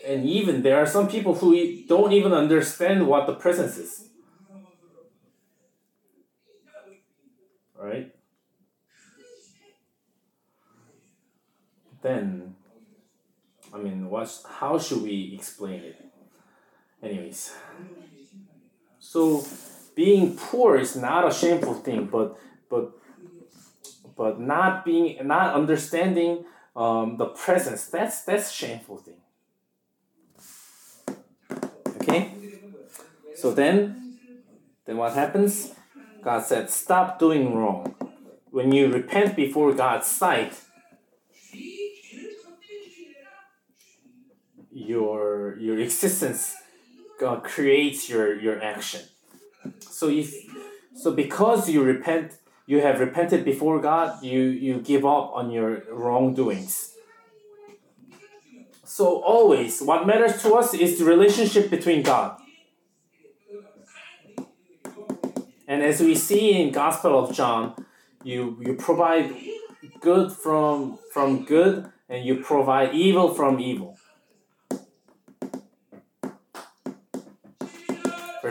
[0.07, 1.49] And even there are some people who
[1.87, 4.09] don't even understand what the presence is.
[7.77, 8.11] Right?
[12.01, 12.55] then
[13.73, 15.97] I mean what's how should we explain it?
[17.01, 17.53] Anyways.
[19.13, 19.45] So
[19.93, 22.35] being poor is not a shameful thing, but
[22.67, 22.97] but
[24.17, 26.45] but not being not understanding
[26.75, 29.21] um, the presence that's that's shameful thing.
[31.97, 32.31] Okay?
[33.35, 34.17] So then
[34.85, 35.75] then what happens?
[36.23, 37.93] God said, Stop doing wrong.
[38.49, 40.59] When you repent before God's sight,
[44.71, 46.55] your your existence
[47.21, 49.01] uh, creates your your action
[49.79, 50.33] So if
[50.95, 55.83] so because you repent you have repented before God, you, you give up on your
[55.91, 56.95] wrongdoings.
[58.85, 62.39] So always what matters to us is the relationship between God.
[65.67, 67.73] And as we see in Gospel of John,
[68.23, 69.33] you you provide
[69.99, 73.97] good from from good and you provide evil from evil.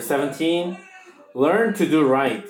[0.03, 0.79] Verse 17
[1.33, 2.45] Learn to do right,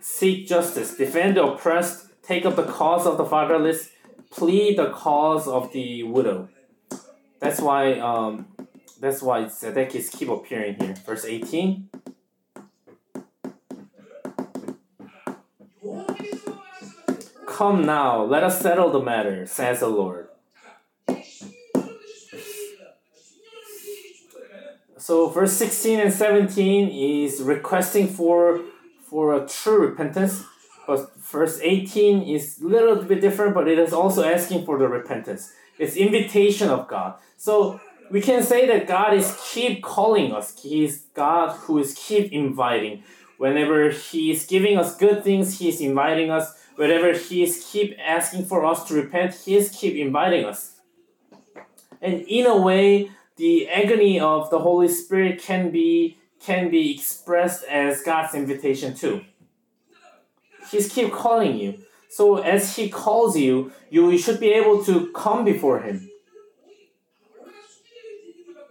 [0.00, 3.90] seek justice, defend the oppressed, take up the cause of the fatherless,
[4.30, 6.48] plead the cause of the widow.
[7.38, 8.46] That's why um,
[8.98, 10.94] that's why Zedekiah keep appearing here.
[11.04, 11.90] Verse 18.
[17.46, 20.28] Come now, let us settle the matter, says the Lord.
[25.02, 28.60] So verse 16 and 17 is requesting for
[29.02, 30.44] for a true repentance,
[30.86, 34.86] but verse 18 is a little bit different, but it is also asking for the
[34.86, 35.52] repentance.
[35.76, 37.16] It's invitation of God.
[37.36, 37.80] So
[38.12, 40.56] we can say that God is keep calling us.
[40.62, 43.02] He is God who is keep inviting.
[43.38, 47.98] Whenever He is giving us good things, He is inviting us wherever He is keep
[47.98, 50.78] asking for us to repent, He is keep inviting us.
[52.00, 53.10] And in a way,
[53.42, 59.24] the agony of the Holy Spirit can be can be expressed as God's invitation too.
[60.70, 61.78] He's keep calling you.
[62.08, 66.08] So as He calls you, you should be able to come before Him.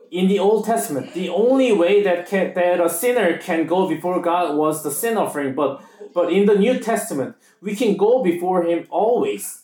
[0.10, 4.22] In the Old Testament, the only way that can, that a sinner can go before
[4.22, 5.84] God was the sin offering, but
[6.14, 9.64] but in the New Testament, we can go before Him always.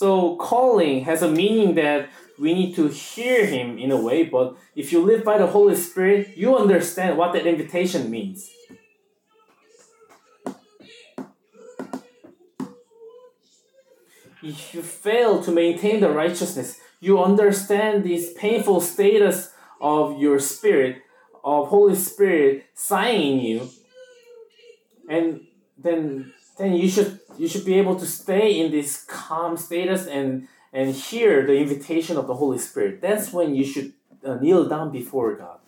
[0.00, 2.08] So calling has a meaning that
[2.38, 5.76] we need to hear Him in a way, but if you live by the Holy
[5.76, 8.50] Spirit, you understand what that invitation means.
[14.42, 19.52] If you fail to maintain the righteousness, you understand this painful status
[19.82, 21.02] of your spirit,
[21.44, 23.68] of Holy Spirit sighing you,
[25.10, 25.42] and
[25.76, 30.46] then then you should you should be able to stay in this calm status and
[30.72, 33.00] and hear the invitation of the Holy Spirit.
[33.00, 35.58] That's when you should uh, kneel down before God.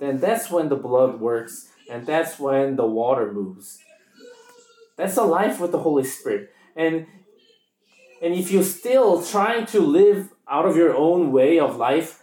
[0.00, 3.78] Then that's when the blood works, and that's when the water moves.
[4.96, 7.06] That's a life with the Holy Spirit, and
[8.20, 12.22] and if you're still trying to live out of your own way of life,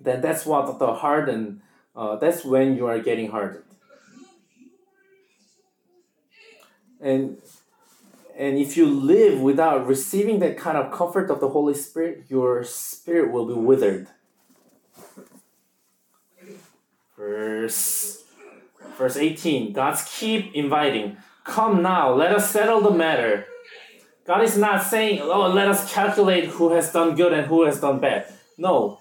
[0.00, 1.60] then that's what the harden.
[1.94, 3.73] Uh, that's when you are getting hardened.
[7.04, 7.36] And
[8.36, 12.64] and if you live without receiving that kind of comfort of the Holy Spirit, your
[12.64, 14.08] spirit will be withered.
[17.16, 18.24] Verse
[18.96, 19.72] verse 18.
[19.72, 21.18] God's keep inviting.
[21.44, 23.46] Come now, let us settle the matter.
[24.26, 27.78] God is not saying, oh, let us calculate who has done good and who has
[27.78, 28.32] done bad.
[28.56, 29.00] No,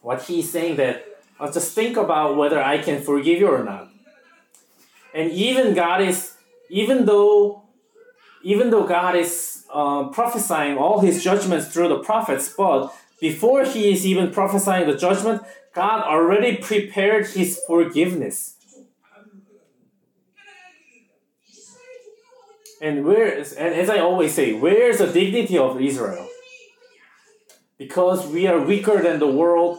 [0.00, 1.02] what he's saying that
[1.40, 3.93] I'll just think about whether I can forgive you or not.
[5.14, 6.34] And even God is,
[6.68, 7.62] even though,
[8.42, 13.92] even though God is uh, prophesying all His judgments through the prophets, but before He
[13.92, 15.42] is even prophesying the judgment,
[15.72, 18.56] God already prepared His forgiveness.
[22.82, 26.28] And where is, and as I always say, where is the dignity of Israel?
[27.78, 29.78] Because we are weaker than the world,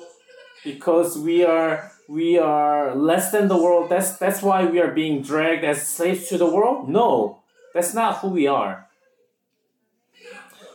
[0.63, 3.89] because we are we are less than the world.
[3.89, 6.89] That's that's why we are being dragged as slaves to the world?
[6.89, 7.41] No.
[7.73, 8.87] That's not who we are.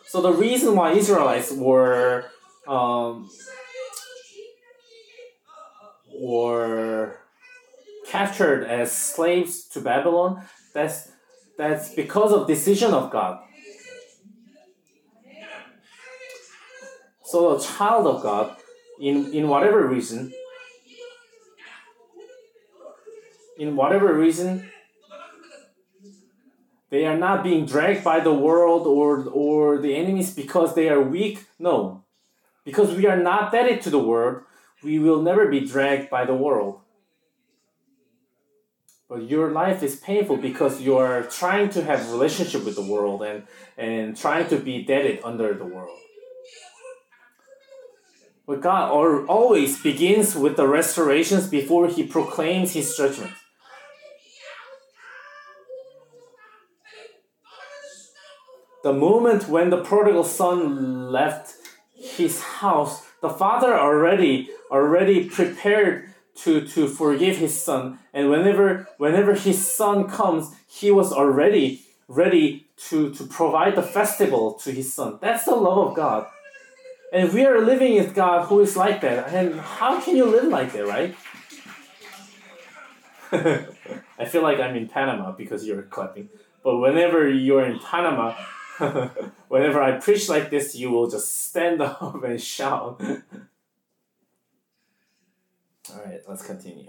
[0.06, 2.26] So the reason why israelites were
[2.66, 3.30] um,
[6.12, 7.20] were
[8.06, 10.44] captured as slaves to babylon
[10.74, 11.12] that's
[11.56, 13.40] that's because of decision of god.
[17.24, 18.56] So a child of god
[19.00, 20.32] in, in whatever reason,
[23.60, 24.70] in whatever reason,
[26.88, 31.00] they are not being dragged by the world or, or the enemies because they are
[31.00, 31.44] weak.
[31.58, 32.02] No.
[32.64, 34.44] Because we are not dead to the world,
[34.82, 36.80] we will never be dragged by the world.
[39.10, 43.22] But your life is painful because you are trying to have relationship with the world
[43.22, 43.42] and,
[43.76, 45.98] and trying to be dead under the world.
[48.46, 48.90] But God
[49.28, 53.34] always begins with the restorations before he proclaims his judgment.
[58.82, 61.54] The moment when the prodigal son left
[61.94, 67.98] his house, the father already already prepared to, to forgive his son.
[68.14, 74.54] And whenever whenever his son comes, he was already ready to, to provide the festival
[74.54, 75.18] to his son.
[75.20, 76.26] That's the love of God.
[77.12, 79.34] And we are living with God who is like that.
[79.34, 81.14] And how can you live like that, right?
[84.18, 86.30] I feel like I'm in Panama because you're clapping.
[86.62, 88.34] But whenever you're in Panama,
[89.48, 93.00] whenever I preach like this, you will just stand up and shout.
[95.92, 96.88] All right, let's continue.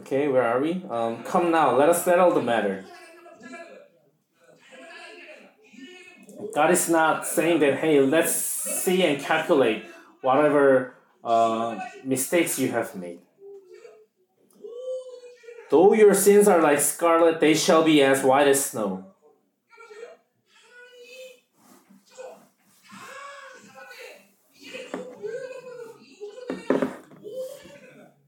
[0.00, 0.84] okay, where are we?
[0.88, 2.84] Um, come now, let us settle the matter.
[6.52, 9.84] God is not saying that, hey, let's see and calculate
[10.20, 13.20] whatever uh, mistakes you have made.
[15.70, 19.06] Though your sins are like scarlet, they shall be as white as snow.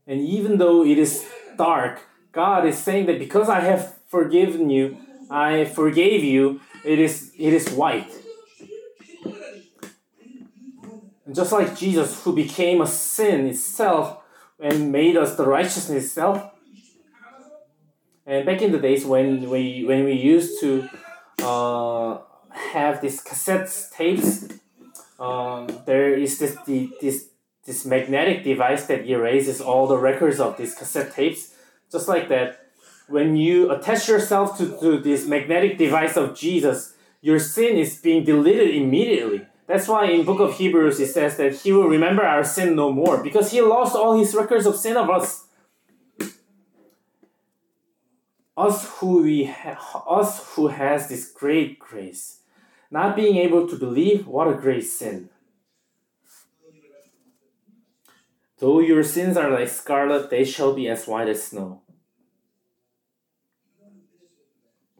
[0.07, 1.27] And even though it is
[1.59, 2.01] dark,
[2.33, 4.99] God is saying that because I have forgiven you,
[5.31, 8.11] I forgave you, it is it is white.
[11.33, 14.23] Just like Jesus who became a sin itself
[14.61, 16.53] and made us the righteousness itself.
[18.25, 20.89] And back in the days when we when we used to
[21.43, 22.19] uh,
[22.51, 24.49] have these cassette tapes,
[25.19, 27.29] um, there is this the, this
[27.65, 31.55] this magnetic device that erases all the records of these cassette tapes.
[31.91, 32.66] Just like that,
[33.09, 38.25] when you attach yourself to, to this magnetic device of Jesus, your sin is being
[38.25, 39.47] deleted immediately.
[39.67, 42.93] That's why in book of Hebrews it says that he will remember our sin no
[42.93, 45.45] more because he lost all his records of sin of us.
[48.57, 52.41] Us who we ha- us who has this great grace,
[52.91, 55.29] not being able to believe what a great sin.
[58.59, 61.83] Though your sins are like scarlet, they shall be as white as snow.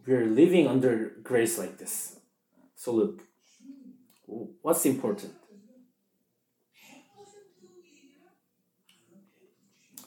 [0.07, 2.21] We are living under grace like this.
[2.77, 3.23] So look,
[4.63, 5.35] what's important?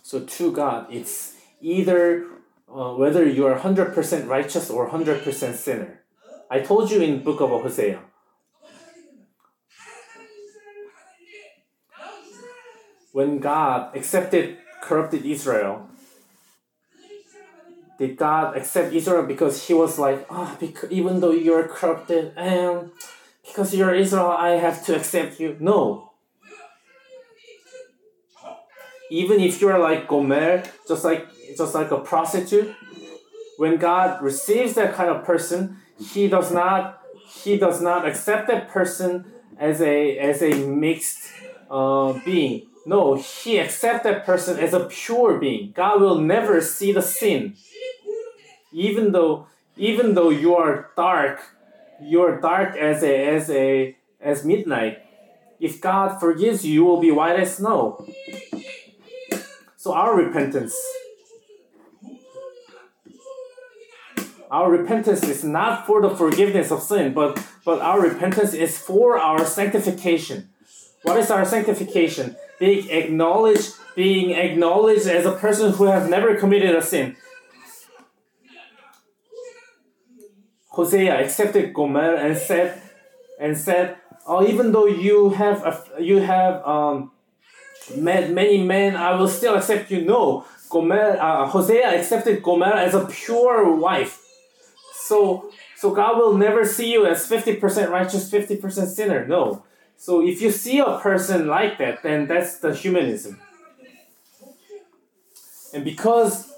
[0.01, 2.25] So to God, it's either
[2.67, 3.93] uh, whether you are 100%
[4.27, 6.01] righteous or 100% sinner.
[6.49, 7.99] I told you in book of Hosea.
[13.11, 15.89] When God accepted corrupted Israel,
[17.99, 22.91] did God accept Israel because he was like, oh, because even though you're corrupted and
[23.45, 25.57] because you're Israel, I have to accept you?
[25.59, 26.13] No.
[29.11, 31.27] Even if you're like Gomer, just like
[31.57, 32.73] just like a prostitute,
[33.57, 37.01] when God receives that kind of person, he does not
[37.43, 39.25] he does not accept that person
[39.57, 41.33] as a as a mixed
[41.69, 42.67] uh, being.
[42.85, 45.73] No, he accepts that person as a pure being.
[45.75, 47.55] God will never see the sin
[48.71, 49.47] even though
[49.77, 51.39] even though you are dark,
[52.01, 54.99] you're dark as a as a as midnight.
[55.59, 58.05] If God forgives you, you will be white as snow.
[59.75, 60.75] So our repentance,
[64.51, 69.17] our repentance is not for the forgiveness of sin, but but our repentance is for
[69.17, 70.49] our sanctification.
[71.03, 72.35] What is our sanctification?
[72.59, 77.15] Being acknowledged, being acknowledged as a person who has never committed a sin.
[80.79, 82.81] Hosea accepted Gomer and said,
[83.37, 87.11] and said, "Oh, even though you have a, you have um,
[87.95, 92.93] met many men, I will still accept you." No, Gomer, uh, Hosea accepted Gomer as
[92.95, 94.23] a pure wife.
[94.93, 99.27] So, so God will never see you as fifty percent righteous, fifty percent sinner.
[99.27, 99.65] No.
[99.97, 103.41] So if you see a person like that, then that's the humanism.
[105.73, 106.53] And because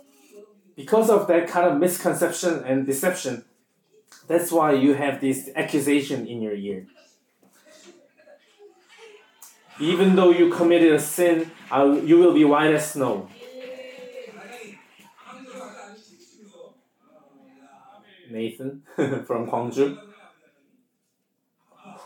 [0.76, 3.46] because of that kind of misconception and deception,
[4.32, 6.88] that's why you have this accusation in your ear.
[9.80, 11.52] Even though you committed a sin,
[12.06, 13.28] you will be white as snow.
[18.30, 18.84] Nathan
[19.28, 19.98] from Gwangju.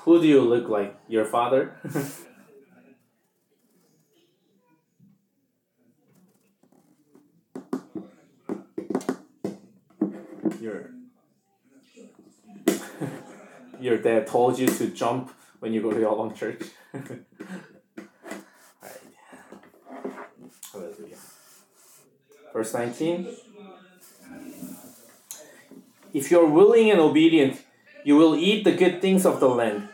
[0.04, 0.98] Who do you look like?
[1.08, 1.76] Your father?
[10.62, 10.95] Your
[13.86, 16.64] your dad told you to jump when you go to your long church.
[20.74, 21.16] Hallelujah.
[22.54, 23.30] Verse 19.
[26.14, 27.62] If you're willing and obedient,
[28.04, 29.90] you will eat the good things of the land.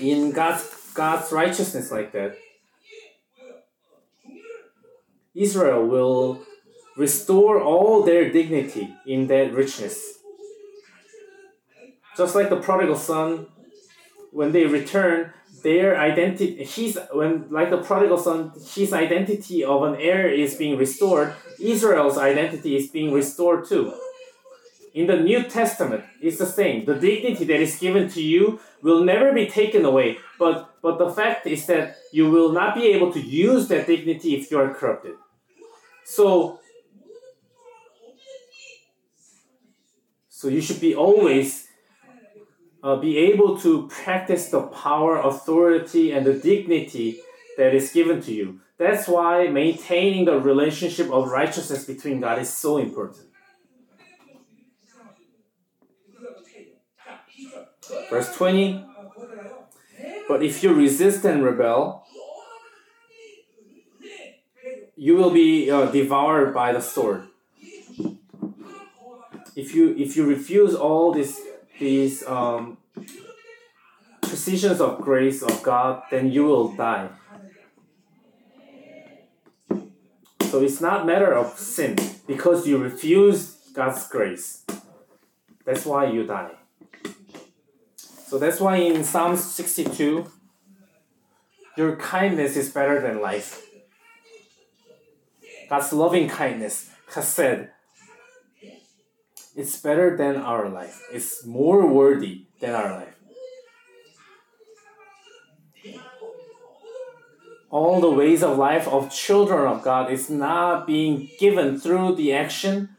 [0.00, 2.36] In God's God's righteousness like that,
[5.34, 6.42] Israel will
[6.96, 10.15] restore all their dignity in that richness.
[12.16, 13.46] Just like the prodigal son,
[14.32, 15.32] when they return,
[15.62, 20.78] their identity, his when like the prodigal son, his identity of an heir is being
[20.78, 21.34] restored.
[21.58, 23.92] Israel's identity is being restored too.
[24.94, 26.84] In the New Testament, it's the same.
[26.84, 30.18] The dignity that is given to you will never be taken away.
[30.38, 34.36] But but the fact is that you will not be able to use that dignity
[34.36, 35.16] if you are corrupted.
[36.04, 36.60] So
[40.28, 41.65] so you should be always
[42.86, 47.18] uh, be able to practice the power, authority, and the dignity
[47.56, 48.60] that is given to you.
[48.78, 53.26] That's why maintaining the relationship of righteousness between God is so important.
[58.08, 58.84] Verse 20
[60.28, 62.06] But if you resist and rebel,
[64.94, 67.26] you will be uh, devoured by the sword.
[69.56, 71.40] If you if you refuse all these
[71.78, 72.78] these um,
[74.22, 77.08] precisions of grace of God, then you will die.
[80.50, 81.96] So it's not matter of sin
[82.26, 84.64] because you refuse God's grace.
[85.64, 86.52] That's why you die.
[88.26, 90.30] So that's why in Psalm 62,
[91.76, 93.66] your kindness is better than life.
[95.68, 97.70] God's loving kindness has said,
[99.56, 101.00] it's better than our life.
[101.12, 103.14] It's more worthy than our life.
[107.70, 112.32] All the ways of life of children of God is not being given through the
[112.32, 112.90] action,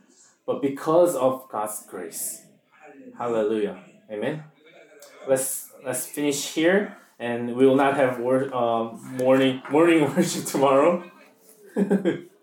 [0.46, 2.44] but because of God's grace.
[3.18, 3.80] Hallelujah.
[4.12, 4.44] Amen
[5.28, 11.04] let's let's finish here, and we will not have wor- uh, morning morning worship tomorrow.